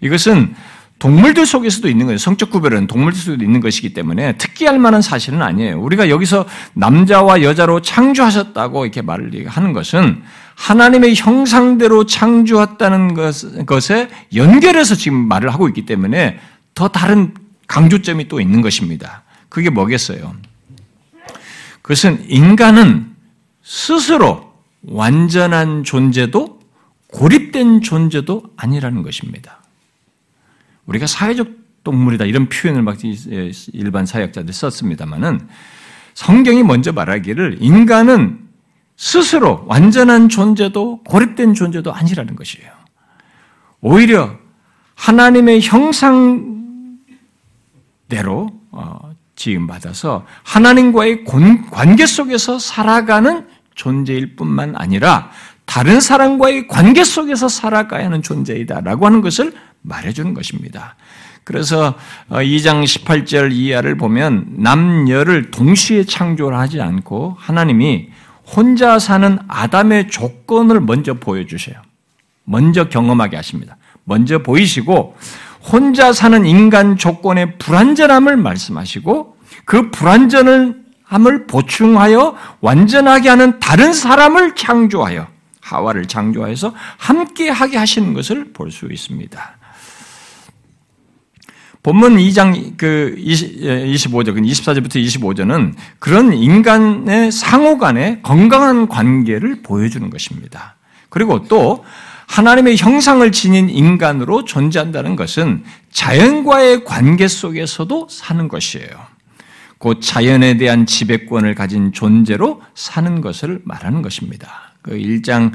이것은 0.00 0.54
동물들 1.02 1.46
속에서도 1.46 1.88
있는 1.88 2.06
거예요. 2.06 2.16
성적 2.16 2.50
구별은 2.50 2.86
동물들 2.86 3.20
속에도 3.20 3.42
있는 3.42 3.58
것이기 3.58 3.92
때문에 3.92 4.36
특기할 4.38 4.78
만한 4.78 5.02
사실은 5.02 5.42
아니에요. 5.42 5.80
우리가 5.80 6.08
여기서 6.08 6.46
남자와 6.74 7.42
여자로 7.42 7.82
창조하셨다고 7.82 8.84
이렇게 8.84 9.02
말을 9.02 9.48
하는 9.48 9.72
것은 9.72 10.22
하나님의 10.54 11.16
형상대로 11.16 12.06
창조했다는 12.06 13.14
것에 13.66 14.10
연결해서 14.32 14.94
지금 14.94 15.26
말을 15.26 15.52
하고 15.52 15.66
있기 15.66 15.86
때문에 15.86 16.38
더 16.76 16.86
다른 16.86 17.34
강조점이 17.66 18.28
또 18.28 18.40
있는 18.40 18.60
것입니다. 18.60 19.24
그게 19.48 19.70
뭐겠어요? 19.70 20.36
그것은 21.82 22.26
인간은 22.28 23.12
스스로 23.64 24.52
완전한 24.82 25.82
존재도 25.82 26.60
고립된 27.08 27.82
존재도 27.82 28.44
아니라는 28.56 29.02
것입니다. 29.02 29.61
우리가 30.86 31.06
사회적 31.06 31.48
동물이다 31.84 32.24
이런 32.24 32.48
표현을 32.48 32.82
막 32.82 32.98
일반 33.72 34.06
사역자들 34.06 34.52
썼습니다만은 34.52 35.48
성경이 36.14 36.62
먼저 36.62 36.92
말하기를 36.92 37.58
인간은 37.60 38.40
스스로 38.96 39.64
완전한 39.66 40.28
존재도 40.28 41.02
고립된 41.04 41.54
존재도 41.54 41.92
아니라는 41.92 42.36
것이에요. 42.36 42.70
오히려 43.80 44.36
하나님의 44.94 45.60
형상대로 45.62 47.00
어, 48.70 49.12
지음 49.34 49.66
받아서 49.66 50.24
하나님과의 50.44 51.24
관계 51.70 52.06
속에서 52.06 52.58
살아가는 52.58 53.46
존재일 53.74 54.36
뿐만 54.36 54.76
아니라 54.76 55.30
다른 55.64 56.00
사람과의 56.00 56.68
관계 56.68 57.02
속에서 57.02 57.48
살아가야 57.48 58.04
하는 58.04 58.22
존재이다라고 58.22 59.06
하는 59.06 59.20
것을 59.20 59.52
말해주는 59.82 60.34
것입니다. 60.34 60.96
그래서 61.44 61.96
2장 62.30 62.82
어, 62.82 62.84
18절 62.84 63.52
이하를 63.52 63.96
보면 63.96 64.46
남녀를 64.58 65.50
동시에 65.50 66.04
창조를 66.04 66.56
하지 66.56 66.80
않고 66.80 67.36
하나님이 67.38 68.10
혼자 68.44 68.98
사는 68.98 69.38
아담의 69.48 70.08
조건을 70.08 70.80
먼저 70.80 71.14
보여주세요. 71.14 71.76
먼저 72.44 72.88
경험하게 72.88 73.36
하십니다. 73.36 73.76
먼저 74.04 74.38
보이시고 74.38 75.16
혼자 75.62 76.12
사는 76.12 76.44
인간 76.44 76.96
조건의 76.96 77.58
불완전함을 77.58 78.36
말씀하시고 78.36 79.36
그 79.64 79.90
불완전을 79.90 80.82
함을 81.04 81.46
보충하여 81.46 82.36
완전하게 82.60 83.28
하는 83.28 83.60
다른 83.60 83.92
사람을 83.92 84.54
창조하여 84.54 85.28
하와를 85.60 86.06
창조해서 86.06 86.74
함께 86.98 87.48
하게 87.48 87.76
하시는 87.76 88.12
것을 88.14 88.52
볼 88.52 88.70
수 88.70 88.86
있습니다. 88.86 89.56
본문 91.82 92.16
2장 92.16 92.76
그 92.76 93.16
25절, 93.18 94.40
24절부터 94.40 95.04
25절은 95.04 95.74
그런 95.98 96.32
인간의 96.32 97.32
상호 97.32 97.76
간의 97.76 98.20
건강한 98.22 98.86
관계를 98.86 99.62
보여주는 99.62 100.08
것입니다. 100.08 100.76
그리고 101.08 101.42
또 101.44 101.84
하나님의 102.28 102.76
형상을 102.76 103.30
지닌 103.32 103.68
인간으로 103.68 104.44
존재한다는 104.44 105.16
것은 105.16 105.64
자연과의 105.90 106.84
관계 106.84 107.26
속에서도 107.26 108.06
사는 108.08 108.48
것이에요. 108.48 108.88
곧 109.78 109.98
자연에 110.00 110.56
대한 110.58 110.86
지배권을 110.86 111.56
가진 111.56 111.92
존재로 111.92 112.62
사는 112.74 113.20
것을 113.20 113.60
말하는 113.64 114.02
것입니다. 114.02 114.74
그 114.80 114.92
1장 114.92 115.52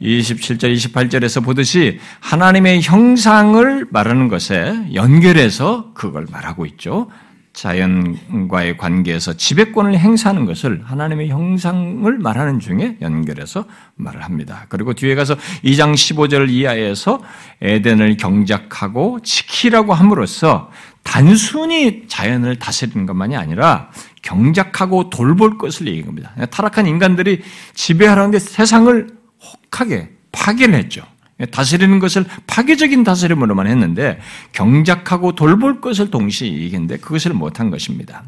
27절, 0.00 0.74
28절에서 0.74 1.44
보듯이 1.44 1.98
하나님의 2.20 2.82
형상을 2.82 3.86
말하는 3.90 4.28
것에 4.28 4.88
연결해서 4.94 5.92
그걸 5.94 6.26
말하고 6.30 6.66
있죠. 6.66 7.08
자연과의 7.56 8.76
관계에서 8.76 9.32
지배권을 9.32 9.98
행사하는 9.98 10.44
것을 10.44 10.82
하나님의 10.84 11.30
형상을 11.30 12.18
말하는 12.18 12.60
중에 12.60 12.98
연결해서 13.00 13.64
말을 13.94 14.22
합니다. 14.22 14.66
그리고 14.68 14.92
뒤에 14.92 15.14
가서 15.14 15.34
2장 15.64 15.94
15절 15.94 16.50
이하에서 16.50 17.22
에덴을 17.62 18.18
경작하고 18.18 19.20
지키라고 19.22 19.94
함으로써 19.94 20.70
단순히 21.02 22.04
자연을 22.08 22.58
다스리는 22.58 23.06
것만이 23.06 23.36
아니라 23.36 23.90
경작하고 24.20 25.08
돌볼 25.08 25.56
것을 25.56 25.86
얘기한 25.86 26.06
겁니다. 26.06 26.34
타락한 26.50 26.86
인간들이 26.86 27.40
지배하라는데 27.74 28.38
세상을 28.38 29.15
혹하게 29.46 30.10
파괴를 30.32 30.74
했죠. 30.74 31.02
다스리는 31.50 31.98
것을 31.98 32.24
파괴적인 32.46 33.04
다스림으로만 33.04 33.66
했는데 33.66 34.20
경작하고 34.52 35.34
돌볼 35.34 35.80
것을 35.80 36.10
동시에 36.10 36.48
얘기했는데 36.48 36.96
그것을 36.98 37.34
못한 37.34 37.70
것입니다. 37.70 38.24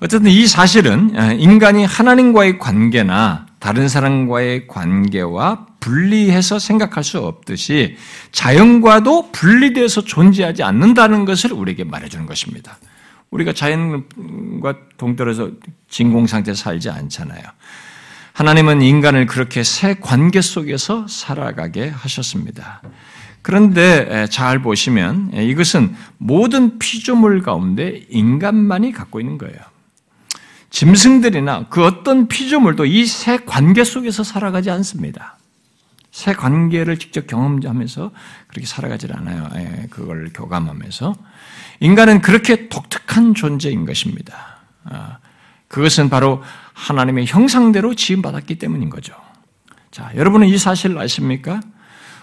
어쨌든 0.00 0.30
이 0.30 0.46
사실은 0.46 1.12
인간이 1.38 1.84
하나님과의 1.84 2.58
관계나 2.58 3.46
다른 3.58 3.88
사람과의 3.88 4.68
관계와 4.68 5.66
분리해서 5.80 6.58
생각할 6.58 7.02
수 7.02 7.18
없듯이 7.18 7.96
자연과도 8.30 9.32
분리돼서 9.32 10.02
존재하지 10.02 10.62
않는다는 10.62 11.24
것을 11.24 11.52
우리에게 11.52 11.84
말해주는 11.84 12.26
것입니다. 12.26 12.78
우리가 13.30 13.52
자연과 13.52 14.76
동떨어서 14.96 15.50
진공 15.88 16.26
상태에 16.26 16.54
살지 16.54 16.90
않잖아요. 16.90 17.42
하나님은 18.38 18.82
인간을 18.82 19.26
그렇게 19.26 19.64
새 19.64 19.94
관계 19.94 20.40
속에서 20.40 21.08
살아가게 21.08 21.88
하셨습니다. 21.88 22.80
그런데 23.42 24.28
잘 24.28 24.62
보시면 24.62 25.32
이것은 25.34 25.96
모든 26.18 26.78
피조물 26.78 27.42
가운데 27.42 28.06
인간만이 28.08 28.92
갖고 28.92 29.18
있는 29.18 29.38
거예요. 29.38 29.56
짐승들이나 30.70 31.66
그 31.68 31.84
어떤 31.84 32.28
피조물도 32.28 32.86
이 32.86 33.06
새 33.06 33.38
관계 33.38 33.82
속에서 33.82 34.22
살아가지 34.22 34.70
않습니다. 34.70 35.36
새 36.12 36.32
관계를 36.32 36.96
직접 37.00 37.26
경험하면서 37.26 38.12
그렇게 38.46 38.66
살아가질 38.68 39.16
않아요. 39.16 39.48
예, 39.56 39.88
그걸 39.90 40.30
교감하면서. 40.32 41.16
인간은 41.80 42.20
그렇게 42.20 42.68
독특한 42.68 43.34
존재인 43.34 43.84
것입니다. 43.84 44.58
아, 45.68 45.74
그것은 45.74 46.08
바로 46.08 46.42
하나님의 46.74 47.26
형상대로 47.26 47.94
지음받았기 47.94 48.56
때문인 48.56 48.90
거죠. 48.90 49.14
자, 49.90 50.10
여러분은 50.16 50.48
이 50.48 50.58
사실을 50.58 50.98
아십니까? 50.98 51.60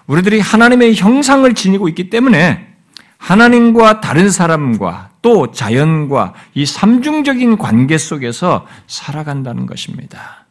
우리들이 0.07 0.39
하나님의 0.39 0.95
형상을 0.95 1.51
지니고 1.53 1.89
있기 1.89 2.09
때문에 2.09 2.75
하나님과 3.17 4.01
다른 4.01 4.29
사람과 4.29 5.09
또 5.21 5.51
자연과 5.51 6.33
이 6.53 6.65
삼중적인 6.65 7.57
관계 7.57 7.97
속에서 7.97 8.67
살아간다는 8.87 9.65
것입니다. 9.65 10.45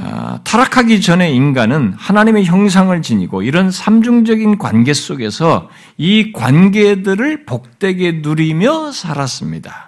아, 0.00 0.40
타락하기 0.44 1.00
전에 1.00 1.30
인간은 1.32 1.94
하나님의 1.96 2.44
형상을 2.44 3.00
지니고 3.02 3.42
이런 3.42 3.70
삼중적인 3.70 4.58
관계 4.58 4.92
속에서 4.92 5.70
이 5.96 6.32
관계들을 6.32 7.46
복되게 7.46 8.20
누리며 8.22 8.92
살았습니다. 8.92 9.87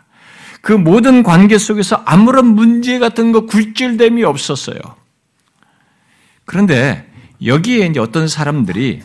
그 0.61 0.73
모든 0.73 1.23
관계 1.23 1.59
속에서 1.59 2.03
아무런 2.05 2.47
문제 2.47 2.99
같은 2.99 3.33
거 3.33 3.47
굴질됨이 3.47 4.25
없었어요. 4.25 4.79
그런데 6.45 7.11
여기에 7.45 7.87
이제 7.87 8.01
어떤 8.01 8.29
사람들이 8.29 9.03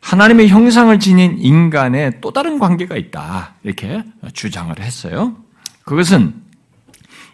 하나님의 0.00 0.48
형상을 0.48 0.96
지닌 1.00 1.36
인간의 1.38 2.20
또 2.20 2.32
다른 2.32 2.58
관계가 2.58 2.96
있다. 2.96 3.54
이렇게 3.64 4.04
주장을 4.32 4.78
했어요. 4.78 5.36
그것은 5.84 6.34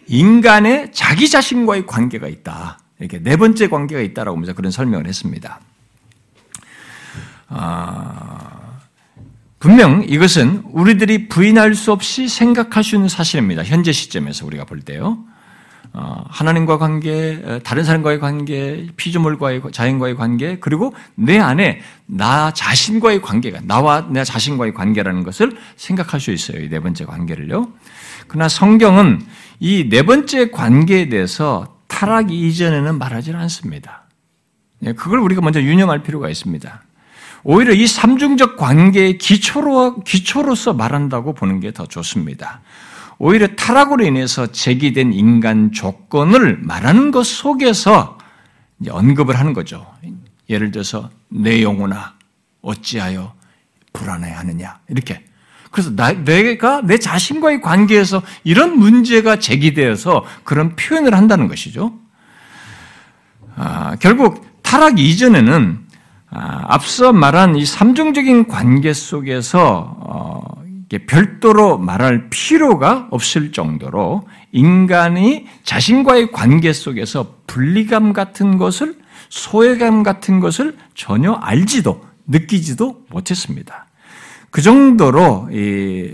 인간의 0.07 0.91
자기 0.91 1.29
자신과의 1.29 1.85
관계가 1.85 2.27
있다. 2.27 2.79
이렇게 2.99 3.19
네 3.19 3.37
번째 3.37 3.67
관계가 3.67 4.01
있다라고 4.01 4.37
하면서 4.37 4.53
그런 4.53 4.71
설명을 4.71 5.07
했습니다. 5.07 5.59
아, 7.49 8.52
분명 9.63 10.03
이것은 10.05 10.61
우리들이 10.73 11.29
부인할 11.29 11.73
수 11.73 11.93
없이 11.93 12.27
생각할 12.27 12.83
수 12.83 12.95
있는 12.95 13.07
사실입니다. 13.07 13.63
현재 13.63 13.93
시점에서 13.93 14.45
우리가 14.45 14.65
볼 14.65 14.81
때요. 14.81 15.19
어, 15.93 16.25
하나님과 16.27 16.77
관계, 16.79 17.41
어, 17.45 17.59
다른 17.63 17.85
사람과의 17.85 18.19
관계, 18.19 18.87
피조물과의 18.97 19.61
자연과의 19.71 20.17
관계, 20.17 20.59
그리고 20.59 20.93
내 21.15 21.39
안에 21.39 21.79
나 22.07 22.51
자신과의 22.51 23.21
관계가 23.21 23.61
나와 23.63 24.05
내 24.09 24.25
자신과의 24.25 24.73
관계라는 24.73 25.23
것을 25.23 25.55
생각할 25.77 26.19
수 26.19 26.31
있어요. 26.31 26.59
이 26.61 26.67
네 26.67 26.81
번째 26.81 27.05
관계를요. 27.05 27.69
그러나 28.27 28.49
성경은 28.49 29.21
이 29.61 29.87
네 29.87 30.03
번째 30.03 30.51
관계에 30.51 31.07
대해서 31.07 31.77
타락 31.87 32.33
이전에는 32.33 32.97
말하지 32.97 33.31
않습니다. 33.31 34.09
예, 34.85 34.91
그걸 34.91 35.19
우리가 35.19 35.39
먼저 35.39 35.61
유념할 35.61 36.03
필요가 36.03 36.27
있습니다. 36.27 36.83
오히려 37.43 37.73
이 37.73 37.87
삼중적 37.87 38.55
관계의 38.57 39.17
기초로, 39.17 40.03
기초로서 40.03 40.73
말한다고 40.73 41.33
보는 41.33 41.59
게 41.59 41.71
더 41.71 41.85
좋습니다. 41.85 42.61
오히려 43.17 43.47
타락으로 43.55 44.05
인해서 44.05 44.47
제기된 44.47 45.13
인간 45.13 45.71
조건을 45.71 46.59
말하는 46.61 47.11
것 47.11 47.25
속에서 47.25 48.17
언급을 48.89 49.37
하는 49.37 49.53
거죠. 49.53 49.85
예를 50.49 50.71
들어서 50.71 51.09
내 51.29 51.61
영혼아 51.61 52.13
어찌하여 52.61 53.33
불안해하느냐 53.93 54.79
이렇게. 54.89 55.23
그래서 55.71 55.95
나, 55.95 56.11
내가 56.11 56.81
내 56.81 56.97
자신과의 56.97 57.61
관계에서 57.61 58.21
이런 58.43 58.77
문제가 58.77 59.39
제기되어서 59.39 60.25
그런 60.43 60.75
표현을 60.75 61.15
한다는 61.15 61.47
것이죠. 61.47 61.97
아, 63.55 63.95
결국 63.99 64.45
타락 64.61 64.99
이전에는 64.99 65.79
아, 65.79 65.82
앞서 66.33 67.13
말한 67.13 67.55
이 67.55 67.65
삼중적인 67.65 68.47
관계 68.47 68.93
속에서 68.93 69.95
어, 69.99 70.63
별도로 71.07 71.77
말할 71.77 72.29
필요가 72.29 73.07
없을 73.11 73.51
정도로 73.51 74.27
인간이 74.51 75.47
자신과의 75.63 76.31
관계 76.31 76.73
속에서 76.73 77.35
분리감 77.47 78.13
같은 78.13 78.57
것을 78.57 78.95
소외감 79.29 80.03
같은 80.03 80.39
것을 80.39 80.77
전혀 80.95 81.33
알지도 81.33 82.03
느끼지도 82.27 83.05
못했습니다. 83.09 83.87
그 84.49 84.61
정도로 84.61 85.49
이 85.51 86.13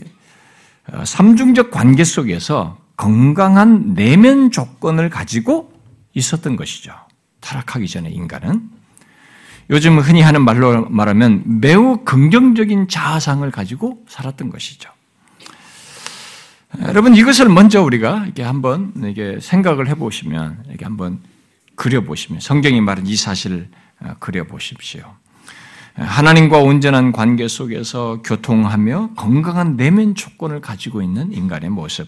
어, 0.92 1.06
삼중적 1.06 1.72
관계 1.72 2.04
속에서 2.04 2.78
건강한 2.98 3.94
내면 3.94 4.52
조건을 4.52 5.10
가지고 5.10 5.72
있었던 6.14 6.56
것이죠. 6.56 6.94
타락하기 7.40 7.88
전에 7.88 8.10
인간은 8.10 8.79
요즘 9.70 10.00
흔히 10.00 10.22
하는 10.22 10.44
말로 10.44 10.88
말하면 10.90 11.44
매우 11.62 12.04
긍정적인 12.04 12.88
자아상을 12.88 13.50
가지고 13.52 14.04
살았던 14.08 14.50
것이죠. 14.50 14.90
여러분 16.82 17.16
이것을 17.16 17.50
먼저 17.50 17.82
우리가 17.82 18.26
이렇게 18.26 18.44
한번 18.44 18.94
이게 19.04 19.38
생각을 19.42 19.88
해보시면 19.90 20.66
이렇게 20.70 20.86
한번 20.86 21.20
그려보시면 21.76 22.42
성경이 22.42 22.82
말한 22.82 23.08
이 23.08 23.16
사실을 23.16 23.70
어, 24.02 24.14
그려보십시오. 24.20 25.04
하나님과 25.96 26.60
온전한 26.60 27.12
관계 27.12 27.48
속에서 27.48 28.22
교통하며 28.24 29.12
건강한 29.16 29.76
내면 29.76 30.16
조건을 30.16 30.62
가지고 30.62 31.02
있는 31.02 31.34
인간의 31.34 31.70
모습. 31.70 32.08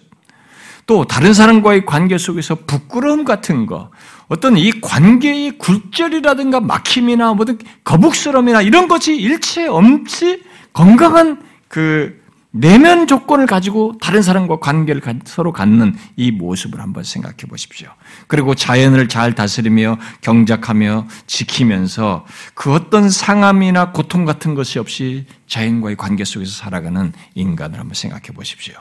또 0.86 1.06
다른 1.06 1.34
사람과의 1.34 1.86
관계 1.86 2.18
속에서 2.18 2.56
부끄러움 2.56 3.26
같은 3.26 3.66
거, 3.66 3.92
어떤 4.32 4.56
이 4.56 4.72
관계의 4.80 5.58
굴절이라든가 5.58 6.62
막힘이나 6.62 7.34
모든 7.34 7.60
거북스러움이나 7.84 8.62
이런 8.62 8.88
것이 8.88 9.14
일체 9.14 9.68
없이 9.68 10.42
건강한 10.72 11.44
그 11.68 12.22
내면 12.52 13.08
조건을 13.08 13.46
가지고 13.46 13.98
다른 14.00 14.22
사람과 14.22 14.60
관계를 14.60 15.02
서로 15.26 15.52
갖는 15.52 15.98
이 16.16 16.32
모습을 16.32 16.80
한번 16.80 17.04
생각해 17.04 17.40
보십시오. 17.50 17.90
그리고 18.28 18.56
자연을 18.56 19.10
잘 19.10 19.36
다스리며 19.36 19.98
경작하며 20.22 21.08
지키면서 21.28 22.26
그 22.54 22.74
어떤 22.74 23.10
상함이나 23.10 23.92
고통 23.92 24.24
같은 24.24 24.56
것이 24.56 24.80
없이 24.80 25.26
자연과의 25.48 25.98
관계 25.98 26.24
속에서 26.24 26.52
살아가는 26.52 27.12
인간을 27.36 27.78
한번 27.78 27.96
생각해 27.96 28.28
보십시오. 28.34 28.76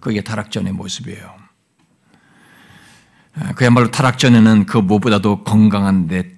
그게 0.00 0.22
타락전의 0.22 0.72
모습이에요. 0.72 1.37
아, 3.40 3.52
그야말로 3.54 3.90
타락 3.90 4.18
전에는 4.18 4.66
그 4.66 4.78
무엇보다도 4.78 5.44
건강한 5.44 6.08
내, 6.08 6.28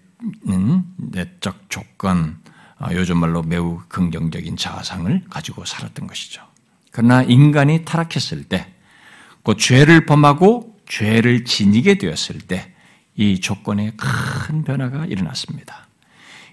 내적 0.97 1.71
조건, 1.71 2.39
아, 2.79 2.93
요즘 2.93 3.19
말로 3.19 3.43
매우 3.43 3.81
긍정적인 3.89 4.57
자아상을 4.57 5.25
가지고 5.31 5.65
살았던 5.65 6.07
것이죠. 6.07 6.43
그러나 6.91 7.23
인간이 7.23 7.85
타락했을 7.85 8.45
때, 8.45 8.67
그 9.43 9.57
죄를 9.57 10.05
범하고 10.07 10.77
죄를 10.89 11.45
지니게 11.45 11.99
되었을 11.99 12.41
때, 12.41 12.73
이 13.17 13.41
조건에 13.41 13.93
큰 13.97 14.65
변화가 14.65 15.07
일어났습니다. 15.07 15.87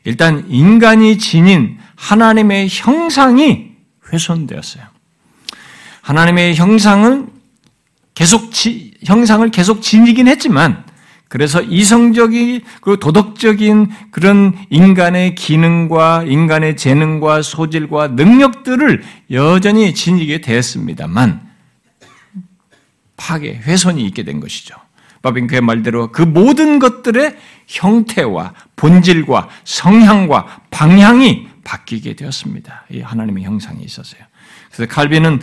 일단 0.03 0.45
인간이 0.49 1.17
지닌 1.17 1.77
하나님의 1.95 2.67
형상이 2.69 3.71
훼손되었어요. 4.11 4.85
하나님의 6.01 6.55
형상은 6.55 7.29
계속 8.13 8.51
지, 8.51 8.86
형상을 9.03 9.49
계속 9.51 9.81
지니긴 9.81 10.27
했지만 10.27 10.85
그래서 11.29 11.61
이성적인 11.61 12.61
그리고 12.81 12.97
도덕적인 12.97 13.91
그런 14.11 14.57
인간의 14.69 15.35
기능과 15.35 16.23
인간의 16.23 16.77
재능과 16.77 17.41
소질과 17.41 18.09
능력들을 18.09 19.03
여전히 19.31 19.93
지니게 19.93 20.41
되었습니다만 20.41 21.47
파괴, 23.17 23.55
훼손이 23.55 24.05
있게 24.05 24.23
된 24.23 24.39
것이죠. 24.39 24.75
바빙 25.21 25.47
그의 25.47 25.61
말대로 25.61 26.11
그 26.11 26.21
모든 26.21 26.79
것들의 26.79 27.35
형태와 27.67 28.53
본질과 28.77 29.49
성향과 29.65 30.61
방향이 30.71 31.47
바뀌게 31.65 32.15
되었습니다. 32.15 32.85
이 32.91 33.01
하나님의 33.01 33.43
형상이 33.43 33.83
있었어요. 33.83 34.21
그래서 34.71 34.89
칼빈은 34.93 35.41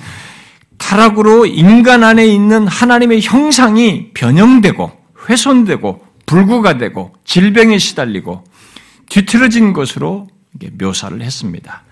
타락으로 0.79 1.47
인간 1.47 2.05
안에 2.05 2.27
있는 2.27 2.67
하나님의 2.67 3.23
형상이 3.23 4.11
변형되고 4.15 4.93
훼손되고 5.29 6.05
불구가 6.27 6.79
되고 6.79 7.13
질병에 7.25 7.79
시달리고 7.79 8.45
뒤틀어진 9.09 9.73
것으로 9.73 10.29
묘사를 10.79 11.21
했습니다. 11.21 11.83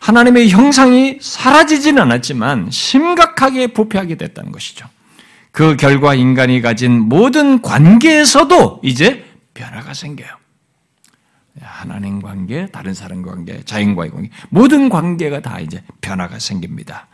하나님의 0.00 0.50
형상이 0.50 1.18
사라지지는 1.20 2.02
않았지만 2.02 2.70
심각하게 2.70 3.68
부패하게 3.68 4.16
됐다는 4.16 4.50
것이죠. 4.50 4.86
그 5.52 5.76
결과 5.76 6.14
인간이 6.14 6.60
가진 6.60 6.98
모든 6.98 7.62
관계에서도 7.62 8.80
이제 8.82 9.24
변화가 9.54 9.94
생겨요. 9.94 10.28
하나님 11.60 12.22
관계, 12.22 12.66
다른 12.66 12.94
사람 12.94 13.22
관계, 13.22 13.62
자연과의 13.62 14.10
관계, 14.10 14.30
모든 14.48 14.88
관계가 14.88 15.40
다 15.40 15.60
이제 15.60 15.82
변화가 16.00 16.38
생깁니다. 16.38 17.08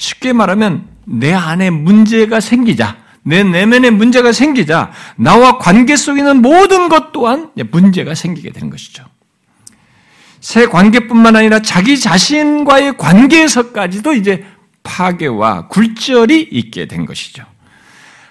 쉽게 0.00 0.32
말하면 0.32 0.88
내 1.04 1.32
안에 1.32 1.68
문제가 1.68 2.40
생기자, 2.40 2.96
내 3.22 3.44
내면에 3.44 3.90
문제가 3.90 4.32
생기자, 4.32 4.90
나와 5.16 5.58
관계 5.58 5.94
속에 5.94 6.20
있는 6.20 6.40
모든 6.40 6.88
것 6.88 7.12
또한 7.12 7.50
문제가 7.70 8.14
생기게 8.14 8.50
되는 8.50 8.70
것이죠. 8.70 9.04
새 10.40 10.66
관계뿐만 10.66 11.36
아니라 11.36 11.60
자기 11.60 12.00
자신과의 12.00 12.96
관계에서까지도 12.96 14.14
이제 14.14 14.46
파괴와 14.82 15.68
굴절이 15.68 16.48
있게 16.50 16.86
된 16.86 17.04
것이죠. 17.04 17.44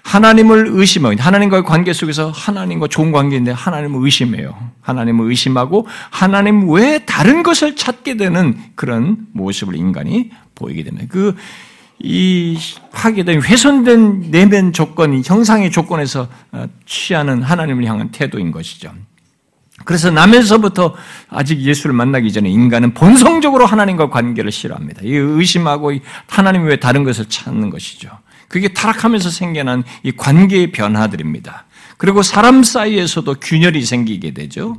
하나님을 0.10 0.68
의심하고 0.72 1.16
하나님과의 1.20 1.64
관계 1.64 1.94
속에서 1.94 2.32
하나님과 2.32 2.88
좋은 2.88 3.12
관계인데 3.12 3.52
하나님을 3.52 4.04
의심해요. 4.04 4.56
하나님을 4.82 5.30
의심하고 5.30 5.88
하나님 6.10 6.70
외에 6.70 7.00
다른 7.06 7.44
것을 7.44 7.76
찾게 7.76 8.18
되는 8.18 8.58
그런 8.76 9.28
모습을 9.34 9.76
인간이 9.76 10.32
보이게 10.56 10.84
됩니다. 10.84 11.08
그 11.10 11.36
이 12.02 12.58
파괴된 12.94 13.42
훼손된 13.42 14.32
내면 14.32 14.72
조건이 14.72 15.22
형상의 15.24 15.70
조건에서 15.70 16.28
어, 16.52 16.66
취하는 16.86 17.44
하나님을 17.44 17.86
향한 17.86 18.10
태도인 18.12 18.52
것이죠. 18.52 18.94
그래서 19.86 20.10
남에서부터 20.10 20.96
아직 21.30 21.60
예수를 21.60 21.94
만나기 21.94 22.32
전에 22.32 22.50
인간은 22.50 22.94
본성적으로 22.94 23.66
하나님과 23.66 24.10
관계를 24.10 24.52
싫어합니다. 24.52 25.02
이 25.04 25.12
의심하고 25.14 25.94
하나님 26.28 26.64
외에 26.64 26.78
다른 26.78 27.04
것을 27.04 27.26
찾는 27.26 27.70
것이죠. 27.70 28.10
그게 28.50 28.68
타락하면서 28.68 29.30
생겨난 29.30 29.84
이 30.04 30.12
관계의 30.12 30.74
변화들입니다. 30.74 31.66
그리고 31.98 32.24
사람 32.24 32.64
사이에서도 32.64 33.36
균열이 33.42 33.84
생기게 33.84 34.34
되죠. 34.34 34.78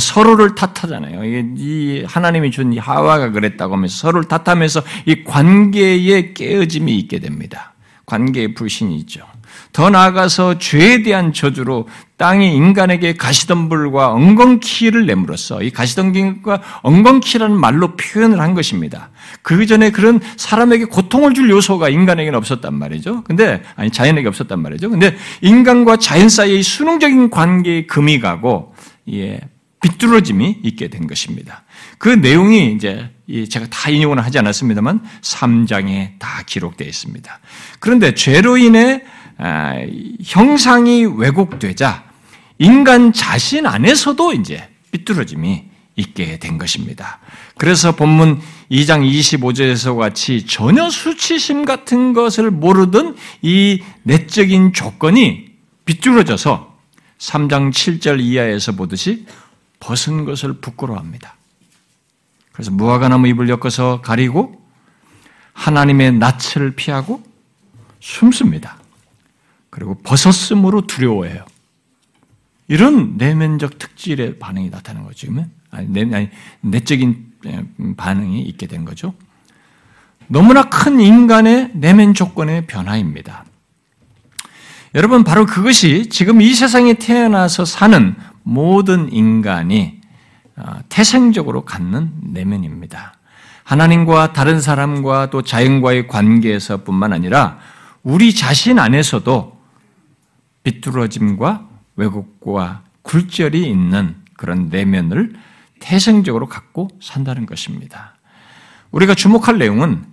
서로를 0.00 0.54
탓하잖아요. 0.54 1.24
이 1.56 2.04
하나님이 2.06 2.50
준 2.50 2.76
하와가 2.78 3.30
그랬다고 3.30 3.74
하면서 3.74 3.96
서로를 3.96 4.28
탓하면서 4.28 4.82
이 5.06 5.24
관계에 5.24 6.32
깨어짐이 6.34 6.96
있게 6.98 7.20
됩니다. 7.20 7.74
관계의 8.06 8.54
불신이 8.54 8.96
있죠. 8.98 9.26
더 9.72 9.90
나아가서 9.90 10.58
죄에 10.58 11.02
대한 11.02 11.32
저주로 11.32 11.88
땅이 12.18 12.54
인간에게 12.54 13.14
가시덤불과 13.14 14.12
엉겅퀴를 14.12 15.06
내므로써 15.06 15.62
이 15.62 15.70
가시덤불과 15.70 16.60
엉겅퀴라는 16.82 17.56
말로 17.56 17.94
표현을 17.94 18.40
한 18.40 18.54
것입니다. 18.54 19.10
그 19.42 19.66
전에 19.66 19.90
그런 19.90 20.20
사람에게 20.36 20.86
고통을 20.86 21.32
줄 21.32 21.48
요소가 21.48 21.88
인간에게는 21.88 22.36
없었단 22.36 22.74
말이죠. 22.74 23.22
근데 23.22 23.62
아니 23.76 23.90
자연에게 23.90 24.26
없었단 24.26 24.60
말이죠. 24.60 24.90
근데 24.90 25.16
인간과 25.42 25.96
자연 25.96 26.28
사이의 26.28 26.64
수능적인 26.64 27.30
관계에 27.30 27.86
금이 27.86 28.18
가고 28.18 28.74
예, 29.12 29.40
비뚤어짐이 29.80 30.58
있게 30.64 30.88
된 30.88 31.06
것입니다. 31.06 31.62
그 31.98 32.08
내용이 32.08 32.72
이제 32.72 33.10
제가 33.48 33.66
다 33.70 33.90
인용은 33.90 34.18
하지 34.18 34.40
않았습니다만 34.40 35.02
3장에 35.22 36.18
다 36.18 36.42
기록되어 36.44 36.88
있습니다. 36.88 37.38
그런데 37.78 38.14
죄로 38.14 38.56
인해 38.56 39.02
아, 39.38 39.76
형상이 40.24 41.04
왜곡되자 41.04 42.07
인간 42.58 43.12
자신 43.12 43.66
안에서도 43.66 44.32
이제 44.34 44.68
삐뚤어짐이 44.90 45.64
있게 45.96 46.38
된 46.38 46.58
것입니다. 46.58 47.18
그래서 47.56 47.94
본문 47.94 48.40
2장 48.70 49.08
25절에서 49.08 49.96
같이 49.96 50.46
전혀 50.46 50.88
수치심 50.90 51.64
같은 51.64 52.12
것을 52.12 52.50
모르던 52.50 53.16
이 53.42 53.82
내적인 54.04 54.72
조건이 54.72 55.48
삐뚤어져서 55.84 56.76
3장 57.18 57.72
7절 57.72 58.20
이하에서 58.20 58.72
보듯이 58.72 59.26
벗은 59.80 60.24
것을 60.24 60.54
부끄러워합니다. 60.54 61.36
그래서 62.52 62.70
무화과나무 62.70 63.28
잎을 63.28 63.48
엮어서 63.48 64.00
가리고 64.00 64.60
하나님의 65.52 66.12
낯을 66.14 66.74
피하고 66.76 67.22
숨습니다. 68.00 68.78
그리고 69.70 69.96
벗었음으로 70.02 70.86
두려워해요. 70.86 71.44
이런 72.68 73.16
내면적 73.16 73.78
특질의 73.78 74.38
반응이 74.38 74.70
나타나는 74.70 75.06
거죠, 75.06 75.18
지금은. 75.18 75.50
아니, 75.70 75.88
내, 75.88 76.02
아니, 76.14 76.28
내적인 76.60 77.32
반응이 77.96 78.42
있게 78.42 78.66
된 78.66 78.84
거죠. 78.84 79.14
너무나 80.26 80.68
큰 80.68 81.00
인간의 81.00 81.72
내면 81.74 82.12
조건의 82.12 82.66
변화입니다. 82.66 83.46
여러분, 84.94 85.24
바로 85.24 85.46
그것이 85.46 86.08
지금 86.10 86.42
이 86.42 86.54
세상에 86.54 86.94
태어나서 86.94 87.64
사는 87.64 88.14
모든 88.42 89.12
인간이 89.12 89.98
어, 90.56 90.80
태생적으로 90.88 91.64
갖는 91.64 92.10
내면입니다. 92.20 93.14
하나님과 93.64 94.32
다른 94.32 94.60
사람과 94.60 95.30
또 95.30 95.42
자연과의 95.42 96.08
관계에서뿐만 96.08 97.12
아니라 97.12 97.58
우리 98.02 98.34
자신 98.34 98.78
안에서도 98.78 99.56
비뚤어짐과 100.64 101.67
왜곡과 101.98 102.82
굴절이 103.02 103.68
있는 103.68 104.14
그런 104.36 104.68
내면을 104.68 105.34
태생적으로 105.80 106.48
갖고 106.48 106.88
산다는 107.00 107.44
것입니다. 107.44 108.14
우리가 108.92 109.14
주목할 109.14 109.58
내용은 109.58 110.04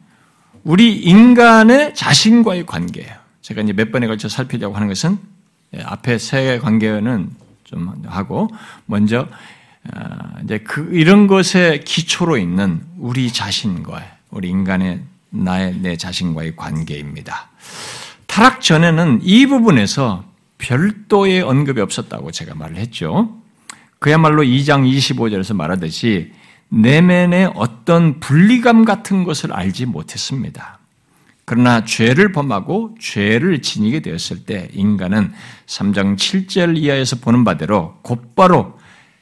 우리 0.63 0.95
인간의 0.97 1.93
자신과의 1.93 2.65
관계예요. 2.65 3.13
제가 3.41 3.61
이제 3.61 3.73
몇 3.73 3.91
번에 3.91 4.07
걸쳐 4.07 4.27
살피려고 4.27 4.75
하는 4.75 4.87
것은 4.87 5.19
예, 5.75 5.81
앞에 5.83 6.17
세 6.17 6.57
관계는 6.59 7.29
좀 7.63 8.03
하고 8.07 8.49
먼저 8.85 9.27
어, 9.93 9.99
이제 10.43 10.57
그 10.59 10.89
이런 10.91 11.27
것에 11.27 11.81
기초로 11.85 12.37
있는 12.37 12.81
우리 12.97 13.31
자신과 13.31 14.03
우리 14.31 14.49
인간의 14.49 15.01
나의 15.29 15.77
내 15.81 15.95
자신과의 15.95 16.55
관계입니다. 16.55 17.49
타락 18.25 18.61
전에는 18.61 19.19
이 19.21 19.45
부분에서 19.45 20.34
별도의 20.57 21.41
언급이 21.41 21.81
없었다고 21.81 22.31
제가 22.31 22.55
말을 22.55 22.77
했죠. 22.77 23.35
그야말로 23.99 24.43
2장 24.43 24.89
25절에서 24.89 25.55
말하듯이 25.55 26.31
내면의 26.69 27.51
어떤 27.55 28.19
분리감 28.19 28.85
같은 28.85 29.23
것을 29.23 29.53
알지 29.53 29.85
못했습니다. 29.85 30.79
그러나 31.45 31.85
죄를 31.85 32.31
범하고 32.31 32.95
죄를 32.99 33.61
지니게 33.61 33.99
되었을 33.99 34.45
때 34.45 34.67
인간은 34.73 35.31
3장 35.67 36.17
7절 36.17 36.77
이하에서 36.77 37.17
보는 37.17 37.43
바대로 37.43 37.95
곧바로 38.01 38.79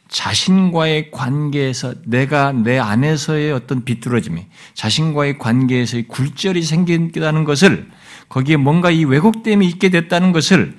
자신과의 0.08 1.12
관계에서 1.12 1.96
내가 2.06 2.54
내 2.54 2.78
안에서의 2.78 3.52
어떤 3.52 3.84
비뚤어짐이 3.84 4.46
자신과의 4.74 5.38
관계에서의 5.38 6.08
굴절이 6.08 6.62
생긴다는 6.62 7.44
것을 7.44 7.90
거기에 8.30 8.58
뭔가 8.58 8.90
이 8.90 9.04
왜곡됨이 9.06 9.68
있게 9.68 9.90
됐다는 9.90 10.32
것을 10.32 10.78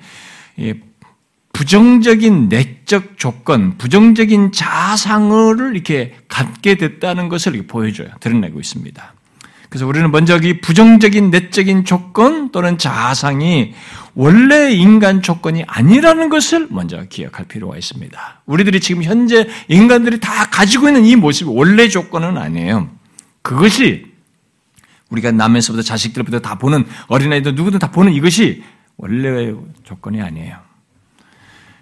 부정적인 1.53 2.49
내적 2.49 3.17
조건, 3.17 3.77
부정적인 3.77 4.51
자상을 4.51 5.73
이렇게 5.73 6.13
갖게 6.27 6.75
됐다는 6.75 7.29
것을 7.29 7.65
보여줘요. 7.65 8.09
드러내고 8.19 8.59
있습니다. 8.59 9.13
그래서 9.69 9.87
우리는 9.87 10.11
먼저 10.11 10.37
이 10.37 10.59
부정적인 10.59 11.31
내적인 11.31 11.85
조건 11.85 12.51
또는 12.51 12.77
자상이 12.77 13.73
원래 14.13 14.71
인간 14.71 15.21
조건이 15.21 15.63
아니라는 15.67 16.29
것을 16.29 16.67
먼저 16.69 17.03
기억할 17.09 17.45
필요가 17.45 17.77
있습니다. 17.77 18.41
우리들이 18.45 18.79
지금 18.79 19.03
현재 19.03 19.47
인간들이 19.67 20.19
다 20.19 20.45
가지고 20.49 20.87
있는 20.87 21.05
이 21.05 21.15
모습이 21.15 21.49
원래 21.53 21.87
조건은 21.87 22.37
아니에요. 22.37 22.89
그것이 23.41 24.05
우리가 25.09 25.31
남에서부터 25.31 25.83
자식들부터 25.83 26.39
다 26.39 26.55
보는 26.57 26.85
어린아이들 27.07 27.55
누구든 27.55 27.79
다 27.79 27.91
보는 27.91 28.13
이것이 28.13 28.63
원래의 28.97 29.55
조건이 29.83 30.21
아니에요. 30.21 30.57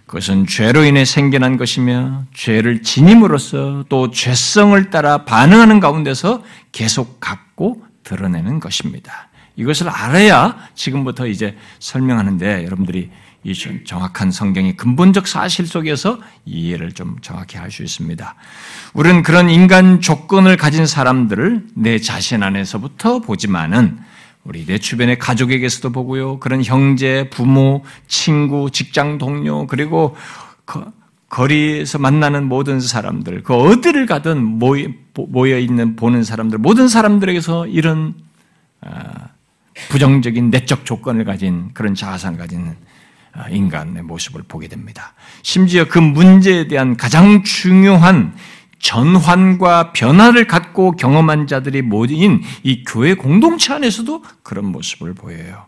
그것은 0.05 0.45
죄로 0.45 0.83
인해 0.83 1.05
생겨난 1.05 1.57
것이며 1.57 2.25
죄를 2.35 2.83
지님으로써 2.83 3.85
또 3.89 4.11
죄성을 4.11 4.89
따라 4.89 5.25
반응하는 5.25 5.79
가운데서 5.79 6.43
계속 6.71 7.19
갖고 7.19 7.83
드러내는 8.03 8.59
것입니다. 8.59 9.29
이것을 9.55 9.89
알아야 9.89 10.57
지금부터 10.75 11.27
이제 11.27 11.57
설명하는데 11.79 12.63
여러분들이 12.65 13.09
이 13.45 13.83
정확한 13.85 14.31
성경의 14.31 14.77
근본적 14.77 15.27
사실 15.27 15.67
속에서 15.67 16.19
이해를 16.45 16.93
좀 16.93 17.17
정확히 17.21 17.57
할 17.57 17.69
수 17.71 17.83
있습니다. 17.83 18.35
우리는 18.93 19.21
그런 19.21 19.49
인간 19.49 19.99
조건을 19.99 20.57
가진 20.57 20.85
사람들을 20.85 21.67
내 21.75 21.99
자신 21.99 22.43
안에서부터 22.43 23.19
보지만은 23.19 23.99
우리 24.43 24.65
내 24.65 24.77
주변의 24.77 25.19
가족에게서도 25.19 25.91
보고요. 25.91 26.39
그런 26.39 26.63
형제, 26.63 27.29
부모, 27.29 27.83
친구, 28.07 28.69
직장 28.71 29.17
동료, 29.17 29.67
그리고 29.67 30.15
거리에서 31.29 31.97
만나는 31.97 32.45
모든 32.45 32.79
사람들, 32.79 33.43
그 33.43 33.55
어디를 33.55 34.05
가든 34.05 34.43
모여 34.43 35.57
있는 35.57 35.95
보는 35.95 36.23
사람들, 36.23 36.57
모든 36.57 36.87
사람들에게서 36.87 37.67
이런 37.67 38.15
아, 38.81 39.29
부정적인 39.89 40.49
내적 40.49 40.85
조건을 40.85 41.23
가진 41.23 41.69
그런 41.73 41.95
자아상을 41.95 42.37
가진 42.37 42.75
아, 43.31 43.49
인간의 43.49 44.03
모습을 44.03 44.43
보게 44.47 44.67
됩니다. 44.67 45.13
심지어 45.41 45.87
그 45.87 45.97
문제에 45.97 46.67
대한 46.67 46.97
가장 46.97 47.43
중요한 47.43 48.35
전환과 48.83 49.93
변화를 49.93 50.45
갖고 50.45 50.91
경험한 50.91 51.47
자들이 51.47 51.81
모인 51.81 52.43
이 52.63 52.83
교회 52.85 53.15
공동체 53.15 53.73
안에서도 53.73 54.23
그런 54.43 54.65
모습을 54.65 55.15
보여요. 55.15 55.65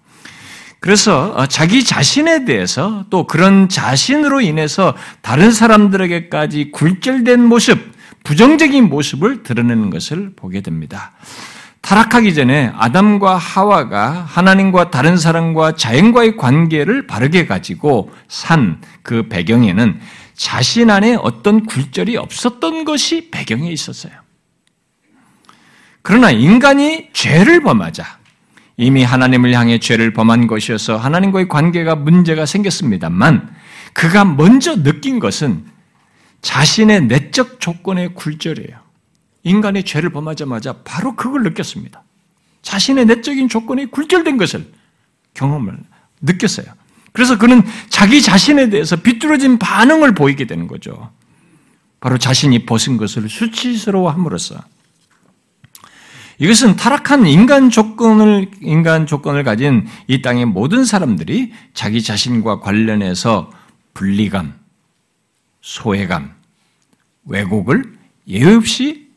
그래서 0.81 1.33
어, 1.35 1.47
자기 1.47 1.83
자신에 1.83 2.45
대해서 2.45 3.05
또 3.09 3.25
그런 3.25 3.69
자신으로 3.69 4.41
인해서 4.41 4.93
다른 5.21 5.51
사람들에게까지 5.51 6.71
굴절된 6.71 7.43
모습, 7.43 7.79
부정적인 8.23 8.89
모습을 8.89 9.43
드러내는 9.43 9.89
것을 9.89 10.33
보게 10.35 10.61
됩니다. 10.61 11.13
타락하기 11.81 12.33
전에 12.33 12.71
아담과 12.75 13.37
하와가 13.37 14.25
하나님과 14.27 14.91
다른 14.91 15.17
사람과 15.17 15.75
자연과의 15.75 16.35
관계를 16.35 17.07
바르게 17.07 17.45
가지고 17.45 18.11
산 18.27 18.81
그 19.05 19.29
배경에는 19.29 19.99
자신 20.35 20.89
안에 20.89 21.15
어떤 21.15 21.65
굴절이 21.65 22.17
없었던 22.17 22.85
것이 22.85 23.29
배경에 23.31 23.71
있었어요. 23.71 24.13
그러나 26.01 26.29
인간이 26.29 27.09
죄를 27.13 27.61
범하자 27.61 28.19
이미 28.77 29.03
하나님을 29.03 29.53
향해 29.53 29.79
죄를 29.79 30.13
범한 30.13 30.47
것이어서 30.47 30.97
하나님과의 30.97 31.47
관계가 31.47 31.95
문제가 31.95 32.45
생겼습니다만 32.45 33.55
그가 33.93 34.25
먼저 34.25 34.83
느낀 34.83 35.19
것은 35.19 35.65
자신의 36.41 37.05
내적 37.05 37.59
조건의 37.59 38.13
굴절이에요. 38.13 38.77
인간의 39.43 39.83
죄를 39.83 40.09
범하자마자 40.11 40.81
바로 40.83 41.15
그걸 41.15 41.43
느꼈습니다. 41.43 42.03
자신의 42.61 43.05
내적인 43.05 43.47
조건이 43.47 43.85
굴절된 43.85 44.37
것을 44.37 44.71
경험을 45.33 45.77
느꼈어요. 46.21 46.65
그래서 47.15 47.37
그는 47.37 47.63
자기 47.87 48.21
자신에 48.21 48.69
대해서 48.69 48.97
비뚤어진 48.97 49.57
반응을 49.57 50.13
보이게 50.13 50.45
되는 50.45 50.67
거죠. 50.67 51.11
바로 52.01 52.17
자신이 52.17 52.65
벗은 52.65 52.97
것을 52.97 53.29
수치스러워함으로써 53.29 54.57
이것은 56.37 56.75
타락한 56.75 57.25
인간 57.25 57.69
조건을 57.69 58.51
인간 58.61 59.07
조건을 59.07 59.45
가진 59.45 59.87
이 60.07 60.21
땅의 60.21 60.45
모든 60.45 60.83
사람들이 60.83 61.53
자기 61.73 62.03
자신과 62.03 62.59
관련해서 62.59 63.49
분리감, 63.93 64.53
소외감, 65.61 66.33
왜곡을 67.23 67.97
예외 68.27 68.53
없이 68.53 69.07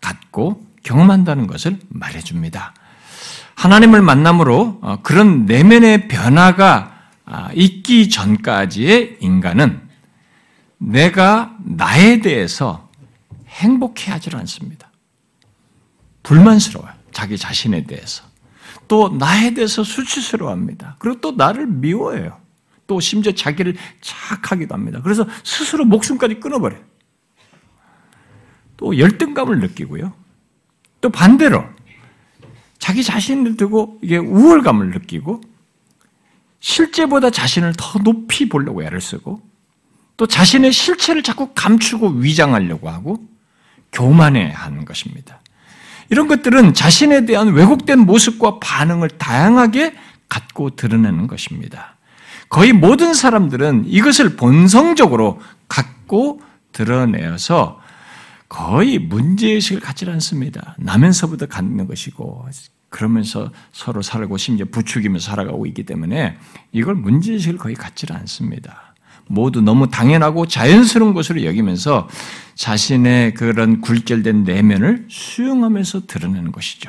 갖고 0.00 0.64
경험한다는 0.84 1.48
것을 1.48 1.78
말해줍니다. 1.88 2.74
하나님을 3.56 4.02
만남으로 4.02 4.78
어, 4.82 4.98
그런 5.02 5.46
내면의 5.46 6.06
변화가 6.06 6.92
아, 6.92 6.93
있기 7.54 8.08
전까지의 8.08 9.18
인간은 9.20 9.80
내가 10.78 11.56
나에 11.64 12.20
대해서 12.20 12.88
행복해 13.48 14.10
하질 14.10 14.36
않습니다. 14.36 14.90
불만스러워요. 16.22 16.92
자기 17.12 17.38
자신에 17.38 17.84
대해서. 17.84 18.24
또 18.88 19.08
나에 19.08 19.54
대해서 19.54 19.84
수치스러워합니다. 19.84 20.96
그리고 20.98 21.20
또 21.20 21.32
나를 21.32 21.66
미워해요. 21.66 22.38
또 22.86 23.00
심지어 23.00 23.32
자기를 23.32 23.76
착하기도 24.00 24.74
합니다. 24.74 25.00
그래서 25.02 25.26
스스로 25.42 25.84
목숨까지 25.84 26.40
끊어버려요. 26.40 26.82
또 28.76 28.98
열등감을 28.98 29.60
느끼고요. 29.60 30.12
또 31.00 31.10
반대로 31.10 31.64
자기 32.78 33.02
자신을 33.02 33.56
두고 33.56 33.98
이게 34.02 34.18
우월감을 34.18 34.90
느끼고 34.90 35.40
실제보다 36.64 37.28
자신을 37.28 37.74
더 37.76 37.98
높이 37.98 38.48
보려고 38.48 38.82
애를 38.82 39.02
쓰고 39.02 39.42
또 40.16 40.26
자신의 40.26 40.72
실체를 40.72 41.22
자꾸 41.22 41.50
감추고 41.54 42.08
위장하려고 42.08 42.88
하고 42.88 43.18
교만해 43.92 44.50
하는 44.50 44.86
것입니다. 44.86 45.42
이런 46.08 46.26
것들은 46.26 46.72
자신에 46.72 47.26
대한 47.26 47.48
왜곡된 47.48 47.98
모습과 47.98 48.60
반응을 48.60 49.10
다양하게 49.10 49.94
갖고 50.30 50.70
드러내는 50.70 51.26
것입니다. 51.26 51.98
거의 52.48 52.72
모든 52.72 53.12
사람들은 53.12 53.84
이것을 53.86 54.36
본성적으로 54.36 55.42
갖고 55.68 56.40
드러내어서 56.72 57.78
거의 58.48 58.98
문제의식을 58.98 59.82
갖지 59.82 60.06
않습니다. 60.08 60.76
나면서부터 60.78 61.46
갖는 61.46 61.86
것이고, 61.86 62.46
그러면서 62.94 63.50
서로 63.72 64.02
살고 64.02 64.36
심지어 64.36 64.66
부추기면서 64.70 65.28
살아가고 65.28 65.66
있기 65.66 65.82
때문에 65.82 66.36
이걸 66.70 66.94
문제의식을 66.94 67.58
거의 67.58 67.74
갖지 67.74 68.06
않습니다. 68.08 68.94
모두 69.26 69.60
너무 69.60 69.88
당연하고 69.88 70.46
자연스러운 70.46 71.12
것으로 71.12 71.44
여기면서 71.44 72.08
자신의 72.54 73.34
그런 73.34 73.80
굴절된 73.80 74.44
내면을 74.44 75.06
수용하면서 75.10 76.06
드러내는 76.06 76.52
것이죠. 76.52 76.88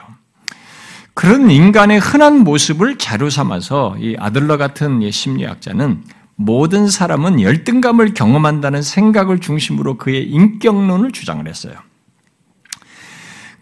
그런 1.16 1.50
인간의 1.50 1.98
흔한 1.98 2.44
모습을 2.44 3.00
자료 3.00 3.32
삼아서 3.32 3.96
이 4.00 4.16
아들러 4.20 4.58
같은 4.58 5.10
심리학자는 5.10 6.04
모든 6.36 6.88
사람은 6.88 7.42
열등감을 7.42 8.14
경험한다는 8.14 8.84
생각을 8.84 9.40
중심으로 9.40 9.98
그의 9.98 10.30
인격론을 10.30 11.14
주장을 11.14 11.48
했어요. 11.48 11.74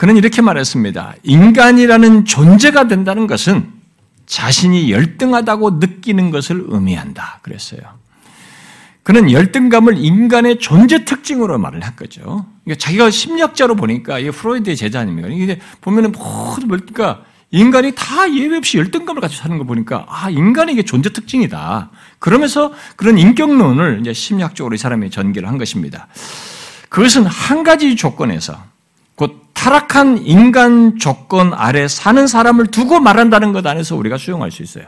그는 0.03 0.17
이렇게 0.17 0.41
말했습니다. 0.41 1.15
인간이라는 1.23 2.25
존재가 2.25 2.89
된다는 2.89 3.25
것은 3.25 3.69
자신이 4.25 4.91
열등하다고 4.91 5.77
느끼는 5.79 6.29
것을 6.29 6.65
의미한다. 6.67 7.39
그랬어요. 7.41 7.79
그는 9.03 9.31
열등감을 9.31 9.97
인간의 9.97 10.59
존재 10.59 11.05
특징으로 11.05 11.57
말을 11.57 11.85
한 11.85 11.95
거죠. 11.95 12.45
그러니까 12.65 12.83
자기가 12.83 13.11
심리학자로 13.11 13.77
보니까 13.77 14.19
이게 14.19 14.31
프로이드의 14.31 14.75
제자 14.75 14.99
아닙니까? 14.99 15.29
이게 15.29 15.61
보면은 15.79 16.11
모두 16.11 16.67
그러니까 16.67 17.23
인간이 17.51 17.93
다 17.95 18.29
예외 18.35 18.57
없이 18.57 18.79
열등감을 18.79 19.21
가지고 19.21 19.41
사는 19.41 19.57
거 19.57 19.63
보니까 19.63 20.05
아 20.09 20.29
인간의 20.29 20.73
이게 20.73 20.83
존재 20.83 21.13
특징이다. 21.13 21.91
그러면서 22.19 22.73
그런 22.97 23.17
인격론을 23.17 23.99
이제 24.01 24.11
심리학적으로 24.11 24.75
이 24.75 24.77
사람이 24.77 25.11
전개를 25.11 25.47
한 25.47 25.57
것입니다. 25.57 26.07
그것은 26.89 27.25
한 27.25 27.63
가지 27.63 27.95
조건에서 27.95 28.57
곧 28.57 28.72
타락한 29.64 30.28
인간 30.28 30.99
조건 30.99 31.53
아래 31.53 31.88
사는 31.88 32.28
사람을 32.28 32.68
두고 32.68 32.99
말한다는 32.99 33.53
것 33.53 33.66
안에서 33.66 33.95
우리가 33.95 34.18
수용할 34.18 34.51
수 34.51 34.61
있어요. 34.61 34.88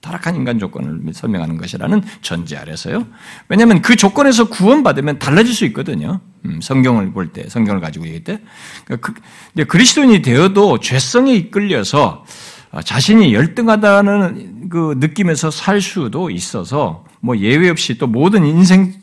타락한 0.00 0.34
인간 0.34 0.58
조건을 0.58 1.12
설명하는 1.12 1.58
것이라는 1.58 2.02
전제 2.22 2.56
아래서요. 2.56 3.06
왜냐하면 3.50 3.82
그 3.82 3.96
조건에서 3.96 4.48
구원받으면 4.48 5.18
달라질 5.18 5.52
수 5.52 5.66
있거든요. 5.66 6.20
음, 6.46 6.58
성경을 6.62 7.12
볼 7.12 7.34
때, 7.34 7.50
성경을 7.50 7.82
가지고 7.82 8.06
얘기할 8.06 8.24
때. 8.24 8.40
그러니까 8.86 9.12
그, 9.54 9.64
그리스도인이 9.66 10.22
되어도 10.22 10.80
죄성에 10.80 11.34
이끌려서 11.34 12.24
어, 12.70 12.80
자신이 12.80 13.34
열등하다는 13.34 14.70
그 14.70 14.94
느낌에서 15.00 15.50
살 15.50 15.82
수도 15.82 16.30
있어서 16.30 17.04
뭐 17.20 17.36
예외 17.36 17.68
없이 17.68 17.98
또 17.98 18.06
모든 18.06 18.46
인생, 18.46 18.94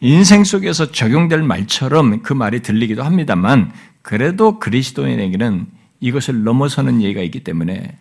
인생 0.00 0.42
속에서 0.42 0.90
적용될 0.90 1.42
말처럼 1.42 2.22
그 2.22 2.32
말이 2.32 2.62
들리기도 2.62 3.02
합니다만 3.02 3.70
그래도 4.04 4.58
그리스도인에게는 4.58 5.66
이것을 5.98 6.44
넘어서는 6.44 7.00
예의가 7.00 7.22
있기 7.22 7.42
때문에 7.42 7.96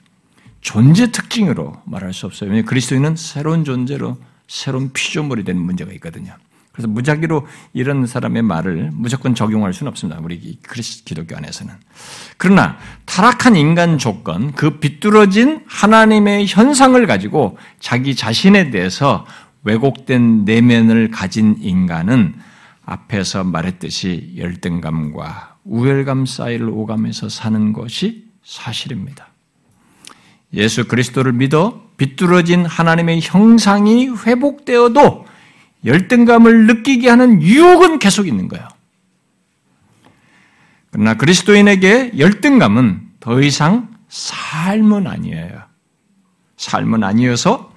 존재 0.59 1.11
특징으로 1.11 1.81
말할 1.85 2.13
수 2.13 2.25
없어요. 2.25 2.49
왜냐하면 2.49 2.65
그리스도인은 2.65 3.15
새로운 3.15 3.63
존재로 3.63 4.17
새로운 4.45 4.91
피조물이 4.91 5.45
되는 5.45 5.61
문제가 5.61 5.93
있거든요. 5.93 6.35
그래서 6.73 6.89
무작위로 6.89 7.47
이런 7.71 8.05
사람의 8.05 8.41
말을 8.41 8.89
무조건 8.93 9.33
적용할 9.33 9.73
수는 9.73 9.89
없습니다. 9.91 10.19
우리 10.21 10.59
그리스 10.61 11.05
기독교 11.05 11.37
안에서는. 11.37 11.73
그러나 12.35 12.77
타락한 13.05 13.55
인간 13.55 13.97
조건, 13.97 14.51
그 14.51 14.79
비뚤어진 14.79 15.63
하나님의 15.67 16.47
현상을 16.47 17.07
가지고 17.07 17.57
자기 17.79 18.13
자신에 18.13 18.71
대해서 18.71 19.25
왜곡된 19.63 20.43
내면을 20.43 21.11
가진 21.11 21.55
인간은 21.61 22.35
앞에서 22.85 23.45
말했듯이 23.45 24.33
열등감과 24.35 25.52
우열감 25.63 26.25
사이를 26.25 26.69
오가면서 26.69 27.29
사는 27.29 27.73
것이 27.73 28.25
사실입니다. 28.43 29.29
예수 30.53 30.87
그리스도를 30.87 31.33
믿어 31.33 31.81
비뚤어진 31.97 32.65
하나님의 32.65 33.21
형상이 33.21 34.09
회복되어도 34.09 35.25
열등감을 35.85 36.67
느끼게 36.67 37.09
하는 37.09 37.41
유혹은 37.41 37.99
계속 37.99 38.27
있는 38.27 38.47
거예요. 38.47 38.67
그러나 40.91 41.15
그리스도인에게 41.15 42.13
열등감은 42.17 43.01
더 43.19 43.41
이상 43.41 43.93
삶은 44.09 45.07
아니에요. 45.07 45.63
삶은 46.57 47.03
아니어서 47.03 47.73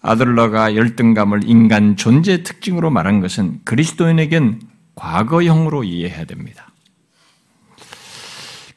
아들러가 0.00 0.74
열등감을 0.74 1.42
인간 1.44 1.96
존재 1.96 2.42
특징으로 2.42 2.90
말한 2.90 3.20
것은 3.20 3.60
그리스도인에겐 3.64 4.60
과거형으로 4.94 5.84
이해해야 5.84 6.24
됩니다. 6.24 6.68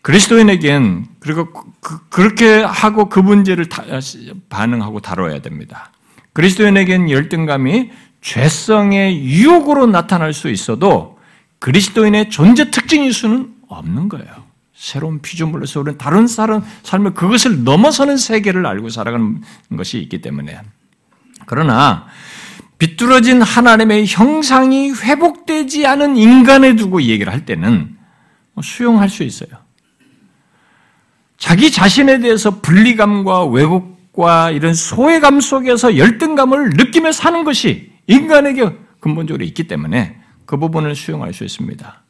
그리스도인에겐 0.08 1.06
그리고 1.20 1.50
그, 1.82 2.22
렇게 2.22 2.62
하고 2.62 3.10
그 3.10 3.20
문제를 3.20 3.68
다, 3.68 3.84
반응하고 4.48 5.02
다뤄야 5.02 5.42
됩니다. 5.42 5.92
그리스도인에겐 6.32 7.10
열등감이 7.10 7.92
죄성의 8.22 9.26
유혹으로 9.26 9.86
나타날 9.86 10.32
수 10.32 10.50
있어도 10.50 11.20
그리스도인의 11.60 12.30
존재 12.30 12.72
특징일 12.72 13.12
수는 13.12 13.54
없는 13.68 14.08
거예요. 14.08 14.28
새로운 14.74 15.22
피조물로서 15.22 15.82
우리는 15.82 15.98
다른 15.98 16.26
사람, 16.26 16.64
삶을 16.84 17.14
그것을 17.14 17.66
넘어서는 17.66 18.16
세계를 18.16 18.66
알고 18.66 18.88
살아가는 18.88 19.42
것이 19.76 20.00
있기 20.00 20.22
때문에. 20.22 20.62
그러나, 21.48 22.06
비뚤어진 22.78 23.42
하나님의 23.42 24.06
형상이 24.08 24.92
회복되지 24.92 25.86
않은 25.86 26.16
인간에 26.16 26.78
두고 26.78 27.02
얘기를 27.02 27.34
할 27.34 27.46
때는 27.46 27.98
수용할 28.62 29.10
수 29.10 29.24
있어요. 29.24 29.67
자기 31.38 31.72
자신에 31.72 32.20
대해서 32.20 32.60
분리감과 32.62 33.46
왜곡과 33.46 34.52
이런 34.52 34.74
소외감 34.74 35.40
속에서 35.40 35.98
열등감을 35.98 36.72
느끼며 36.72 37.12
사는 37.12 37.44
것이 37.44 37.92
인간에게 38.08 38.72
근본적으로 39.00 39.44
있기 39.46 39.68
때문에 39.68 40.18
그 40.46 40.58
부분을 40.58 40.96
수용할 40.96 41.34
수 41.34 41.44
있습니다. 41.44 42.04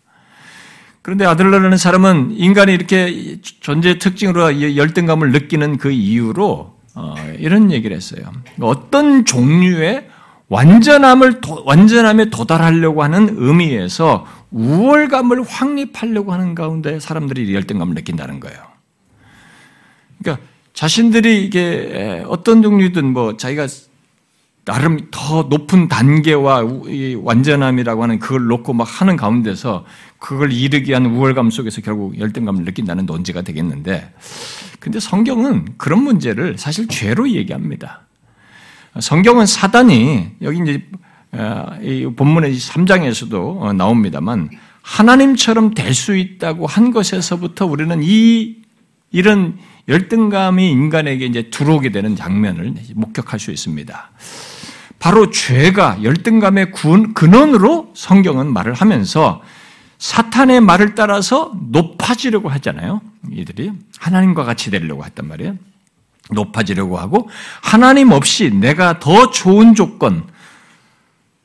그런데 1.02 1.26
아들러라는 1.26 1.78
사람은 1.78 2.32
인간이 2.32 2.74
이렇게 2.74 3.40
존재 3.62 3.98
특징으로 3.98 4.76
열등감을 4.76 5.32
느끼는 5.32 5.78
그 5.78 5.92
이유로 5.92 6.78
어, 6.96 7.16
이런 7.38 7.72
얘기를 7.72 7.96
했어요. 7.96 8.32
어떤 8.60 9.24
종류의 9.24 10.10
완전함을 10.50 11.42
완전함에 11.66 12.30
도달하려고 12.30 13.04
하는 13.04 13.36
의미에서 13.38 14.26
우월감을 14.52 15.44
확립하려고 15.44 16.34
하는 16.34 16.56
가운데 16.56 17.00
사람들이 17.00 17.54
열등감을 17.54 17.96
느낀다는 17.96 18.40
거예요. 18.40 18.77
그러니까 20.20 20.46
자신들이 20.74 21.44
이게 21.44 22.24
어떤 22.28 22.62
종류든 22.62 23.14
뭐 23.14 23.38
자기가 23.38 23.68
나름 24.66 25.08
더 25.12 25.44
높은 25.44 25.88
단계와 25.88 26.66
완전함이라고 27.24 28.04
하는 28.04 28.20
그걸 28.20 28.48
놓고 28.48 28.74
막 28.74 28.84
하는 28.84 29.16
가운데서 29.16 29.86
그걸 30.20 30.52
이르기 30.52 30.90
위한 30.90 31.06
우월감 31.06 31.52
속에서 31.52 31.82
결국 31.82 32.20
열등감을 32.20 32.66
느낀다는 32.66 33.06
논지가 33.06 33.44
되겠는데, 33.44 34.14
근데 34.80 35.00
성경은 35.00 35.76
그런 35.78 36.04
문제를 36.04 36.58
사실 36.58 36.88
죄로 36.90 37.30
얘기합니다. 37.30 38.02
성경은 39.00 39.46
사단이 39.46 40.32
여기 40.42 40.60
이제 40.62 40.84
어, 41.32 41.78
이 41.82 42.06
본문의 42.16 42.56
3장에서도 42.58 43.62
어, 43.62 43.74
나옵니다만 43.74 44.50
하나님처럼 44.82 45.74
될 45.74 45.94
수 45.94 46.16
있다고 46.16 46.68
한 46.68 46.92
것에서부터 46.92 47.66
우리는 47.66 48.00
이 48.02 48.58
이런 49.12 49.58
열등감이 49.88 50.70
인간에게 50.70 51.26
이제 51.26 51.50
들어오게 51.50 51.92
되는 51.92 52.16
장면을 52.16 52.74
목격할 52.96 53.40
수 53.40 53.52
있습니다. 53.52 54.12
바로 55.00 55.30
죄가 55.30 56.04
열등감의 56.04 56.72
근원으로 56.72 57.92
성경은 57.96 58.52
말을 58.52 58.74
하면서 58.74 59.42
사탄의 60.00 60.62
말을 60.62 60.96
따라서 60.96 61.54
높아지려고 61.72 62.50
하잖아요. 62.50 63.02
이들이 63.32 63.72
하나님과 64.00 64.44
같이 64.44 64.70
되려고 64.72 65.06
했단 65.06 65.28
말이에요. 65.28 65.56
높아지려고 66.32 66.98
하고 66.98 67.30
하나님 67.62 68.12
없이 68.12 68.52
내가 68.52 69.00
더 69.00 69.32
좋은 69.32 69.76
조건, 69.76 70.26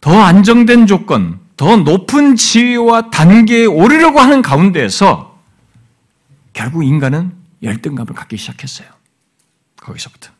더 0.01 0.21
안정된 0.21 0.87
조건, 0.87 1.39
더 1.57 1.77
높은 1.77 2.35
지위와 2.35 3.11
단계에 3.11 3.67
오르려고 3.67 4.19
하는 4.19 4.43
가운데에서 4.43 5.39
결국 6.53 6.85
인간은 6.85 7.42
열등감을 7.63 8.15
갖기 8.15 8.37
시작했어요. 8.37 8.89
거기서부터. 9.77 10.31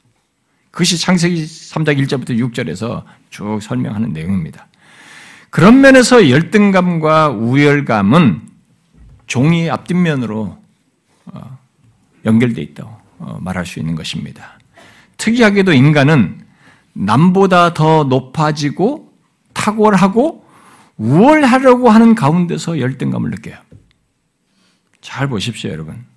그것이 0.71 0.99
창세기 0.99 1.45
3장 1.45 1.99
1절부터 2.03 2.31
6절에서 2.31 3.05
쭉 3.31 3.61
설명하는 3.61 4.13
내용입니다. 4.13 4.69
그런 5.51 5.81
면에서 5.83 6.31
열등감과 6.31 7.29
우열감은 7.29 8.49
종이 9.27 9.69
앞뒷면으로 9.69 10.59
어, 11.27 11.59
연결되어 12.25 12.65
있다고 12.65 12.97
어, 13.19 13.39
말할 13.41 13.67
수 13.67 13.79
있는 13.79 13.95
것입니다. 13.95 14.59
특이하게도 15.19 15.75
인간은 15.75 16.45
남보다 16.95 17.75
더 17.75 18.05
높아지고 18.05 19.13
탁월하고 19.53 20.45
우월하려고 20.97 21.91
하는 21.91 22.15
가운데서 22.15 22.79
열등감을 22.79 23.31
느껴요. 23.31 23.57
잘 25.01 25.29
보십시오, 25.29 25.71
여러분. 25.71 26.12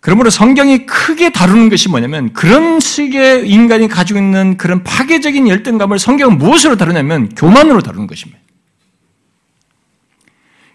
그러므로 0.00 0.30
성경이 0.30 0.86
크게 0.86 1.30
다루는 1.30 1.68
것이 1.68 1.88
뭐냐면 1.88 2.32
그런 2.32 2.78
식의 2.78 3.48
인간이 3.48 3.88
가지고 3.88 4.20
있는 4.20 4.56
그런 4.56 4.84
파괴적인 4.84 5.48
열등감을 5.48 5.98
성경은 5.98 6.38
무엇으로 6.38 6.76
다루냐면 6.76 7.28
교만으로 7.30 7.80
다루는 7.80 8.06
것입니다. 8.06 8.38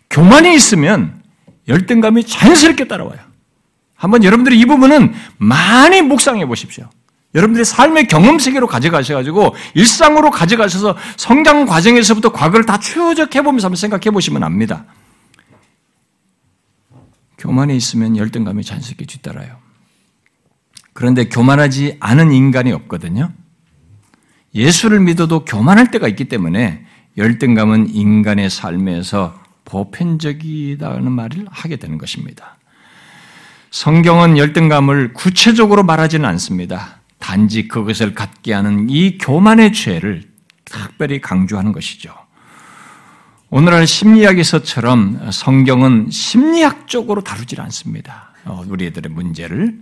교만이 0.09 0.53
있으면 0.53 1.21
열등감이 1.67 2.25
자연스럽게 2.25 2.87
따라와요. 2.87 3.19
한번 3.95 4.23
여러분들이 4.23 4.59
이 4.59 4.65
부분은 4.65 5.13
많이 5.37 6.01
묵상해 6.01 6.45
보십시오. 6.45 6.89
여러분들이 7.33 7.65
삶의 7.65 8.07
경험 8.07 8.37
세계로 8.37 8.67
가져가셔가지고 8.67 9.55
일상으로 9.73 10.29
가져가셔서 10.29 10.97
성장 11.15 11.65
과정에서부터 11.65 12.31
과거를 12.31 12.65
다 12.65 12.77
추적해 12.77 13.41
보면서 13.41 13.67
한번 13.67 13.77
생각해 13.77 14.11
보시면 14.11 14.43
압니다. 14.43 14.85
교만이 17.43 17.75
있으면 17.75 18.15
열등감이 18.15 18.63
자연스럽게 18.63 19.05
뒤따라요. 19.05 19.57
그런데 20.93 21.25
교만하지 21.25 21.97
않은 21.99 22.31
인간이 22.31 22.71
없거든요. 22.71 23.33
예수를 24.55 25.01
믿어도 25.01 25.43
교만할 25.43 25.91
때가 25.91 26.07
있기 26.07 26.25
때문에 26.25 26.85
열등감은 27.17 27.93
인간의 27.93 28.49
삶에서 28.49 29.37
보편적이다는 29.65 31.11
말을 31.11 31.45
하게 31.49 31.75
되는 31.75 31.97
것입니다. 31.97 32.57
성경은 33.71 34.37
열등감을 34.37 35.11
구체적으로 35.13 35.83
말하지는 35.83 36.25
않습니다. 36.29 37.01
단지 37.19 37.67
그것을 37.67 38.13
갖게 38.13 38.53
하는 38.53 38.89
이 38.89 39.17
교만의 39.17 39.73
죄를 39.73 40.23
특별히 40.63 41.19
강조하는 41.19 41.73
것이죠. 41.73 42.22
오늘날 43.55 43.85
심리학에서처럼 43.85 45.29
성경은 45.31 46.09
심리학적으로 46.09 47.21
다루질 47.21 47.61
않습니다. 47.61 48.33
어, 48.45 48.63
우리 48.67 48.87
애들의 48.87 49.11
문제를. 49.11 49.77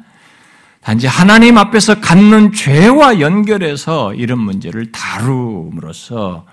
단지 0.81 1.07
하나님 1.07 1.57
앞에서 1.57 2.01
갖는 2.01 2.51
죄와 2.51 3.21
연결해서 3.21 4.13
이런 4.13 4.39
문제를 4.39 4.91
다룸으로써 4.91 6.45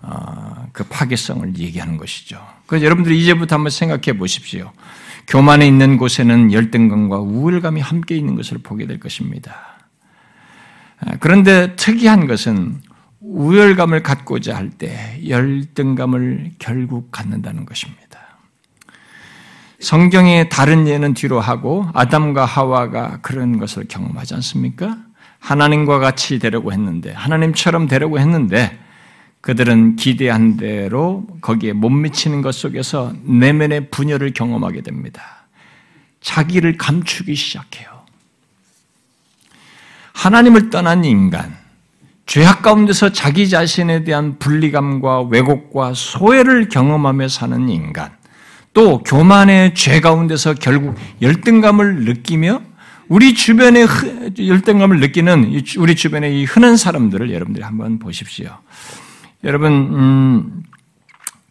어, 0.00 0.66
그 0.72 0.84
파괴성을 0.84 1.58
얘기하는 1.58 1.96
것이죠. 1.96 2.40
그래서 2.68 2.84
여러분들이 2.84 3.20
이제부터 3.20 3.56
한번 3.56 3.70
생각해 3.70 4.16
보십시오. 4.16 4.70
교만에 5.26 5.66
있는 5.66 5.96
곳에는 5.96 6.52
열등감과 6.52 7.18
우울감이 7.18 7.80
함께 7.80 8.14
있는 8.14 8.36
것을 8.36 8.58
보게 8.58 8.86
될 8.86 9.00
것입니다. 9.00 9.56
아, 11.00 11.16
그런데 11.18 11.74
특이한 11.74 12.28
것은 12.28 12.80
우열감을 13.20 14.02
갖고자 14.02 14.56
할 14.56 14.70
때 14.70 15.20
열등감을 15.28 16.52
결국 16.58 17.10
갖는다는 17.10 17.66
것입니다. 17.66 18.18
성경의 19.78 20.48
다른 20.48 20.86
예는 20.86 21.14
뒤로 21.14 21.40
하고 21.40 21.86
아담과 21.94 22.44
하와가 22.44 23.18
그런 23.22 23.58
것을 23.58 23.86
경험하지 23.88 24.34
않습니까? 24.34 24.98
하나님과 25.38 25.98
같이 25.98 26.38
되려고 26.38 26.72
했는데 26.72 27.12
하나님처럼 27.12 27.88
되려고 27.88 28.18
했는데 28.18 28.78
그들은 29.40 29.96
기대한 29.96 30.58
대로 30.58 31.26
거기에 31.40 31.72
못 31.72 31.88
미치는 31.88 32.42
것 32.42 32.54
속에서 32.54 33.14
내면의 33.22 33.88
분열을 33.90 34.34
경험하게 34.34 34.82
됩니다. 34.82 35.46
자기를 36.20 36.76
감추기 36.76 37.34
시작해요. 37.34 37.88
하나님을 40.12 40.68
떠난 40.68 41.06
인간, 41.06 41.56
죄악 42.30 42.62
가운데서 42.62 43.10
자기 43.10 43.48
자신에 43.48 44.04
대한 44.04 44.38
분리감과 44.38 45.22
왜곡과 45.22 45.94
소외를 45.94 46.68
경험하며 46.68 47.26
사는 47.26 47.68
인간, 47.68 48.12
또 48.72 49.02
교만의 49.02 49.74
죄 49.74 49.98
가운데서 49.98 50.54
결국 50.54 50.94
열등감을 51.20 52.04
느끼며 52.04 52.62
우리 53.08 53.34
주변에 53.34 53.84
열등감을 54.38 55.00
느끼는 55.00 55.60
우리 55.78 55.96
주변의 55.96 56.40
이 56.40 56.44
흔한 56.44 56.76
사람들을 56.76 57.32
여러분들이 57.32 57.64
한번 57.64 57.98
보십시오. 57.98 58.58
여러분, 59.42 59.72
음, 59.72 60.62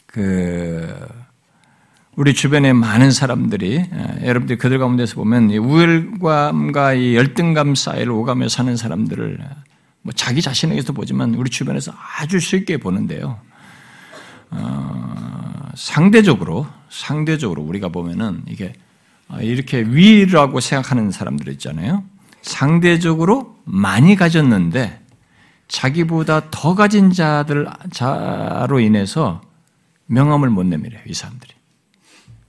그 0.06 0.96
우리 2.16 2.34
주변에 2.34 2.72
많은 2.72 3.12
사람들이 3.12 3.84
여러분들 4.24 4.58
그들 4.58 4.80
가운데서 4.80 5.16
보면 5.16 5.50
우열감과 5.50 6.94
이 6.94 7.18
열등감 7.18 7.76
사이를 7.76 8.14
오가며 8.14 8.48
사는 8.48 8.78
사람들을 8.78 9.40
뭐 10.02 10.14
자기 10.14 10.42
자신에게서 10.42 10.94
보지만 10.94 11.36
우리 11.36 11.50
주변에서 11.50 11.94
아주 12.18 12.40
쉽게 12.40 12.78
보는데요. 12.78 13.40
어, 14.52 15.70
상대적으로 15.76 16.68
상대적으로 16.90 17.62
우리가 17.64 17.90
보면은 17.90 18.44
이게 18.48 18.74
어, 19.28 19.40
이렇게 19.42 19.82
위라고 19.82 20.60
생각하는 20.60 21.12
사람들 21.12 21.52
있잖아요. 21.54 22.04
상대적으로 22.42 23.58
많이 23.66 24.16
가졌는데 24.16 25.02
자기보다 25.68 26.50
더 26.50 26.74
가진 26.74 27.12
자들 27.12 27.68
자로 27.92 28.80
인해서 28.80 29.42
명함을 30.08 30.50
못 30.50 30.64
내밀어요, 30.66 31.02
이 31.06 31.14
사람들이. 31.14 31.54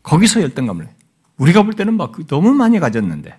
거기서 0.03 0.41
열등감을. 0.41 0.89
우리가 1.37 1.63
볼 1.63 1.75
때는 1.75 1.95
막 1.95 2.27
너무 2.27 2.55
많이 2.55 2.81
가졌는데. 2.81 3.39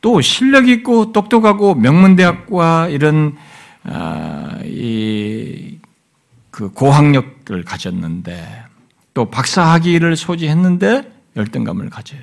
또 0.00 0.20
실력 0.20 0.68
있고 0.68 1.12
똑똑하고 1.12 1.74
명문대학과 1.74 2.88
이런 2.88 3.36
아, 3.84 4.58
이그 4.64 5.80
고학력을 6.74 7.64
가졌는데 7.64 8.64
또 9.14 9.30
박사학위를 9.30 10.16
소지했는데 10.16 11.12
열등감을 11.36 11.90
가져요. 11.90 12.20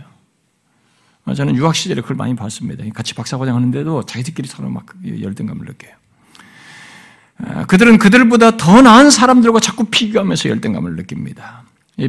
저는 1.35 1.55
유학 1.55 1.75
시절에 1.75 2.01
그걸 2.01 2.17
많이 2.17 2.35
봤습니다. 2.35 2.83
같이 2.93 3.15
박사과정 3.15 3.55
하는데도 3.55 4.03
자기들끼리 4.03 4.47
서로 4.47 4.69
막 4.69 4.85
열등감을 5.03 5.65
느껴요. 5.65 5.93
아, 7.37 7.65
그들은 7.65 7.97
그들보다 7.97 8.57
더 8.57 8.81
나은 8.81 9.09
사람들과 9.09 9.59
자꾸 9.59 9.85
비교하면서 9.85 10.49
열등감을 10.49 10.95
느낍니다. 10.95 11.63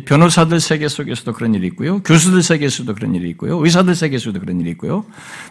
변호사들 0.05 0.59
세계 0.59 0.89
속에서도 0.89 1.33
그런 1.33 1.55
일이 1.55 1.69
있고요. 1.69 2.01
교수들 2.03 2.43
세계에서도 2.43 2.93
그런 2.95 3.15
일이 3.15 3.31
있고요. 3.31 3.65
의사들 3.65 3.95
세계에서도 3.95 4.41
그런 4.41 4.61
일이 4.61 4.71
있고요. 4.71 5.05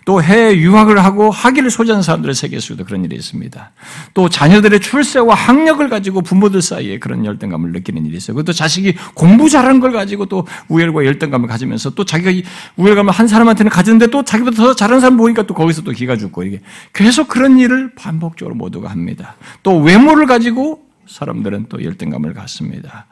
또 0.03 0.21
해외 0.21 0.57
유학을 0.57 1.01
하고 1.01 1.31
학위를 1.31 1.71
소지한 1.71 2.01
사람들의 2.01 2.35
세계에서도 2.35 2.83
그런 2.83 3.05
일이 3.05 3.15
있습니다. 3.15 3.71
또 4.13 4.27
자녀들의 4.27 4.81
출세와 4.81 5.33
학력을 5.33 5.87
가지고 5.87 6.21
부모들 6.21 6.61
사이에 6.61 6.99
그런 6.99 7.23
열등감을 7.23 7.71
느끼는 7.71 8.05
일이 8.05 8.17
있어요. 8.17 8.43
또 8.43 8.51
자식이 8.51 8.95
공부 9.13 9.49
잘하는 9.49 9.79
걸 9.79 9.93
가지고 9.93 10.25
또 10.25 10.45
우열과 10.67 11.05
열등감을 11.05 11.47
가지면서 11.47 11.91
또 11.91 12.03
자기가 12.03 12.49
우열감을 12.75 13.13
한 13.13 13.27
사람한테는 13.29 13.69
가졌는데 13.69 14.07
또 14.07 14.23
자기보다 14.23 14.57
더 14.57 14.75
잘하는 14.75 14.99
사람 14.99 15.15
보니까 15.15 15.43
또 15.43 15.53
거기서 15.53 15.83
또 15.83 15.91
기가 15.91 16.17
죽고 16.17 16.43
이게 16.43 16.59
계속 16.91 17.29
그런 17.29 17.57
일을 17.57 17.95
반복적으로 17.95 18.55
모두가 18.55 18.89
합니다. 18.89 19.37
또 19.63 19.77
외모를 19.79 20.25
가지고 20.25 20.83
사람들은 21.07 21.67
또 21.69 21.81
열등감을 21.81 22.33
갖습니다. 22.33 23.05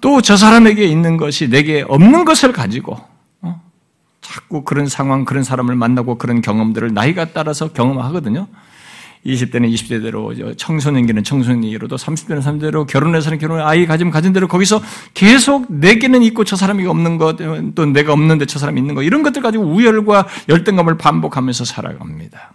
또 0.00 0.20
저 0.20 0.36
사람에게 0.36 0.84
있는 0.84 1.16
것이 1.16 1.48
내게 1.48 1.84
없는 1.86 2.24
것을 2.24 2.52
가지고 2.52 2.98
어? 3.42 3.60
자꾸 4.20 4.62
그런 4.64 4.86
상황, 4.86 5.24
그런 5.24 5.42
사람을 5.42 5.74
만나고 5.74 6.18
그런 6.18 6.40
경험들을 6.40 6.94
나이가 6.94 7.26
따라서 7.32 7.68
경험하거든요. 7.68 8.46
20대는 9.26 9.70
20대대로, 9.74 10.56
청소년기는 10.56 11.24
청소년기로도 11.24 11.96
30대는 11.96 12.42
30대로, 12.42 12.86
결혼해서는 12.86 13.38
결혼, 13.38 13.60
아이 13.60 13.84
가지면 13.84 14.10
가진 14.12 14.32
대로 14.32 14.48
거기서 14.48 14.80
계속 15.12 15.66
내게는 15.68 16.22
있고 16.22 16.44
저 16.44 16.56
사람이 16.56 16.86
없는 16.86 17.18
것, 17.18 17.36
또 17.74 17.84
내가 17.84 18.14
없는데 18.14 18.46
저 18.46 18.58
사람이 18.58 18.80
있는 18.80 18.94
것, 18.94 19.02
이런 19.02 19.22
것들 19.22 19.42
가지고 19.42 19.64
우열과 19.64 20.26
열등감을 20.48 20.96
반복하면서 20.96 21.66
살아갑니다. 21.66 22.52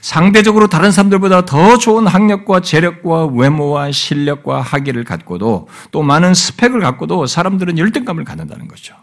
상대적으로 0.00 0.68
다른 0.68 0.90
사람들보다 0.92 1.44
더 1.44 1.78
좋은 1.78 2.06
학력과 2.06 2.60
재력과 2.60 3.26
외모와 3.26 3.92
실력과 3.92 4.60
학위를 4.60 5.04
갖고도 5.04 5.68
또 5.90 6.02
많은 6.02 6.34
스펙을 6.34 6.80
갖고도 6.80 7.26
사람들은 7.26 7.78
열등감을 7.78 8.24
갖는다는 8.24 8.68
거죠. 8.68 8.94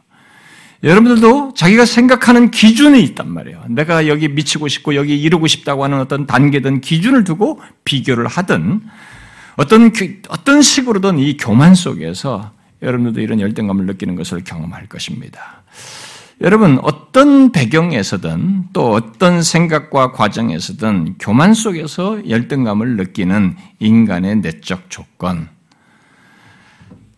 여러분들도 0.84 1.54
자기가 1.56 1.86
생각하는 1.86 2.52
기준이 2.52 3.02
있단 3.04 3.32
말이에요. 3.32 3.64
내가 3.70 4.08
여기 4.08 4.28
미치고 4.28 4.68
싶고 4.68 4.96
여기 4.96 5.20
이루고 5.20 5.48
싶다고 5.48 5.84
하는 5.84 6.00
어떤 6.00 6.28
단계든 6.28 6.82
기준을 6.82 7.24
두고 7.24 7.60
비교를 7.86 8.28
하든 8.28 8.82
어떤 9.58 9.92
어떤 10.30 10.62
식으로든 10.62 11.18
이 11.18 11.38
교만 11.38 11.76
속에서 11.76 12.52
여러분들도 12.82 13.22
이런 13.22 13.40
열등감을 13.40 13.86
느끼는 13.86 14.16
것을 14.16 14.44
경험할 14.44 14.88
것입니다. 14.88 15.64
여러분, 16.42 16.80
어떤 16.82 17.52
배경에서든 17.52 18.70
또 18.74 18.92
어떤 18.92 19.42
생각과 19.42 20.12
과정에서든 20.12 21.16
교만 21.18 21.54
속에서 21.54 22.28
열등감을 22.30 22.98
느끼는 22.98 23.56
인간의 23.80 24.38
내적 24.38 24.90
조건, 24.90 25.48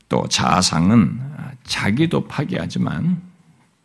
또 0.07 0.27
자아상은 0.27 1.19
자기도 1.63 2.27
파괴하지만 2.27 3.21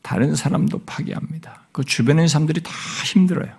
다른 0.03 0.35
사람도 0.35 0.83
파괴합니다. 0.85 1.63
그 1.73 1.83
주변의 1.83 2.29
사람들이 2.29 2.63
다 2.63 2.71
힘들어요. 3.07 3.53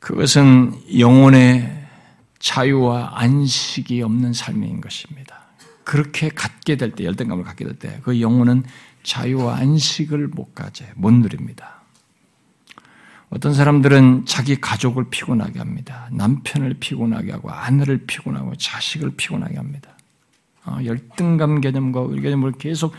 그것은 0.00 0.72
영혼의 0.98 1.86
자유와 2.38 3.12
안식이 3.14 4.02
없는 4.02 4.32
삶인 4.32 4.80
것입니다. 4.80 5.42
그렇게 5.84 6.28
갖게 6.28 6.76
될 6.76 6.92
때, 6.92 7.04
열등감을 7.04 7.44
갖게 7.44 7.64
될 7.64 7.78
때, 7.78 8.00
그 8.02 8.20
영혼은 8.20 8.64
자유와 9.02 9.56
안식을 9.56 10.28
못 10.28 10.54
가져, 10.54 10.84
못 10.94 11.12
누립니다. 11.12 11.82
어떤 13.30 13.54
사람들은 13.54 14.26
자기 14.26 14.60
가족을 14.60 15.08
피곤하게 15.08 15.58
합니다. 15.58 16.08
남편을 16.12 16.74
피곤하게 16.80 17.32
하고, 17.32 17.50
아내를 17.50 18.06
피곤하고, 18.06 18.56
자식을 18.56 19.12
피곤하게 19.16 19.56
합니다. 19.56 19.96
어, 20.64 20.78
열등감 20.84 21.60
개념과 21.60 22.08
개념을 22.08 22.52
계속 22.52 22.94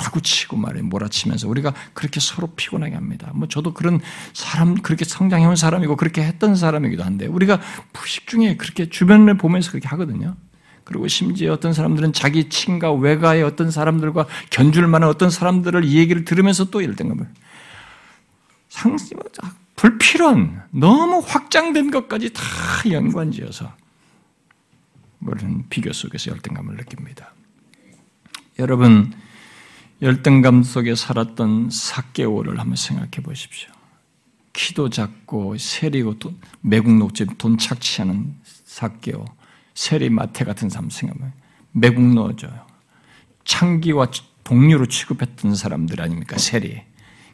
파고치고 0.00 0.56
말해 0.56 0.80
몰아치면서 0.82 1.48
우리가 1.48 1.74
그렇게 1.92 2.20
서로 2.20 2.48
피곤하게 2.56 2.94
합니다. 2.94 3.30
뭐 3.34 3.48
저도 3.48 3.74
그런 3.74 4.00
사람 4.32 4.74
그렇게 4.76 5.04
성장해온 5.04 5.56
사람이고 5.56 5.96
그렇게 5.96 6.22
했던 6.22 6.56
사람이기도 6.56 7.02
한데 7.04 7.26
우리가 7.26 7.60
부식 7.92 8.26
중에 8.26 8.56
그렇게 8.56 8.88
주변을 8.88 9.36
보면서 9.36 9.70
그렇게 9.70 9.88
하거든요. 9.88 10.36
그리고 10.84 11.08
심지어 11.08 11.52
어떤 11.52 11.72
사람들은 11.72 12.12
자기 12.12 12.48
친가 12.48 12.92
외가의 12.92 13.42
어떤 13.42 13.70
사람들과 13.70 14.26
견줄 14.50 14.86
만한 14.86 15.08
어떤 15.08 15.30
사람들을 15.30 15.84
이 15.84 15.98
얘기를 15.98 16.24
들으면서 16.24 16.70
또 16.70 16.82
열등감을 16.82 17.28
상시 18.68 19.14
불필요한 19.76 20.62
너무 20.70 21.22
확장된 21.24 21.90
것까지 21.90 22.32
다 22.32 22.42
연관지어서 22.90 23.74
그런 25.24 25.64
비교 25.68 25.92
속에서 25.92 26.32
열등감을 26.32 26.76
느낍니다. 26.76 27.34
여러분 28.58 29.12
열등감 30.02 30.62
속에 30.62 30.94
살았던 30.94 31.70
사개월을 31.70 32.58
한번 32.58 32.76
생각해 32.76 33.22
보십시오. 33.22 33.70
키도 34.52 34.90
작고 34.90 35.56
세리고 35.58 36.16
매국 36.60 36.92
녹집 36.96 37.38
돈 37.38 37.56
착취하는 37.56 38.34
사개월 38.64 39.24
세리 39.80 40.10
마태 40.10 40.44
같은 40.44 40.68
사람 40.68 40.90
생각하면 40.90 41.32
매국 41.72 42.04
넣어줘요. 42.04 42.66
창기와 43.44 44.08
동료로 44.44 44.84
취급했던 44.84 45.54
사람들 45.54 46.02
아닙니까? 46.02 46.36
세리. 46.36 46.82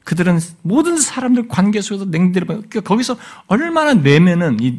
그들은 0.05 0.39
모든 0.63 0.97
사람들 0.97 1.49
관계 1.49 1.81
속에서 1.81 2.05
냉대를 2.05 2.47
그러니까 2.47 2.81
거기서 2.83 3.19
얼마나 3.49 3.95
내면은 3.95 4.59
이 4.61 4.79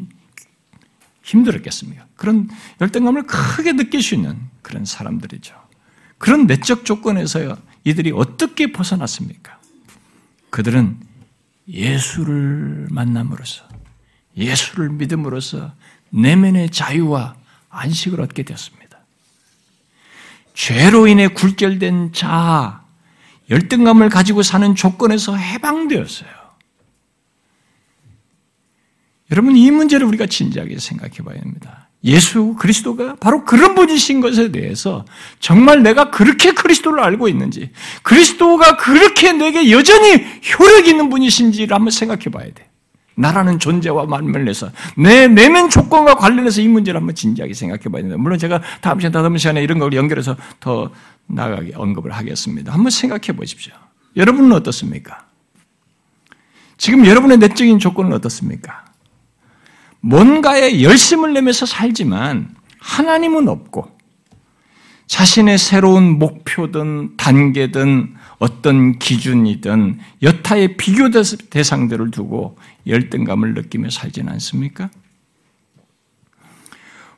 힘들었겠습니까? 1.24 2.06
그런 2.16 2.50
열등감을 2.80 3.24
크게 3.24 3.74
느낄 3.74 4.02
수 4.02 4.16
있는 4.16 4.40
그런 4.62 4.86
사람들이죠. 4.86 5.54
그런 6.18 6.48
내적 6.48 6.86
조건에서 6.86 7.58
이들이 7.84 8.14
어떻게 8.16 8.72
벗어났습니까? 8.72 9.60
그들은 10.52 11.02
예수를 11.68 12.88
만남으로써, 12.92 13.68
예수를 14.38 14.90
믿음으로써 14.92 15.74
내면의 16.12 16.70
자유와 16.70 17.36
안식을 17.70 18.22
얻게 18.22 18.44
되었습니다. 18.44 18.98
죄로 20.54 21.08
인해 21.08 21.28
굴절된 21.28 22.14
자, 22.14 22.84
열등감을 23.50 24.10
가지고 24.10 24.44
사는 24.44 24.76
조건에서 24.76 25.36
해방되었어요. 25.36 26.30
여러분, 29.32 29.56
이 29.56 29.70
문제를 29.72 30.08
우리가 30.08 30.26
진지하게 30.26 30.80
생각해 30.80 31.18
봐야 31.18 31.40
합니다. 31.40 31.90
예수 32.04 32.56
그리스도가 32.58 33.16
바로 33.16 33.44
그런 33.44 33.76
분이신 33.76 34.22
것에 34.22 34.52
대해서 34.52 35.06
정말 35.40 35.84
내가 35.84 36.10
그렇게 36.12 36.54
그리스도를 36.54 37.04
알고 37.04 37.28
있는지, 37.28 37.72
그리스도가 38.04 38.78
그렇게 38.78 39.34
내게 39.34 39.72
여전히 39.72 40.26
효력 40.58 40.88
있는 40.88 41.10
분이신지를 41.10 41.76
한번 41.76 41.92
생각해 41.92 42.26
봐야 42.26 42.46
돼. 42.46 42.70
나라는 43.18 43.58
존재와 43.58 44.06
만면에서 44.06 44.72
내 44.96 45.28
내면 45.28 45.70
조건과 45.70 46.16
관련해서 46.16 46.62
이 46.62 46.68
문제를 46.68 47.00
한번 47.00 47.16
진지하게 47.16 47.54
생각해 47.54 47.84
봐야 47.92 48.04
된다. 48.04 48.16
물론 48.18 48.38
제가 48.38 48.62
다음 48.80 49.00
시간, 49.00 49.12
다음 49.12 49.36
시간에 49.38 49.64
이런 49.64 49.80
걸 49.80 49.92
연결해서 49.94 50.38
더 50.60 50.92
나가게 51.26 51.74
언급을 51.76 52.12
하겠습니다. 52.12 52.72
한번 52.72 52.92
생각해 52.92 53.36
보십시오. 53.36 53.74
여러분은 54.16 54.52
어떻습니까? 54.54 55.26
지금 56.78 57.06
여러분의 57.08 57.40
내적인 57.40 57.80
조건은 57.80 58.14
어떻습니까? 58.14 58.86
뭔가에 60.00 60.84
열심을 60.84 61.34
내면서 61.34 61.66
살지만 61.66 62.56
하나님은 62.80 63.48
없고 63.48 63.97
자신의 65.08 65.58
새로운 65.58 66.20
목표든 66.20 67.16
단계든 67.18 68.16
어떤 68.40 69.00
기준이든 69.00 70.00
여타의 70.22 70.78
비교 70.78 71.10
대상들을 71.50 72.12
두고 72.12 72.58
열등감을 72.86 73.54
느끼며 73.54 73.90
살지는 73.90 74.32
않습니까? 74.34 74.90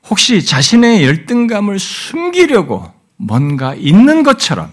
혹시 0.10 0.46
자신의 0.46 1.04
열등감을 1.04 1.78
숨기려고 1.80 2.92
뭔가 3.18 3.76
있는 3.76 4.24
것처럼 4.24 4.72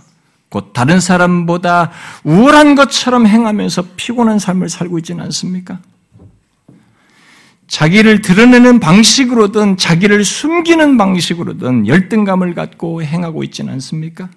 곧 0.48 0.72
다른 0.72 1.00
사람보다 1.00 1.90
우월한 2.22 2.76
것처럼 2.76 3.26
행하면서 3.26 3.88
피곤한 3.96 4.38
삶을 4.38 4.68
살고 4.68 4.98
있지는 4.98 5.24
않습니까? 5.24 5.80
자기를 7.68 8.22
드러내는 8.22 8.78
방식으로든 8.80 9.76
자기를 9.76 10.24
숨기는 10.24 10.96
방식으로든 10.96 11.86
열등감을 11.86 12.54
갖고 12.54 13.02
행하고 13.02 13.42
있지는 13.44 13.72
않습니까? 13.74 14.30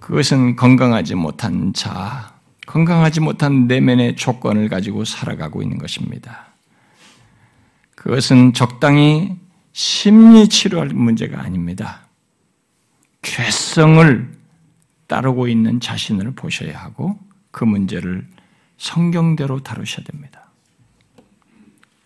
그것은 0.00 0.56
건강하지 0.56 1.14
못한 1.14 1.72
자, 1.72 2.34
건강하지 2.66 3.20
못한 3.20 3.66
내면의 3.66 4.16
조건을 4.16 4.68
가지고 4.68 5.04
살아가고 5.04 5.62
있는 5.62 5.78
것입니다. 5.78 6.46
그것은 7.94 8.52
적당히 8.52 9.36
심리 9.72 10.48
치료할 10.48 10.88
문제가 10.88 11.40
아닙니다. 11.40 12.06
죄성을 13.22 14.32
따르고 15.06 15.48
있는 15.48 15.80
자신을 15.80 16.32
보셔야 16.32 16.78
하고 16.78 17.18
그 17.50 17.64
문제를 17.64 18.26
성경대로 18.76 19.62
다루셔야 19.62 20.04
됩니다. 20.04 20.43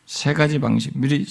세 0.09 0.33
가지 0.33 0.59
방식, 0.59 0.99
미리 0.99 1.27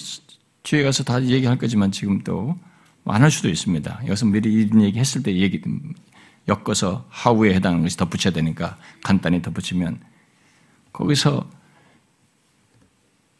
뒤에 0.62 0.84
가서 0.84 1.02
다 1.02 1.20
얘기할 1.20 1.58
거지만 1.58 1.90
지금 1.90 2.22
또 2.22 2.56
많을 3.02 3.28
수도 3.28 3.48
있습니다. 3.48 4.02
여기서 4.06 4.26
미리 4.26 4.52
이런 4.52 4.82
얘기 4.82 5.00
했을 5.00 5.20
때 5.20 5.34
얘기 5.34 5.60
엮어서 6.46 7.04
하우에 7.08 7.54
해당하는 7.54 7.82
것이 7.82 7.96
덧붙여야 7.96 8.32
되니까 8.32 8.78
간단히 9.02 9.42
덧붙이면 9.42 10.00
거기서 10.92 11.50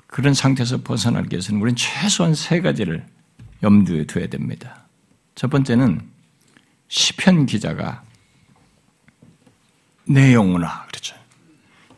그런 0.09 0.34
상태에서 0.34 0.82
벗어나기 0.82 1.28
위해서는 1.30 1.61
우리는 1.61 1.76
최소한 1.76 2.34
세 2.34 2.61
가지를 2.61 3.07
염두에 3.62 4.07
둬야 4.07 4.26
됩니다. 4.26 4.89
첫 5.36 5.51
번째는 5.51 6.01
시편 6.89 7.47
기자가 7.47 8.03
내 10.05 10.34
영혼아 10.34 10.86
그렇죠. 10.86 11.14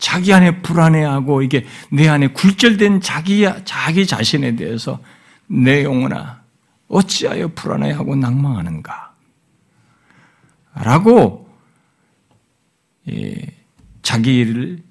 자기 0.00 0.32
안에 0.32 0.62
불안해하고 0.62 1.42
이게 1.42 1.66
내 1.92 2.08
안에 2.08 2.28
굴절된 2.28 3.02
자기 3.02 3.46
자기 3.64 4.06
자신에 4.06 4.56
대해서 4.56 4.98
내 5.46 5.84
영혼아 5.84 6.42
어찌하여 6.88 7.48
불안해하고 7.54 8.16
낭망하는가? 8.16 9.14
라고 10.74 11.48
자기를 14.02 14.82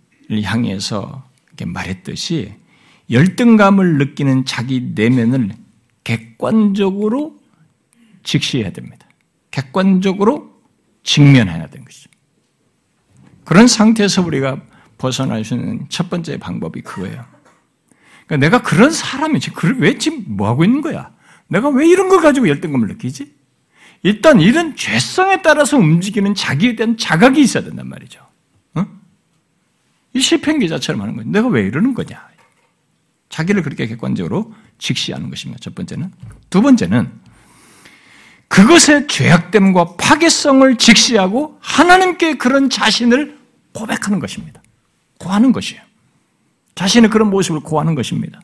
향해서 0.43 1.27
말했듯이 1.65 2.53
열등감을 3.09 3.97
느끼는 3.97 4.45
자기 4.45 4.91
내면을 4.93 5.49
객관적으로 6.03 7.37
직시해야 8.23 8.71
됩니다. 8.71 9.07
객관적으로 9.49 10.61
직면해야 11.03 11.67
되는 11.67 11.83
것이죠. 11.83 12.09
그런 13.43 13.67
상태에서 13.67 14.21
우리가 14.21 14.61
벗어날 14.99 15.43
수 15.43 15.55
있는 15.55 15.87
첫 15.89 16.11
번째 16.11 16.37
방법이 16.37 16.81
그거예요. 16.81 17.25
그러니까 18.27 18.37
내가 18.37 18.61
그런 18.61 18.91
사람이지. 18.91 19.51
왜 19.77 19.97
지금 19.97 20.23
뭐 20.27 20.47
하고 20.47 20.63
있는 20.63 20.81
거야? 20.81 21.11
내가 21.47 21.69
왜 21.69 21.87
이런 21.87 22.09
걸 22.09 22.21
가지고 22.21 22.47
열등감을 22.47 22.87
느끼지? 22.89 23.33
일단 24.03 24.39
이런 24.39 24.75
죄성에 24.75 25.41
따라서 25.41 25.77
움직이는 25.77 26.35
자기에 26.35 26.75
대한 26.75 26.95
자각이 26.95 27.41
있어야 27.41 27.63
된단 27.63 27.87
말이죠. 27.87 28.25
어? 28.75 28.85
이 30.13 30.19
시편 30.19 30.59
기자처럼 30.59 31.01
하는 31.01 31.15
거예요. 31.15 31.31
내가 31.31 31.47
왜 31.47 31.63
이러는 31.63 31.95
거냐? 31.95 32.29
자기를 33.29 33.63
그렇게 33.63 33.87
객관적으로 33.87 34.53
직시하는 34.77 35.29
것입니다. 35.29 35.59
첫 35.61 35.75
번째는. 35.75 36.11
두 36.49 36.61
번째는 36.61 37.11
그것의 38.47 39.07
죄악됨과 39.07 39.95
파괴성을 39.95 40.75
직시하고 40.77 41.57
하나님께 41.61 42.35
그런 42.35 42.69
자신을 42.69 43.37
고백하는 43.73 44.19
것입니다. 44.19 44.58
고하는 45.19 45.51
것이에요. 45.51 45.81
자신의 46.75 47.09
그런 47.09 47.29
모습을 47.29 47.59
고하는 47.59 47.93
것입니다. 47.95 48.39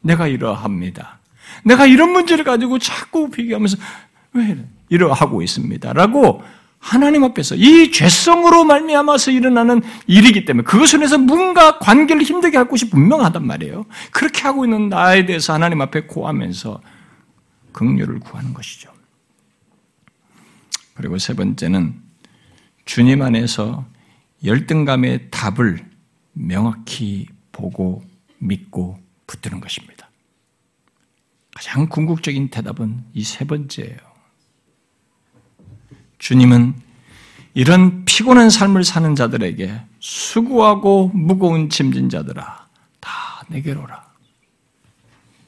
내가 0.00 0.26
이러합니다. 0.26 1.20
내가 1.64 1.86
이런 1.86 2.10
문제를 2.10 2.44
가지고 2.44 2.78
자꾸 2.78 3.30
비교하면서 3.30 3.76
왜 4.32 4.56
이러하고 4.88 5.42
있습니다. 5.42 5.92
라고 5.92 6.42
하나님 6.78 7.24
앞에서 7.24 7.54
이 7.56 7.90
죄성으로 7.90 8.64
말미암아서 8.64 9.30
일어나는 9.32 9.82
일이기 10.06 10.44
때문에 10.44 10.64
그것을 10.64 11.02
해서 11.02 11.18
뭔가 11.18 11.78
관계를 11.78 12.22
힘들게 12.22 12.56
할 12.56 12.68
것이 12.68 12.88
분명하단 12.90 13.46
말이에요. 13.46 13.86
그렇게 14.12 14.42
하고 14.42 14.64
있는 14.64 14.88
나에 14.88 15.26
대해서 15.26 15.52
하나님 15.52 15.80
앞에 15.80 16.02
고하면서 16.02 16.80
긍휼을 17.72 18.20
구하는 18.20 18.54
것이죠. 18.54 18.90
그리고 20.94 21.18
세 21.18 21.34
번째는 21.34 21.94
주님 22.84 23.20
안에서 23.20 23.84
열등감의 24.44 25.30
답을 25.30 25.84
명확히 26.32 27.26
보고 27.52 28.04
믿고 28.38 28.98
붙드는 29.26 29.60
것입니다. 29.60 30.10
가장 31.54 31.88
궁극적인 31.88 32.48
대답은 32.48 33.02
이 33.14 33.24
세 33.24 33.44
번째예요. 33.46 33.96
주님은 36.18 36.74
이런 37.54 38.04
피곤한 38.04 38.50
삶을 38.50 38.84
사는 38.84 39.14
자들에게 39.14 39.80
수고하고 40.00 41.10
무거운 41.14 41.70
짐진 41.70 42.10
자들아, 42.10 42.66
다 43.00 43.10
내게로 43.48 43.82
오라. 43.82 44.04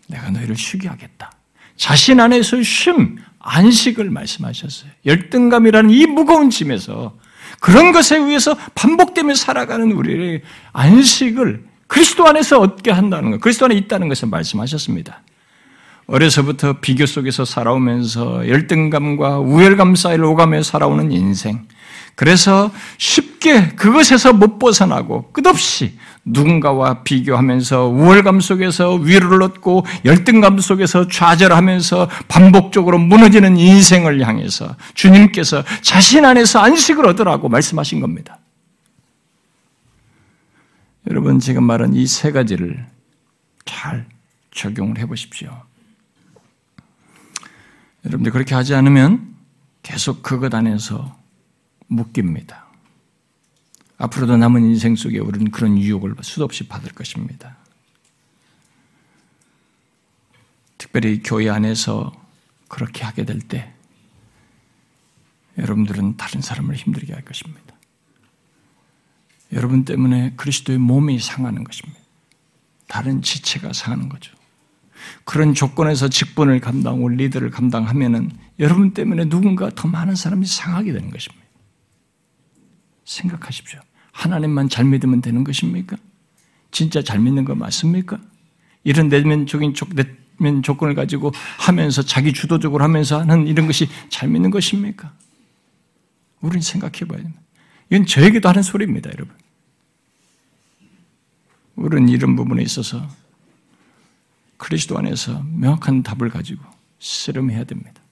내가 0.09 0.31
너희를 0.31 0.57
쉬게 0.57 0.89
하겠다. 0.89 1.31
자신 1.77 2.19
안에서 2.21 2.63
쉼, 2.63 3.17
안식을 3.41 4.09
말씀하셨어요. 4.11 4.91
열등감이라는 5.05 5.91
이 5.91 6.07
무거운 6.07 6.49
짐에서 6.51 7.17
그런 7.61 7.93
것에 7.93 8.17
의해서 8.17 8.57
반복되며 8.75 9.35
살아가는 9.35 9.91
우리의 9.93 10.43
안식을 10.73 11.65
그리스도 11.87 12.27
안에서 12.27 12.61
얻게 12.61 12.91
한다는 12.91 13.33
것, 13.33 13.41
그리스도 13.41 13.65
안에 13.65 13.75
있다는 13.75 14.09
것을 14.09 14.29
말씀하셨습니다. 14.29 15.23
어려서부터 16.07 16.81
비교 16.81 17.05
속에서 17.05 17.45
살아오면서 17.45 18.49
열등감과 18.49 19.41
우열감 19.41 19.95
사이를 19.95 20.25
오가며 20.25 20.63
살아오는 20.63 21.13
인생. 21.13 21.67
그래서 22.15 22.71
쉽게 22.97 23.69
그것에서 23.77 24.33
못 24.33 24.59
벗어나고 24.59 25.31
끝없이 25.33 25.99
누군가와 26.31 27.03
비교하면서 27.03 27.87
우월감 27.87 28.41
속에서 28.41 28.95
위로를 28.95 29.43
얻고 29.43 29.85
열등감 30.05 30.59
속에서 30.59 31.09
좌절하면서 31.09 32.09
반복적으로 32.29 32.99
무너지는 32.99 33.57
인생을 33.57 34.27
향해서 34.27 34.77
주님께서 34.95 35.65
자신 35.83 36.25
안에서 36.25 36.61
안식을 36.61 37.07
얻으라고 37.07 37.49
말씀하신 37.49 38.01
겁니다. 38.01 38.39
여러분 41.11 41.41
지금 41.41 41.65
말한 41.65 41.95
이 41.95 42.07
세 42.07 42.33
가지를 42.33 42.87
잘 43.65 44.07
적용을 44.51 44.99
해 44.99 45.07
보십시오. 45.07 45.63
여러분들 48.05 48.33
그렇게 48.33 48.55
하지 48.55 48.75
않으면 48.75 49.35
계속 49.83 50.23
그것 50.23 50.55
안에서 50.55 51.17
묶입니다. 51.87 52.68
앞으로도 53.99 54.37
남은 54.37 54.65
인생 54.65 54.97
속에 54.97 55.19
우리는 55.19 55.51
그런 55.51 55.77
유혹을 55.79 56.15
수도 56.23 56.45
없이 56.45 56.67
받을 56.69 56.93
것입니다. 56.93 57.57
특별히 60.79 61.23
교회 61.23 61.51
안에서 61.51 62.13
그렇게 62.69 63.05
하게 63.05 63.25
될 63.25 63.41
때 63.41 63.75
여러분들은 65.59 66.17
다른 66.17 66.41
사람을 66.41 66.77
힘들게 66.77 67.13
할 67.13 67.25
것입니다. 67.25 67.75
여러분 69.53 69.85
때문에 69.85 70.35
그리스도의 70.37 70.79
몸이 70.79 71.19
상하는 71.19 71.65
것입니다. 71.65 71.99
다른 72.87 73.23
지체가 73.23 73.73
상하는 73.73 74.09
거죠. 74.09 74.33
그런 75.25 75.55
조건에서 75.55 76.09
직분을 76.09 76.61
감당하고 76.61 77.09
리더를 77.09 77.51
감당하면은 77.51 78.31
여러분 78.59 78.95
때문에 78.95 79.29
누군가 79.29 79.71
더 79.71 79.89
많은 79.89 80.15
사람이 80.15 80.47
상하게 80.47 80.93
되는 80.93 81.11
것입니다. 81.11 81.45
생각하십시오. 83.05 83.81
하나님만 84.19 84.69
잘 84.69 84.85
믿으면 84.85 85.23
되는 85.23 85.45
것입니까? 85.45 85.97
진짜 86.73 87.03
잘 87.03 87.21
믿는 87.21 87.45
거 87.45 87.55
맞습니까? 87.55 88.21
이런 88.83 89.09
내면적인 89.09 89.75
내면 90.39 90.63
조건을 90.65 90.97
가지고 90.97 91.33
하면서 91.57 92.03
자기 92.03 92.33
주도적으로 92.33 92.83
하면서 92.83 93.21
하는 93.21 93.47
이런 93.47 93.69
것이 93.69 93.89
잘 94.09 94.29
믿는 94.29 94.51
것입니까? 94.51 95.13
우리는 96.41 96.61
생각해 96.61 97.05
봐야 97.07 97.19
됩니다. 97.19 97.41
이건 97.91 98.07
저에게도 98.07 98.49
하는 98.49 98.63
소리입니다, 98.63 99.11
여러분. 99.11 99.35
우리는 101.77 102.09
이런 102.09 102.35
부분에 102.35 102.63
있어서 102.63 103.09
그리스도 104.57 104.99
안에서 104.99 105.45
명확한 105.45 106.03
답을 106.03 106.29
가지고 106.29 106.65
씨름해야 106.99 107.65
됩니다. 107.65 108.03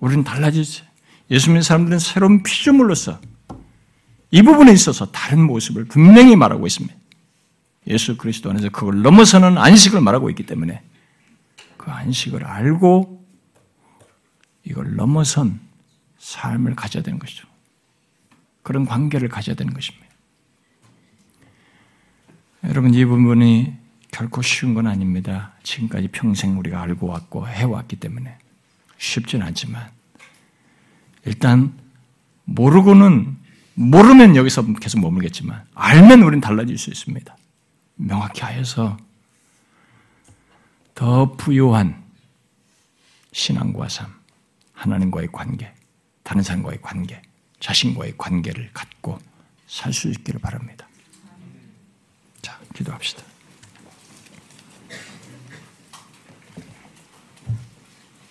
우리는 0.00 0.24
달라지지. 0.24 0.82
예수 1.30 1.48
믿는 1.48 1.60
사람들은 1.60 1.98
새로운 1.98 2.42
피조물로서 2.42 3.20
이 4.34 4.42
부분에 4.42 4.72
있어서 4.72 5.12
다른 5.12 5.46
모습을 5.46 5.84
분명히 5.84 6.34
말하고 6.34 6.66
있습니다. 6.66 6.92
예수 7.86 8.16
그리스도 8.16 8.50
안에서 8.50 8.68
그걸 8.70 9.00
넘어서는 9.00 9.56
안식을 9.56 10.00
말하고 10.00 10.28
있기 10.30 10.44
때문에 10.44 10.82
그 11.76 11.92
안식을 11.92 12.42
알고 12.44 13.24
이걸 14.64 14.96
넘어선 14.96 15.60
삶을 16.18 16.74
가져야 16.74 17.04
되는 17.04 17.20
것이죠. 17.20 17.46
그런 18.64 18.86
관계를 18.86 19.28
가져야 19.28 19.54
되는 19.54 19.72
것입니다. 19.72 20.04
여러분 22.64 22.92
이 22.92 23.04
부분이 23.04 23.72
결코 24.10 24.42
쉬운 24.42 24.74
건 24.74 24.88
아닙니다. 24.88 25.52
지금까지 25.62 26.08
평생 26.08 26.58
우리가 26.58 26.82
알고 26.82 27.06
왔고 27.06 27.46
해왔기 27.46 28.00
때문에 28.00 28.36
쉽진 28.98 29.42
않지만 29.42 29.92
일단 31.24 31.78
모르고는 32.46 33.43
모르면 33.74 34.36
여기서 34.36 34.74
계속 34.74 35.00
머물겠지만 35.00 35.64
알면 35.74 36.22
우리는 36.22 36.40
달라질 36.40 36.78
수 36.78 36.90
있습니다. 36.90 37.36
명확히 37.96 38.42
하여서 38.42 38.96
더 40.94 41.32
부요한 41.32 42.02
신앙과 43.32 43.88
삶, 43.88 44.12
하나님과의 44.72 45.28
관계, 45.32 45.72
다른 46.22 46.42
사람과의 46.42 46.80
관계, 46.82 47.20
자신과의 47.60 48.14
관계를 48.16 48.70
갖고 48.72 49.18
살 49.66 49.92
수 49.92 50.08
있기를 50.08 50.40
바랍니다. 50.40 50.86
자, 52.42 52.58
기도합시다. 52.74 53.22